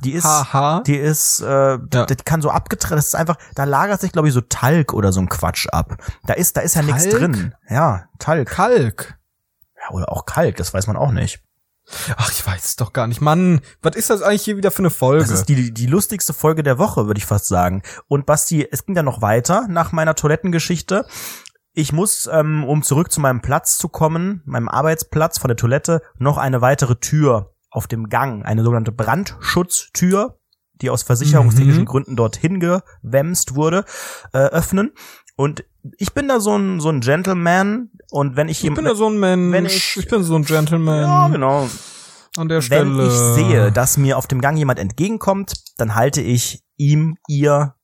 [0.04, 0.82] Die ist, Haha.
[0.86, 1.78] die ist, äh, Ja.
[2.06, 5.12] das kann so abgetrennt, das ist einfach, da lagert sich, glaube ich, so Talg oder
[5.12, 5.96] so ein Quatsch ab.
[6.26, 7.54] Da ist, da ist ja nichts drin.
[7.68, 8.48] Ja, Talg.
[8.48, 9.18] Kalk.
[9.76, 11.42] Ja, oder auch Kalk, das weiß man auch nicht.
[12.16, 13.20] Ach, ich weiß es doch gar nicht.
[13.20, 15.24] Mann, was ist das eigentlich hier wieder für eine Folge?
[15.24, 17.82] Das ist die, die lustigste Folge der Woche, würde ich fast sagen.
[18.06, 21.06] Und Basti, es ging ja noch weiter nach meiner Toilettengeschichte.
[21.74, 26.02] Ich muss, ähm, um zurück zu meinem Platz zu kommen, meinem Arbeitsplatz von der Toilette,
[26.18, 30.38] noch eine weitere Tür auf dem Gang, eine sogenannte Brandschutztür,
[30.82, 31.86] die aus versicherungstechnischen Mhm.
[31.86, 33.84] Gründen dorthin gewämst wurde,
[34.32, 34.92] äh, öffnen.
[35.36, 35.64] Und
[35.96, 39.08] ich bin da so ein, so ein Gentleman und wenn ich ich bin ja so
[39.08, 39.52] ein Mensch.
[39.52, 41.00] wenn ich- ich bin so ein Gentleman.
[41.02, 41.68] ja, genau.
[42.36, 42.62] An der Wenn
[42.94, 43.06] Stelle.
[43.06, 47.74] ich sehe, dass mir auf dem Gang jemand entgegenkommt, dann halte ich ihm, ihr,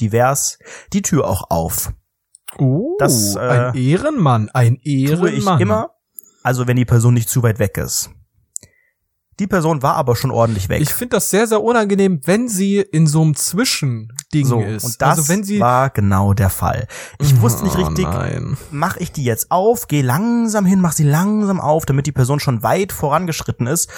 [0.00, 0.58] divers,
[0.92, 1.92] die Tür auch auf.
[2.58, 5.20] Oh, das, äh, ein Ehrenmann, ein Ehrenmann.
[5.20, 5.90] Tue ich immer,
[6.42, 8.10] also wenn die Person nicht zu weit weg ist.
[9.38, 10.80] Die Person war aber schon ordentlich weg.
[10.80, 14.84] Ich finde das sehr, sehr unangenehm, wenn sie in so einem Zwischending so, ist.
[14.84, 16.86] und das also wenn sie war genau der Fall.
[17.18, 18.56] Ich wusste nicht Oh, richtig, Nein.
[18.70, 22.40] mache ich die jetzt auf, gehe langsam hin, mach sie langsam auf, damit die Person
[22.40, 23.90] schon weit vorangeschritten ist.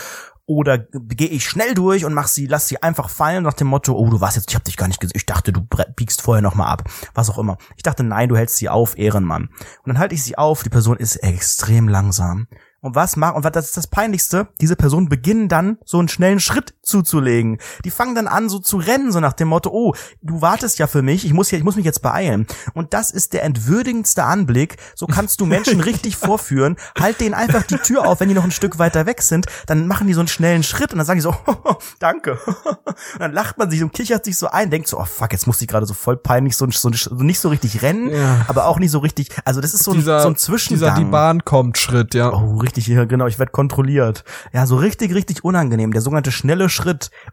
[0.47, 3.93] Oder gehe ich schnell durch und mach sie, lass sie einfach fallen nach dem Motto,
[3.93, 5.61] oh, du warst jetzt, ich hab dich gar nicht gesehen, ich dachte, du
[5.95, 7.59] biegst vorher noch mal ab, was auch immer.
[7.77, 9.51] Ich dachte, nein, du hältst sie auf, Ehrenmann.
[9.83, 12.49] Und dann halte ich sie auf, die Person ist extrem langsam.
[12.81, 16.09] Und was macht, und was, das ist das Peinlichste, diese Personen beginnen dann, so einen
[16.09, 17.59] schnellen Schritt zuzulegen.
[17.85, 20.87] Die fangen dann an, so zu rennen, so nach dem Motto, oh, du wartest ja
[20.87, 22.47] für mich, ich muss, ja, ich muss mich jetzt beeilen.
[22.75, 24.77] Und das ist der entwürdigendste Anblick.
[24.95, 26.77] So kannst du Menschen richtig vorführen.
[26.99, 29.47] Halt denen einfach die Tür auf, wenn die noch ein Stück weiter weg sind.
[29.67, 31.35] Dann machen die so einen schnellen Schritt und dann sagen die so,
[31.99, 32.39] danke.
[32.45, 35.47] Und dann lacht man sich und kichert sich so ein, denkt so, oh fuck, jetzt
[35.47, 38.45] muss ich gerade so voll peinlich so, so, so nicht so richtig rennen, Ja.
[38.49, 40.95] aber auch nicht so richtig, also das ist so ein, dieser, so ein dieser Zwischengang.
[40.97, 42.33] die Bahn kommt Schritt, ja.
[42.33, 44.25] Oh, richtig hier, genau, ich werde kontrolliert.
[44.53, 46.78] Ja, so richtig, richtig unangenehm, der sogenannte schnelle Schritt.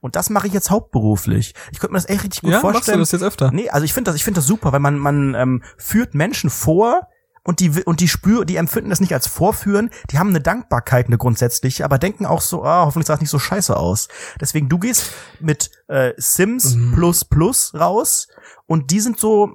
[0.02, 1.54] Und das mache ich jetzt hauptberuflich.
[1.72, 3.00] Ich könnte mir das echt richtig gut ja, machst du vorstellen.
[3.00, 3.52] das jetzt öfter?
[3.52, 6.50] Nee, also ich finde das, ich finde das super, weil man, man ähm, führt Menschen
[6.50, 7.02] vor
[7.44, 11.06] und die und die spür, die empfinden das nicht als Vorführen, die haben eine Dankbarkeit,
[11.08, 14.08] eine grundsätzliche, aber denken auch so, ah, hoffentlich sah es nicht so scheiße aus.
[14.42, 16.94] Deswegen, du gehst mit äh, Sims Mhm.
[16.96, 18.28] plus plus raus
[18.66, 19.50] und die sind so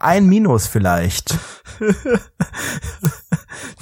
[0.00, 1.36] ein Minus vielleicht.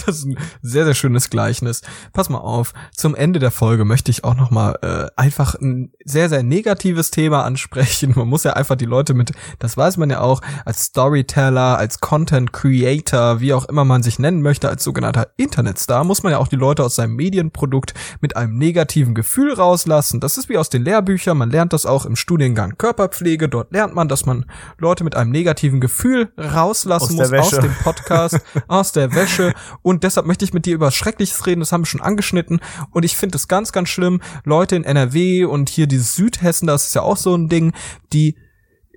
[0.07, 1.82] Das ist ein sehr, sehr schönes Gleichnis.
[2.12, 5.93] Pass mal auf, zum Ende der Folge möchte ich auch noch mal äh, einfach ein
[6.05, 8.12] sehr, sehr negatives Thema ansprechen.
[8.14, 12.01] Man muss ja einfach die Leute mit, das weiß man ja auch, als Storyteller, als
[12.01, 16.39] Content Creator, wie auch immer man sich nennen möchte, als sogenannter Internetstar, muss man ja
[16.39, 20.20] auch die Leute aus seinem Medienprodukt mit einem negativen Gefühl rauslassen.
[20.20, 23.49] Das ist wie aus den Lehrbüchern, man lernt das auch im Studiengang Körperpflege.
[23.49, 24.47] Dort lernt man, dass man
[24.79, 29.55] Leute mit einem negativen Gefühl rauslassen Aus muss aus dem Podcast, aus der Wäsche.
[29.83, 32.61] Und deshalb möchte ich mit dir über Schreckliches reden, das haben wir schon angeschnitten.
[32.91, 36.89] Und ich finde es ganz, ganz schlimm, Leute in NRW und hier dieses Südhessen, das
[36.89, 37.72] ist ja auch so ein Ding,
[38.12, 38.37] die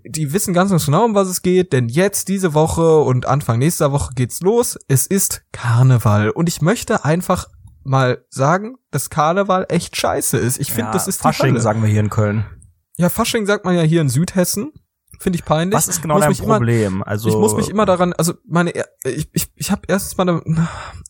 [0.06, 3.60] die wissen ganz, ganz genau, um was es geht, denn jetzt diese Woche und Anfang
[3.60, 4.78] nächster Woche geht's los.
[4.88, 6.30] Es ist Karneval.
[6.30, 7.48] Und ich möchte einfach
[7.84, 10.60] mal sagen, dass Karneval echt scheiße ist.
[10.60, 11.62] Ich finde, Ja, das ist die Fasching, Hölle.
[11.62, 12.46] sagen wir hier in Köln.
[12.98, 14.72] Ja, Fasching sagt man ja hier in Südhessen.
[15.20, 15.76] Finde ich peinlich.
[15.76, 17.04] Was ist genau Muss dein mich immer- Problem?
[17.04, 18.72] also ich muss mich immer daran, also meine,
[19.04, 20.42] ich, ich, ich habe erstens mal,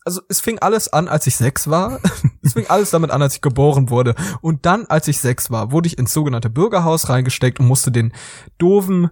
[0.04, 2.00] also es fing alles an, als ich sechs war.
[2.44, 4.16] es fing alles damit an, als ich geboren wurde.
[4.42, 8.14] Und dann, als ich sechs war, wurde ich ins sogenannte Bürgerhaus reingesteckt und musste den
[8.58, 9.12] doofen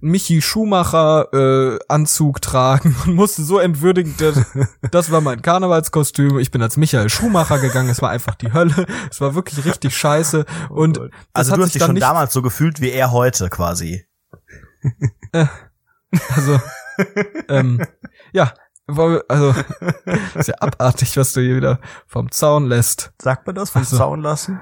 [0.00, 4.14] Michi Schumacher äh, Anzug tragen und musste so entwürdigen,
[4.90, 6.38] das, war mein Karnevalskostüm.
[6.38, 7.88] Ich bin als Michael Schumacher gegangen.
[7.88, 8.86] Es war einfach die Hölle.
[9.10, 10.44] Es war wirklich richtig scheiße.
[10.68, 13.48] Und das also hat du hast dich dann schon damals so gefühlt wie er heute
[13.48, 14.04] quasi.
[16.34, 16.58] Also,
[17.48, 17.84] ähm,
[18.32, 18.52] ja,
[19.28, 19.54] also,
[20.34, 23.12] ist ja abartig, was du hier wieder vom Zaun lässt.
[23.20, 23.96] Sagt man das vom Ach so.
[23.98, 24.60] Zaun lassen?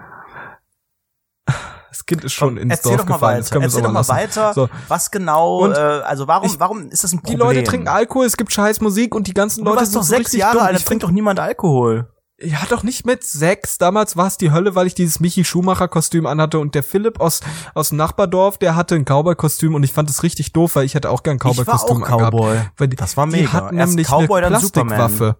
[1.89, 3.45] Das Kind ist schon ins Erzähl Dorf doch mal gefallen.
[3.45, 3.63] Weiter.
[3.63, 4.11] Erzähl doch mal lassen.
[4.13, 4.53] weiter.
[4.55, 4.69] So.
[4.89, 5.59] Was genau?
[5.61, 6.47] Und äh, also warum?
[6.47, 7.39] ich- warum ist das ein Die Problem?
[7.39, 10.09] Leute trinken Alkohol, es gibt scheiß Musik und die ganzen Du Leute sind doch so
[10.09, 10.67] sechs richtig Jahre dumm.
[10.67, 12.13] alt, da trinkt doch niemand Alkohol.
[12.41, 13.79] Ja, doch nicht mit sechs.
[13.79, 17.19] Damals war es die Hölle, weil ich dieses Michi Schumacher Kostüm anhatte und der Philipp
[17.21, 17.41] aus,
[17.75, 20.95] aus dem Nachbardorf, der hatte ein Cowboy-Kostüm und ich fand es richtig doof, weil ich
[20.95, 22.35] hätte auch gern ein Ich war Cowboy-Kostüm auch angehabt.
[22.35, 22.61] Cowboy.
[22.77, 23.53] Weil die, Das war Die mega.
[23.53, 24.49] hat Erst nämlich Cowboy, eine.
[24.49, 25.37] Plastikwaffe.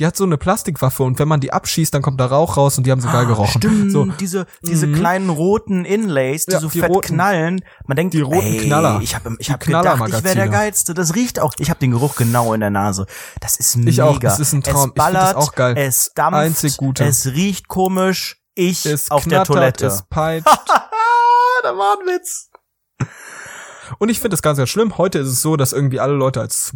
[0.00, 2.78] Die hat so eine Plastikwaffe und wenn man die abschießt, dann kommt da Rauch raus
[2.78, 3.50] und die haben so geil gerochen.
[3.54, 4.94] Ah, Stimmt, So, diese, diese Mhm.
[4.94, 7.60] kleinen roten Inlays, die Ja, so die fett roten- knallen.
[7.86, 9.00] Man denkt, die roten ey, Knaller.
[9.02, 10.48] Ich habe ich hab gedacht, ich wäre der.
[10.48, 10.94] Geilste.
[10.94, 11.52] Das riecht auch.
[11.58, 13.04] Ich habe den Geruch genau in der Nase.
[13.40, 13.90] Das ist mega.
[13.90, 14.76] Ich auch, das ist ein Traum.
[14.76, 15.74] Es Ich ballert, auch geil.
[15.76, 17.04] es dampft, Einzig Gute.
[17.04, 18.40] es riecht komisch.
[18.54, 19.86] Ich es auf der Toilette.
[19.86, 20.48] es peitscht.
[21.62, 22.48] Da war ein Witz.
[23.98, 24.96] Und ich finde das ganz, ganz schlimm.
[24.96, 26.72] Heute ist es so, dass irgendwie alle Leute als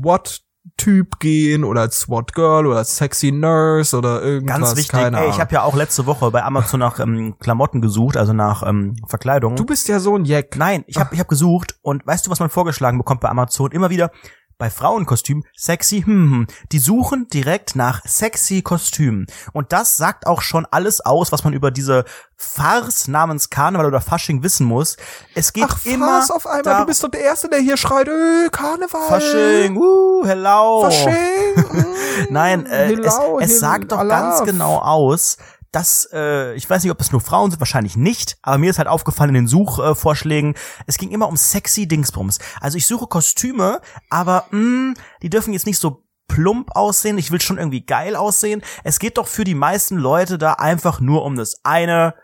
[0.65, 4.59] SWAT-Typ gehen oder als SWAT-Girl oder als Sexy Nurse oder irgendwas.
[4.59, 4.93] Ganz wichtig.
[4.93, 8.33] Keine Ey, ich habe ja auch letzte Woche bei Amazon nach ähm, Klamotten gesucht, also
[8.33, 9.57] nach ähm, Verkleidung.
[9.57, 10.57] du bist ja so ein Jack.
[10.57, 13.71] Nein, ich habe ich hab gesucht und weißt du, was man vorgeschlagen bekommt bei Amazon?
[13.73, 14.11] Immer wieder
[14.59, 16.47] bei Frauenkostüm sexy, hm, hm.
[16.73, 19.27] Die suchen direkt nach sexy Kostümen.
[19.53, 22.05] Und das sagt auch schon alles aus, was man über diese
[22.37, 24.97] Farce namens Karneval oder Fasching wissen muss.
[25.35, 26.81] Es geht Ach, immer Fass auf einmal.
[26.81, 29.09] Du bist doch der Erste, der hier schreit, äh, Karneval.
[29.09, 30.83] Fasching, uh, hello.
[30.83, 31.15] Fasching.
[31.73, 31.85] mm,
[32.31, 35.37] Nein, äh, Hillau, es, es sagt doch ganz genau aus,
[35.75, 38.79] dass, äh, ich weiß nicht, ob das nur Frauen sind, wahrscheinlich nicht, aber mir ist
[38.79, 40.55] halt aufgefallen in den Suchvorschlägen,
[40.87, 42.39] es ging immer um sexy Dingsbums.
[42.61, 47.41] Also ich suche Kostüme, aber mh, die dürfen jetzt nicht so plump aussehen, ich will
[47.41, 48.63] schon irgendwie geil aussehen.
[48.83, 52.15] Es geht doch für die meisten Leute da einfach nur um das eine,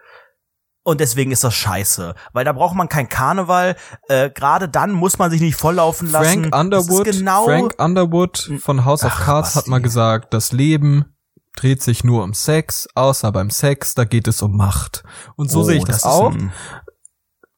[0.83, 3.77] und deswegen ist das scheiße, weil da braucht man kein Karneval.
[4.09, 6.51] Äh, Gerade dann muss man sich nicht volllaufen lassen.
[6.51, 10.53] Frank Underwood, das genau Frank Underwood von House of Ach, Cards hat mal gesagt, das
[10.53, 11.15] Leben
[11.57, 15.03] dreht sich nur um Sex, außer beim Sex, da geht es um Macht.
[15.37, 16.33] Und so Oh, sehe ich das, ist auch.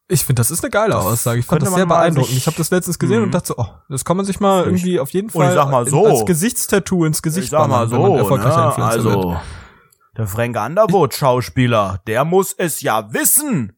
[0.08, 1.40] Ich finde, das ist eine geile Aussage.
[1.40, 2.36] Ich fand das sehr beeindruckend.
[2.36, 3.24] Ich habe das letztens gesehen Mhm.
[3.24, 5.54] und dachte so, oh, das kann man sich mal irgendwie auf jeden Fall
[5.88, 8.66] so, als Gesichtstattoo ins Gesicht mal ballern, wenn man so, erfolgreicher ne?
[8.68, 9.16] Influencer wird.
[9.16, 9.36] also
[10.18, 13.72] der Frank Underwood Schauspieler, der muss es ja wissen.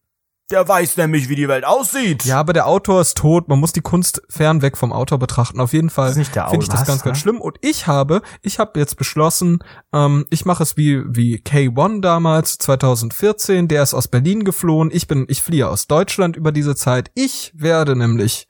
[0.50, 2.26] Der weiß nämlich, wie die Welt aussieht.
[2.26, 3.48] Ja, aber der Autor ist tot.
[3.48, 5.58] Man muss die Kunst fernweg vom Autor betrachten.
[5.58, 7.14] Auf jeden Fall finde ich das Was, ganz, ganz ne?
[7.14, 7.40] schlimm.
[7.40, 9.60] Und ich habe, ich habe jetzt beschlossen,
[9.94, 13.68] ähm, ich mache es wie wie K1 damals 2014.
[13.68, 14.90] Der ist aus Berlin geflohen.
[14.92, 17.10] Ich bin, ich fliehe aus Deutschland über diese Zeit.
[17.14, 18.46] Ich werde nämlich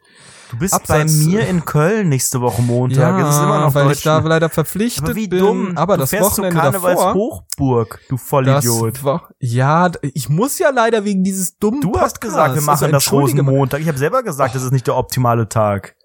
[0.54, 3.20] du bist Abseits- bei mir in Köln nächste Woche Montag.
[3.22, 5.38] es ist immer noch weil ich da leider verpflichtet aber wie bin.
[5.40, 5.72] dumm.
[5.76, 6.90] Aber du das fährst Wochenende zur davor.
[6.94, 9.00] Karnevalshochburg, du Vollidiot.
[9.40, 13.10] ja, ich muss ja leider wegen dieses dummen Du hast gesagt, wir machen Also das
[13.12, 13.20] mal.
[13.20, 13.80] Rosenmontag.
[13.80, 15.96] Ich habe selber gesagt, das ist nicht der optimale Tag.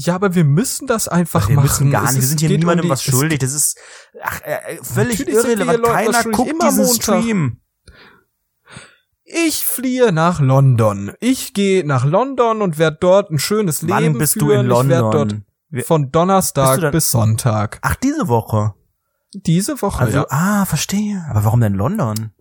[0.00, 1.64] Ja, aber wir müssen das einfach wir machen.
[1.64, 2.14] müssen gar nicht.
[2.20, 3.40] Wir sind hier um niemandem die- was schuldig.
[3.40, 3.76] Das ist
[4.22, 5.82] ach, äh, äh, völlig wir irrelevant.
[5.84, 7.02] Keiner guckt Immer diesen Montag.
[7.20, 7.60] Stream.
[9.30, 11.12] Ich fliehe nach London.
[11.20, 14.46] Ich gehe nach London und werde dort ein schönes Wann Leben bist führen.
[14.48, 15.44] du in Ich werde London?
[15.72, 17.78] dort von Donnerstag bis Sonntag.
[17.82, 18.74] Ach, diese Woche.
[19.34, 21.22] Diese Woche, Also, ja, ah, verstehe.
[21.30, 22.32] Aber warum denn London?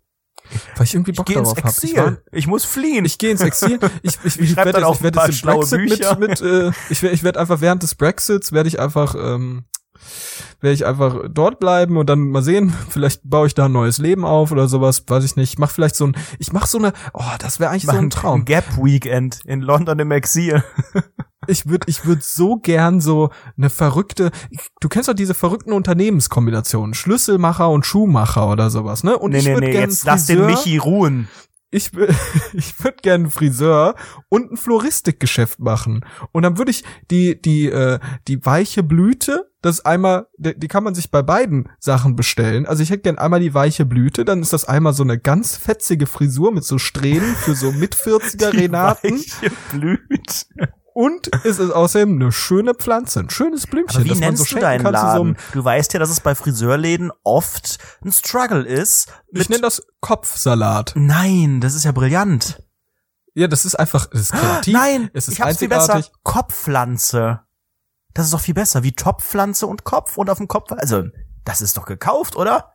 [0.78, 1.68] weil ich irgendwie Ich Bock ins darauf habe.
[1.84, 1.98] Ich, Exil.
[1.98, 3.04] war- Ich muss fliehen.
[3.04, 3.80] ich gehe ins Exil.
[4.02, 6.18] Ich, ich, ich, schreib werde jetzt, ich paar jetzt den Brexit Bücher.
[6.18, 9.66] mit, mit äh, ich werde ich werd einfach während des Brexits werde ich einfach ähm,
[10.62, 13.98] werde ich einfach dort bleiben und dann mal sehen, vielleicht baue ich da ein neues
[13.98, 15.54] Leben auf oder sowas, weiß ich nicht.
[15.54, 18.10] Ich mach vielleicht so ein, ich mach so eine, oh, das wäre eigentlich so ein
[18.10, 18.46] Traum.
[18.46, 20.64] Gap Weekend in London im Exil.
[21.50, 24.32] Ich würde ich würd so gern so eine verrückte,
[24.82, 29.18] du kennst doch diese verrückten Unternehmenskombinationen, Schlüsselmacher und Schuhmacher oder sowas, ne?
[29.18, 31.30] Und nee, ich nee, würde nee, gern jetzt lass den Friseur- Michi ruhen.
[31.70, 31.92] Ich,
[32.54, 33.96] ich würde gerne einen Friseur
[34.30, 36.06] und ein Floristikgeschäft machen.
[36.32, 40.84] Und dann würde ich die, die, äh, die weiche Blüte, das einmal, die, die kann
[40.84, 42.66] man sich bei beiden Sachen bestellen.
[42.66, 45.58] Also ich hätte gern einmal die weiche Blüte, dann ist das einmal so eine ganz
[45.58, 49.12] fetzige Frisur mit so Strähnen für so mit 40er Renaten.
[49.12, 50.48] Weiche Blüt.
[50.98, 54.50] Und es ist außerdem eine schöne Pflanze, ein schönes Blümchen, Aber wie das man nennst
[54.50, 55.38] so du deinen kann zu so Laden?
[55.54, 59.08] Du weißt ja, dass es bei Friseurläden oft ein Struggle ist.
[59.32, 60.94] ich nenne das Kopfsalat.
[60.96, 62.64] Nein, das ist ja brillant.
[63.36, 64.74] Ja, das ist einfach, es ist kreativ.
[64.74, 66.04] Nein, es ist ich hab's viel besser.
[66.24, 67.42] Kopfpflanze.
[68.16, 70.72] Das ist doch viel besser, wie Topfpflanze und Kopf und auf dem Kopf.
[70.72, 71.04] Also,
[71.46, 72.74] das ist doch gekauft, oder?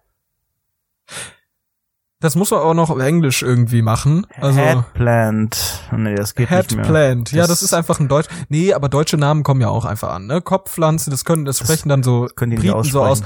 [2.23, 4.27] Das muss man auch noch auf Englisch irgendwie machen.
[4.41, 5.81] Also Headplant.
[5.95, 6.85] Nee, das geht nicht mehr.
[6.85, 7.33] Headplant.
[7.33, 8.29] Ja, Das- das ist einfach ein Deutsch.
[8.49, 10.41] Nee, aber deutsche Namen kommen ja auch einfach an, ne?
[10.41, 13.23] Kopfpflanze, das können, das sprechen dann so können die nicht Briten so aus.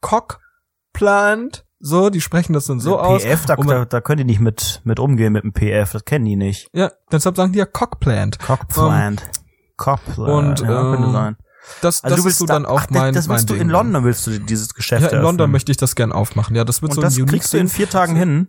[0.00, 1.64] Cockplant.
[1.78, 3.22] So, die sprechen das dann so aus.
[3.22, 6.24] PF, da, da, da können die nicht mit, mit umgehen mit dem PF, das kennen
[6.24, 6.68] die nicht.
[6.72, 8.38] Ja, deshalb sagen die ja Cockplant.
[8.38, 9.22] Cockplant.
[9.76, 10.60] Cockplant.
[10.62, 11.36] und, ja, könnte ähm, sein.
[11.82, 13.54] Das, Also das du willst so da- dann auch ach, mein, das willst mein du
[13.54, 13.68] in Ding.
[13.70, 15.52] London willst du dieses Geschäft Ja, in London eröffnen.
[15.52, 16.54] möchte ich das gern aufmachen.
[16.56, 18.48] Ja, das wird Und so das ein kriegst du in vier Tagen hin.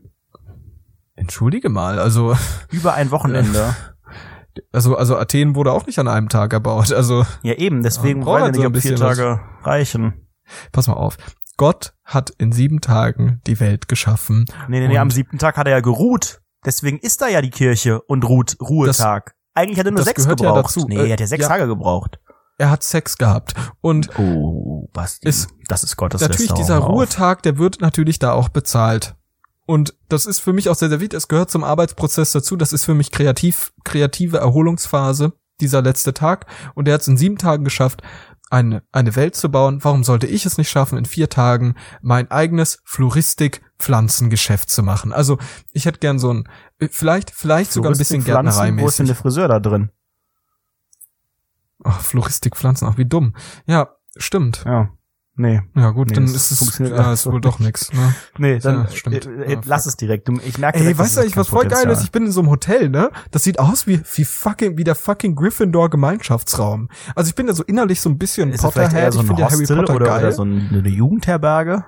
[1.16, 2.36] Entschuldige mal, also,
[2.70, 3.76] Über ein Wochenende.
[4.72, 6.92] also, also Athen wurde auch nicht an einem Tag erbaut.
[6.92, 9.18] Also, Ja, eben, deswegen Ja, wollen wir nicht, so ein vier bisschen was.
[9.18, 10.28] Tage reichen.
[10.72, 11.18] pass mal auf.
[11.58, 14.46] Gott hat in sieben Tagen die Welt geschaffen.
[14.68, 16.42] Nee, nee, nee, am siebten Tag hat er ja geruht.
[16.64, 19.34] Deswegen ist da ja die Kirche und ruht, Ruhetag.
[19.56, 20.76] Eigentlich hat er nur das sechs gehört ja gebraucht.
[20.78, 20.86] dazu.
[20.88, 21.48] Nee, Äh, er hat ja sechs ja.
[21.50, 22.20] Tage gebraucht.
[22.58, 23.54] Er hat Sex gehabt.
[23.82, 25.28] Und Oh, Basti.
[25.28, 26.78] Ist- das ist Gottes natürlich dieser.
[26.80, 29.16] Ruhetag, der wird natürlich da auch bezahlt.
[29.66, 31.18] Und das ist für mich auch sehr, sehr wichtig.
[31.18, 32.56] Es gehört zum Arbeitsprozess dazu.
[32.56, 36.46] Das ist für mich kreativ, kreative Erholungsphase, dieser letzte Tag.
[36.74, 38.02] Und er hat es in sieben Tagen geschafft,
[38.50, 39.84] eine, eine Welt zu bauen.
[39.84, 45.12] Warum sollte ich es nicht schaffen, in vier Tagen mein eigenes Floristik-Pflanzengeschäft zu machen?
[45.14, 45.38] Also,
[45.74, 46.48] ich hätte gern so ein,
[46.90, 49.90] vielleicht, vielleicht sogar ein bisschen Pflanzen, Wo ist denn der Friseur da drin?
[51.88, 53.34] Ach, Floristikpflanzen, ach wie dumm.
[53.66, 54.64] Ja, stimmt.
[54.66, 54.90] Ja.
[55.40, 55.62] Nee.
[55.76, 57.94] Ja gut, Nee, dann ist es ja, ist wohl doch nix.
[57.94, 58.16] Ne?
[58.40, 59.24] Nee, dann Ja, stimmt.
[59.28, 60.28] Äh, äh, lass es direkt.
[60.28, 61.78] Du, ich merke Ey, weißt du eigentlich, was voll geil ist?
[61.82, 62.04] Potenzial.
[62.06, 63.12] Ich bin in so einem Hotel, ne?
[63.30, 66.90] Das sieht aus wie, wie fucking, wie der fucking Gryffindor Gemeinschaftsraum.
[67.16, 69.14] Also ich bin da so innerlich so ein bisschen Ist Potterhead.
[69.14, 70.24] so ich finde ja Harry Potter oder, geil.
[70.24, 71.86] oder so ein- eine Jugendherberge?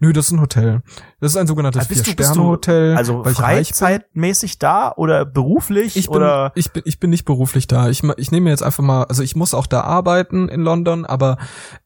[0.00, 0.82] Nö, das ist ein Hotel.
[1.20, 2.96] Das ist ein sogenanntes Also Vier-Sterne-Hotel.
[2.96, 7.88] Also freizeitmäßig da oder beruflich Ich bin, oder ich bin, ich bin nicht beruflich da.
[7.88, 11.04] Ich, ich nehme mir jetzt einfach mal, also ich muss auch da arbeiten in London,
[11.04, 11.38] aber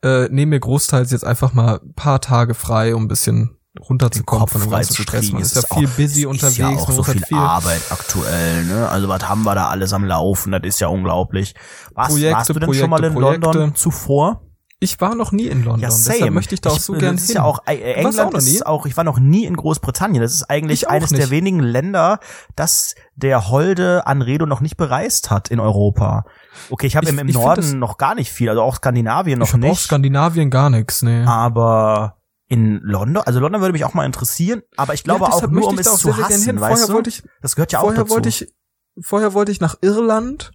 [0.03, 4.49] äh, nehme mir großteils jetzt einfach mal ein paar Tage frei, um ein bisschen runterzukommen
[4.49, 5.33] von dem ganzen Stress.
[5.33, 8.65] Man ist ja viel busy unterwegs, ist ja auch so halt viel, viel Arbeit aktuell,
[8.65, 8.89] ne?
[8.89, 10.53] Also was haben wir da alles am Laufen?
[10.53, 11.55] Das ist ja unglaublich.
[11.95, 13.47] Warst, Projekte, warst du denn Projekte, schon mal in Projekte.
[13.47, 14.43] London zuvor?
[14.83, 16.15] Ich war noch nie in London, Ja, same.
[16.17, 17.37] deshalb möchte ich da auch so ich, gern das ist hin.
[17.37, 18.39] ja auch äh, auch England nie?
[18.51, 20.21] ist auch ich war noch nie in Großbritannien.
[20.23, 21.31] Das ist eigentlich Ich auch eines der nicht.
[21.31, 22.19] wenigen Länder,
[22.57, 26.25] das der Holde Anredo noch nicht bereist hat in Europa.
[26.69, 29.47] Okay, ich habe im, im ich Norden noch gar nicht viel, also auch Skandinavien noch
[29.47, 29.81] ich hab auch nicht.
[29.83, 31.25] Skandinavien gar nichts, ne.
[31.29, 32.17] aber
[32.49, 35.69] in London, also London würde mich auch mal interessieren, aber ich glaube Ja, auch nur
[35.69, 36.61] um es auch zu sehr, sehr hassen, hin.
[36.61, 37.09] weißt Vorher du?
[37.09, 38.15] ich, das gehört ja auch vorher dazu.
[38.15, 38.53] wollte ich,
[39.01, 40.51] vorher wollte ich nach Irland,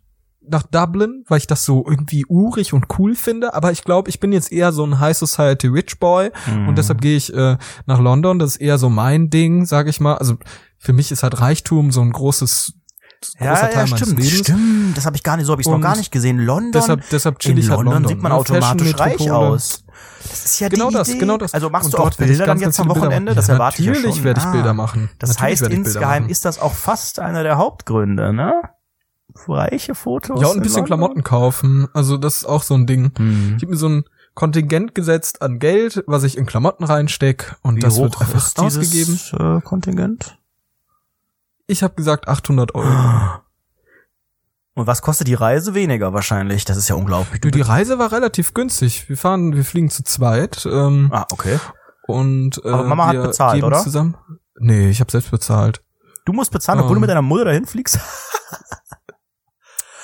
[0.49, 3.53] nach Dublin, weil ich das so irgendwie urig und cool finde.
[3.53, 6.68] Aber ich glaube, ich bin jetzt eher so ein High Society Rich Boy Mhm.
[6.69, 8.40] und deshalb gehe ich äh, nach London.
[8.40, 10.15] Das ist eher so mein Ding, sage ich mal.
[10.15, 10.36] Also
[10.78, 12.74] für mich ist halt Reichtum so ein großes
[13.40, 14.95] großer ja, Teil ja, stimmt, stimmt.
[14.98, 16.38] Das habe ich gar nicht, so habe ich noch Und gar nicht gesehen.
[16.38, 18.10] London, Deshalb, deshalb chill in ich halt London, London.
[18.10, 18.38] sieht man ne?
[18.38, 19.84] automatisch reich aus.
[20.30, 21.18] Das ist ja Genau die das, Idee.
[21.19, 21.53] genau das.
[21.53, 23.32] Also machst Und du auch Bilder ganz, dann jetzt am Wochenende?
[23.32, 23.36] machen.
[23.36, 24.52] Das Ja, erwarte ich ja Natürlich werde ich Ah.
[24.52, 25.10] Bilder machen.
[25.18, 26.32] Das Natürlich heißt, insgeheim machen.
[26.32, 28.53] ist das auch fast einer der Hauptgründe, ne?
[29.48, 30.41] Reiche Fotos.
[30.41, 30.98] Ja, und ein in bisschen London?
[30.99, 31.88] Klamotten kaufen.
[31.94, 33.12] Also das ist auch so ein Ding.
[33.18, 33.56] Hm.
[33.58, 37.78] Ich habe mir so ein Kontingent gesetzt an Geld, was ich in Klamotten reinsteck und
[37.78, 39.58] Wie das hoch wird einfach ist dieses ausgegeben.
[39.58, 40.38] äh, Kontingent?
[41.68, 42.88] Ich habe gesagt 800 Euro.
[44.74, 45.74] Und was kostet die Reise?
[45.74, 46.64] Weniger wahrscheinlich.
[46.64, 47.41] Das ist ja unglaublich.
[47.41, 49.10] Du, die Reise war relativ günstig.
[49.10, 51.58] Wir fahren, wir fliegen zu zweit ähm, ah, okay.
[52.06, 53.80] und äh, Aber Mama hat bezahlt, geben oder?
[53.82, 54.16] Zusammen.
[54.60, 55.82] Nee, ich habe selbst bezahlt.
[56.26, 57.02] Du musst bezahlen, obwohl du Ähm.
[57.02, 57.99] mit deiner Mutter dahin fliegst?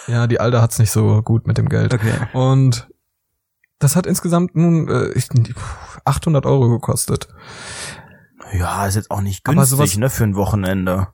[0.08, 1.94] Ja, die Alte hat's nicht so gut mit dem Geld.
[1.94, 2.14] Okay.
[2.34, 2.88] Und
[3.80, 5.30] das hat insgesamt nun äh, ich,
[6.06, 7.28] 800 Euro gekostet.
[8.54, 11.08] Ja, ist jetzt auch nicht günstig, sowas- ne, für ein Wochenende.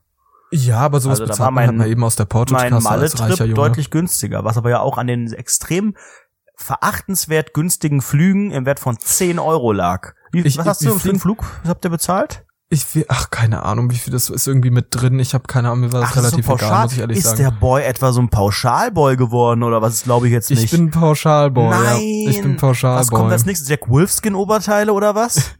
[0.52, 3.20] Ja, aber sowas Also bezahlt war man halt mein- eben aus der Mein Portokasse als
[3.20, 3.54] reicher Junge.
[3.54, 5.96] deutlich günstiger, was aber ja auch an den extrem
[6.56, 10.14] verachtenswert günstigen Flügen im Wert von 10 Euro lag.
[10.32, 11.46] Wie, Ich- was hast wie du für einen Flug?
[11.64, 12.46] Was habt ihr bezahlt?
[12.72, 15.20] Ich will, ach, keine Ahnung, wie viel das ist irgendwie mit drin.
[15.20, 16.84] Ich habe keine Ahnung, mir war das Ach, ist relativ so egal, pauschal.
[16.84, 17.38] muss ich ehrlich ist sagen.
[17.42, 20.04] der Boy etwa so ein Pauschalboy geworden oder was?
[20.04, 20.66] Glaube ich jetzt nicht.
[20.66, 21.68] ich bin Pauschalboy.
[21.70, 22.02] Nein.
[22.02, 22.30] Ja.
[22.30, 23.00] Ich bin Pauschalboy.
[23.00, 23.70] Was kommt als nächstes?
[23.70, 25.52] Jack Wolfskin Oberteile oder was?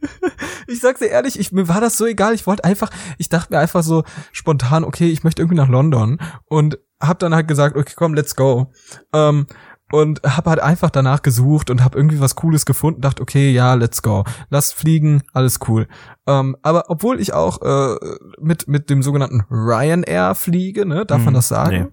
[0.66, 2.32] Ich sag's dir ehrlich, ich, mir war das so egal.
[2.32, 6.18] Ich wollte einfach, ich dachte mir einfach so spontan, okay, ich möchte irgendwie nach London
[6.44, 8.70] und hab dann halt gesagt, okay, komm, let's go.
[9.12, 9.46] Ähm,
[9.92, 13.74] und hab halt einfach danach gesucht und hab irgendwie was Cooles gefunden, dachte, okay, ja,
[13.74, 14.24] let's go.
[14.48, 15.88] Lass fliegen, alles cool.
[16.26, 17.96] Ähm, aber obwohl ich auch äh,
[18.40, 21.76] mit mit dem sogenannten Ryanair fliege, ne, darf man Hm, das sagen?
[21.82, 21.86] nee.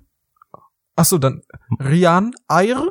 [0.96, 1.42] Ach so, dann
[1.80, 2.88] Ryan Air,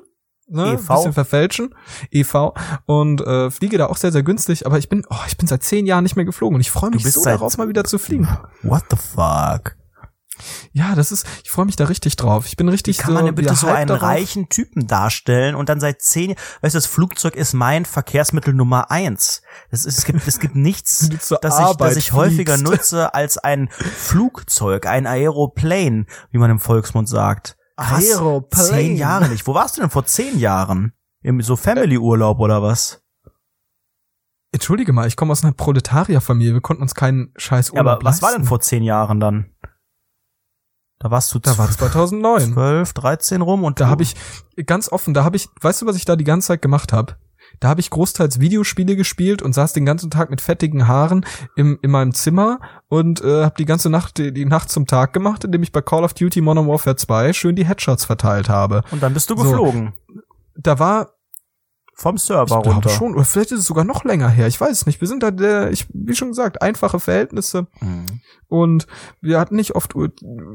[0.48, 0.86] ne, EV.
[0.94, 1.74] bisschen verfälschen,
[2.12, 2.52] EV
[2.86, 4.64] und äh, fliege da auch sehr sehr günstig.
[4.66, 6.90] Aber ich bin, oh, ich bin seit zehn Jahren nicht mehr geflogen und ich freue
[6.90, 8.28] mich so darauf, mal wieder zu fliegen.
[8.62, 9.76] What the fuck?
[10.72, 12.46] Ja, das ist, ich freue mich da richtig drauf.
[12.46, 14.02] Ich bin richtig Wie kann man denn bitte so einen darauf.
[14.02, 18.90] reichen Typen darstellen und dann seit zehn, weißt du, das Flugzeug ist mein Verkehrsmittel Nummer
[18.90, 19.42] eins.
[19.70, 21.08] Das ist, es gibt, es gibt nichts,
[21.40, 27.08] das ich, das ich häufiger nutze als ein Flugzeug, ein Aeroplane, wie man im Volksmund
[27.08, 27.56] sagt.
[27.76, 28.68] Krass, Aeroplane.
[28.68, 29.46] Zehn Jahre nicht.
[29.46, 30.92] Wo warst du denn vor zehn Jahren?
[31.22, 33.02] Im so Family-Urlaub oder was?
[34.52, 36.54] Entschuldige mal, ich komme aus einer Proletarierfamilie.
[36.54, 39.50] Wir konnten uns keinen scheiß Ja, aber Urlaub was war denn vor zehn Jahren dann?
[40.98, 42.52] Da warst du Da war 2009.
[42.54, 44.14] 12, 13 rum und Da habe ich
[44.64, 47.16] ganz offen, da habe ich, weißt du, was ich da die ganze Zeit gemacht habe?
[47.60, 51.24] Da habe ich großteils Videospiele gespielt und saß den ganzen Tag mit fettigen Haaren
[51.54, 52.58] im, in meinem Zimmer
[52.88, 55.80] und äh, habe die ganze Nacht die, die Nacht zum Tag gemacht, indem ich bei
[55.80, 58.82] Call of Duty Modern Warfare 2 schön die Headshots verteilt habe.
[58.90, 59.42] und dann bist du So.
[59.44, 59.92] geflogen.
[60.56, 61.12] Da war
[61.98, 62.90] Vom Server ich runter.
[62.90, 64.46] schon oder vielleicht ist es sogar noch länger her.
[64.48, 65.00] Ich weiß es nicht.
[65.00, 68.20] Wir sind da der, ich wie schon gesagt, einfache Verhältnisse Mhm.
[68.48, 68.86] und
[69.22, 69.94] wir hatten nicht oft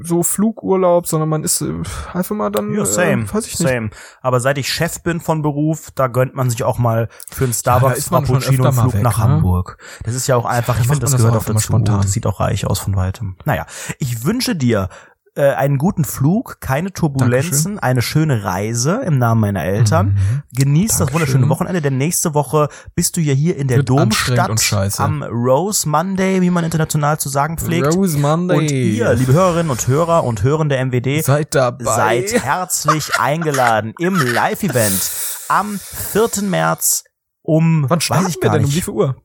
[0.03, 1.73] so Flugurlaub, sondern man ist äh,
[2.13, 3.67] einfach mal dann Ja, same, äh, weiß ich nicht.
[3.67, 3.89] same.
[4.21, 7.53] Aber seit ich Chef bin von Beruf, da gönnt man sich auch mal für einen
[7.53, 9.23] Starbucks schon Frappuccino Flug weg, nach ne?
[9.23, 9.79] Hamburg.
[10.03, 11.59] Das ist ja auch einfach, ich finde, das das gehört auch dazu.
[11.59, 12.01] spontan.
[12.03, 13.35] Das sieht auch reich aus von weitem.
[13.45, 13.65] Naja,
[13.97, 14.89] ich wünsche dir
[15.35, 20.07] äh, einen guten Flug, keine Turbulenzen, eine schöne Reise im Namen meiner Eltern.
[20.07, 20.43] Mhm.
[20.53, 21.13] Genieß das Dankeschön.
[21.13, 24.51] wunderschöne Wochenende, denn nächste Woche bist du ja hier in der Wird Domstadt
[24.97, 27.95] am Rose Monday, wie man international zu sagen pflegt.
[27.95, 28.57] Rose Monday.
[28.57, 31.83] Und ihr, liebe Hörerinnen und Hörer und Hörende MWD, seid dabei.
[31.85, 35.11] seid herzlich eingeladen im Live-Event
[35.47, 36.43] am 4.
[36.43, 37.05] März
[37.43, 38.65] um, Wann weiß ich wir denn?
[38.65, 39.15] Um wie nicht, viel Uhr?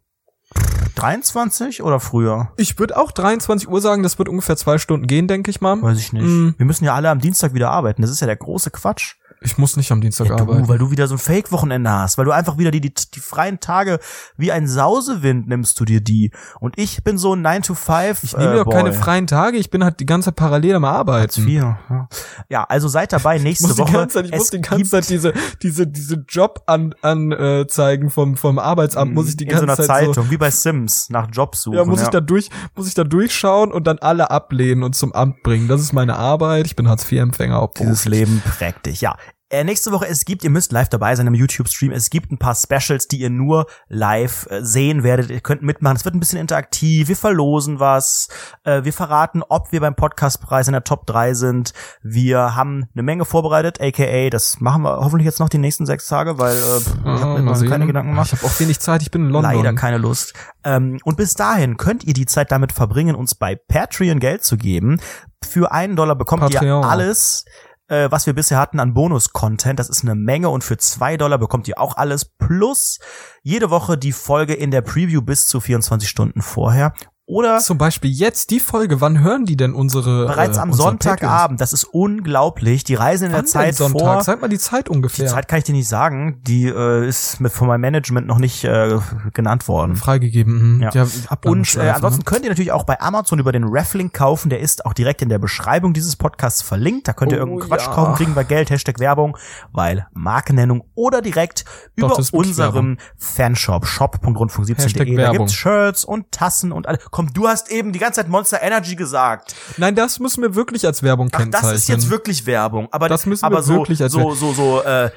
[0.96, 2.52] 23 oder früher?
[2.56, 5.80] Ich würde auch 23 Uhr sagen, das wird ungefähr zwei Stunden gehen, denke ich mal.
[5.80, 6.24] Weiß ich nicht.
[6.24, 6.50] Mm.
[6.56, 8.02] Wir müssen ja alle am Dienstag wieder arbeiten.
[8.02, 9.16] Das ist ja der große Quatsch.
[9.40, 10.68] Ich muss nicht am Dienstag Ja, du, arbeiten.
[10.68, 13.60] weil du wieder so ein Fake-Wochenende hast, weil du einfach wieder die, die, die freien
[13.60, 13.98] Tage
[14.36, 16.30] wie ein Sausewind nimmst du dir die.
[16.60, 19.26] Und ich bin so ein 9 to 5 Ich nehme äh, ja auch keine freien
[19.26, 21.44] Tage, ich bin halt die ganze Zeit parallel am Arbeiten.
[21.44, 21.78] Vier.
[21.90, 22.08] Ja.
[22.48, 23.92] ja, also seid dabei Ich nächste muss die Woche.
[23.92, 25.32] ganze Zeit, ich muss die ganze Zeit diese,
[25.62, 29.88] diese, diese Job an, anzeigen vom, vom Arbeitsamt, muss ich die in so ganze einer
[29.88, 31.76] Zeit so, Zeitung, wie bei Sims, nach Jobs suchen.
[31.76, 35.12] ja, muss ich da durch, muss ich da durchschauen und dann alle ablehnen und zum
[35.12, 35.68] Amt bringen.
[35.68, 36.66] Das ist meine Arbeit.
[36.66, 37.68] Ich bin Hartz-IV-Empfänger.
[37.78, 39.16] Dieses Leben prägt dich, ja.
[39.48, 41.92] Äh, nächste Woche, es gibt, ihr müsst live dabei sein im YouTube-Stream.
[41.92, 45.30] Es gibt ein paar Specials, die ihr nur live äh, sehen werdet.
[45.30, 45.96] Ihr könnt mitmachen.
[45.96, 47.06] Es wird ein bisschen interaktiv.
[47.06, 48.26] Wir verlosen was.
[48.64, 51.74] Äh, wir verraten, ob wir beim Podcastpreis in der Top 3 sind.
[52.02, 56.08] Wir haben eine Menge vorbereitet, aka, das machen wir hoffentlich jetzt noch die nächsten sechs
[56.08, 58.32] Tage, weil äh, ich habe mir noch keine Gedanken gemacht.
[58.32, 59.54] Ich habe auch wenig Zeit, ich bin in London.
[59.54, 60.34] Leider keine Lust.
[60.64, 64.56] Ähm, und bis dahin könnt ihr die Zeit damit verbringen, uns bei Patreon Geld zu
[64.56, 65.00] geben.
[65.48, 66.82] Für einen Dollar bekommt Patreon.
[66.82, 67.44] ihr alles,
[67.88, 69.78] äh, was wir bisher hatten an Bonus-Content.
[69.78, 70.48] Das ist eine Menge.
[70.48, 72.24] Und für zwei Dollar bekommt ihr auch alles.
[72.24, 72.98] Plus
[73.42, 76.92] jede Woche die Folge in der Preview bis zu 24 Stunden vorher.
[77.28, 80.90] Oder Zum Beispiel jetzt die Folge, wann hören die denn unsere bereits äh, am unsere
[80.90, 81.60] Sonntagabend.
[81.60, 82.84] Das ist unglaublich.
[82.84, 84.00] Die Reise in der Wann denn Zeit Sonntag?
[84.00, 84.22] vor.
[84.22, 85.24] Sag mal die Zeit ungefähr.
[85.24, 86.40] Die Zeit kann ich dir nicht sagen.
[86.46, 88.96] Die äh, ist mit von meinem Management noch nicht äh,
[89.34, 89.96] genannt worden.
[89.96, 90.76] freigegeben.
[90.76, 90.82] Mhm.
[90.82, 90.90] Ja.
[90.94, 91.06] Ja.
[91.44, 92.24] Und äh, ansonsten ne?
[92.26, 94.48] könnt ihr natürlich auch bei Amazon über den Reflink kaufen.
[94.48, 97.08] Der ist auch direkt in der Beschreibung dieses Podcasts verlinkt.
[97.08, 97.92] Da könnt ihr Oh, irgendeinen Quatsch ja.
[97.92, 99.36] kaufen, kriegen wir Geld, Hashtag Werbung,
[99.72, 101.64] weil Markennennung oder direkt
[101.96, 104.76] Doch, über unseren Fanshop, shop.rundfunk17.de.
[104.84, 106.98] Hashtag Da gibt's Shirts und Tassen und alle.
[107.16, 109.54] Komm, du hast eben die ganze Zeit Monster Energy gesagt.
[109.78, 111.72] Nein, das müssen wir wirklich als Werbung Ach, kennzeichnen.
[111.72, 112.88] das ist jetzt wirklich Werbung.
[112.90, 115.08] Aber Das müssen wir aber so, wirklich als so, so, so, äh,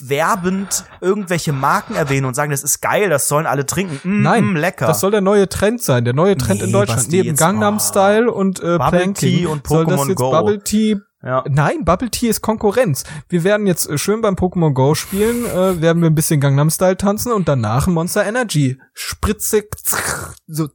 [0.00, 3.98] werbend irgendwelche Marken erwähnen und sagen, das ist geil, das sollen alle trinken.
[4.04, 4.86] Mm, Nein, mm, lecker.
[4.86, 7.00] das soll der neue Trend sein, der neue Trend in Nee, Deutschland.
[7.00, 7.80] was die Neben Gangnam oh.
[7.80, 10.30] Style und äh, Bubble Planking Tea und soll das Pokémon jetzt Go.
[10.30, 11.44] Bubble Tea ja.
[11.48, 13.04] Nein, Bubble Tea ist Konkurrenz.
[13.28, 16.70] Wir werden jetzt äh, schön beim Pokémon Go spielen, äh, werden wir ein bisschen Gangnam
[16.70, 18.80] Style tanzen und danach Monster Energy.
[18.94, 19.64] Spritze,
[20.46, 20.68] so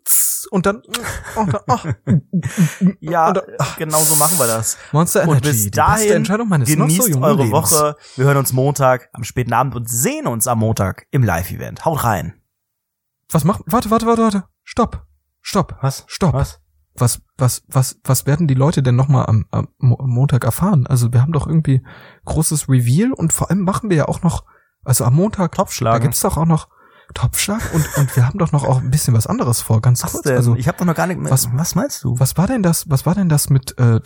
[0.51, 0.83] und dann,
[1.35, 1.79] und dann oh,
[2.99, 3.41] Ja, Und-
[3.77, 4.77] genau so machen wir das.
[4.91, 5.35] Monster Energy.
[5.37, 7.51] Und bis dahin Entscheidung meines noch genießt so jungen eure Lebens.
[7.51, 7.95] Woche.
[8.15, 11.85] Wir hören uns Montag am späten Abend und sehen uns am Montag im Live-Event.
[11.85, 12.39] Haut rein.
[13.31, 13.61] Was macht?
[13.65, 14.43] Warte, warte, warte, warte.
[14.63, 15.05] Stopp.
[15.41, 15.77] Stopp.
[15.81, 16.03] Was?
[16.07, 16.33] Stopp.
[16.33, 16.59] Was?
[16.97, 20.87] Was, was, was, was werden die Leute denn nochmal am, am Mo- Montag erfahren?
[20.87, 21.83] Also wir haben doch irgendwie
[22.25, 24.45] großes Reveal und vor allem machen wir ja auch noch,
[24.83, 26.01] also am Montag, da Topfschlagen.
[26.03, 26.69] gibt's doch auch noch
[27.13, 30.11] Topfschlag und, und wir haben doch noch auch ein bisschen was anderes vor, ganz Was
[30.13, 30.23] kurz.
[30.23, 30.37] denn?
[30.37, 31.19] Also ich habe doch noch gar nicht.
[31.21, 32.17] was- was meinst du?
[32.19, 33.99] was war denn das, was war denn das mit, äh,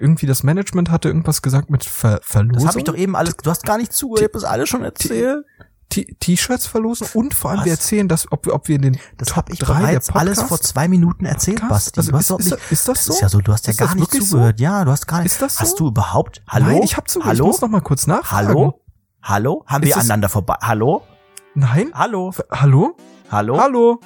[0.00, 2.54] irgendwie das Management hatte irgendwas gesagt mit Ver Verlosung?
[2.64, 3.36] Das habe ich doch eben alles.
[3.36, 4.20] Du hast gar nicht zugehört.
[4.20, 5.44] Ich hab das alles schon erzählt.
[5.90, 7.64] T-Shirts verlosen und vor allem Was?
[7.66, 10.16] wir erzählen, dass, ob wir, ob wir den Das Top habe ich 3 bereits der
[10.16, 11.96] alles Podcast- vor zwei Minuten erzählt, Podcast?
[11.96, 12.00] Basti.
[12.16, 13.12] Also ist- ist nicht, das- ist das das so?
[13.14, 13.40] ist ja so.
[13.40, 14.36] Du hast ja gar nicht wirklich so?
[14.36, 14.60] zugehört.
[14.60, 15.32] Ja, du hast gar nicht.
[15.32, 15.60] Ist das so?
[15.60, 16.42] Hast du überhaupt?
[16.48, 16.66] Hallo?
[16.66, 17.34] Nein, ich habe zugehört.
[17.34, 17.48] Ich Hallo?
[17.50, 18.48] muss noch mal kurz nachfragen.
[18.48, 18.80] Hallo?
[19.22, 19.64] Hallo?
[19.66, 20.56] Haben Ist wir aneinander vorbei?
[20.62, 21.02] Hallo?
[21.54, 21.90] Nein?
[21.94, 22.32] Hallo?
[22.50, 22.96] Hallo?
[23.30, 23.58] Hallo?
[23.60, 24.00] Hallo?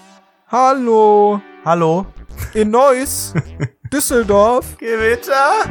[0.49, 1.41] Hallo?
[1.65, 2.07] Hallo?
[2.55, 3.33] In Neuss?
[3.93, 4.77] Düsseldorf.
[4.79, 5.65] Gewitter.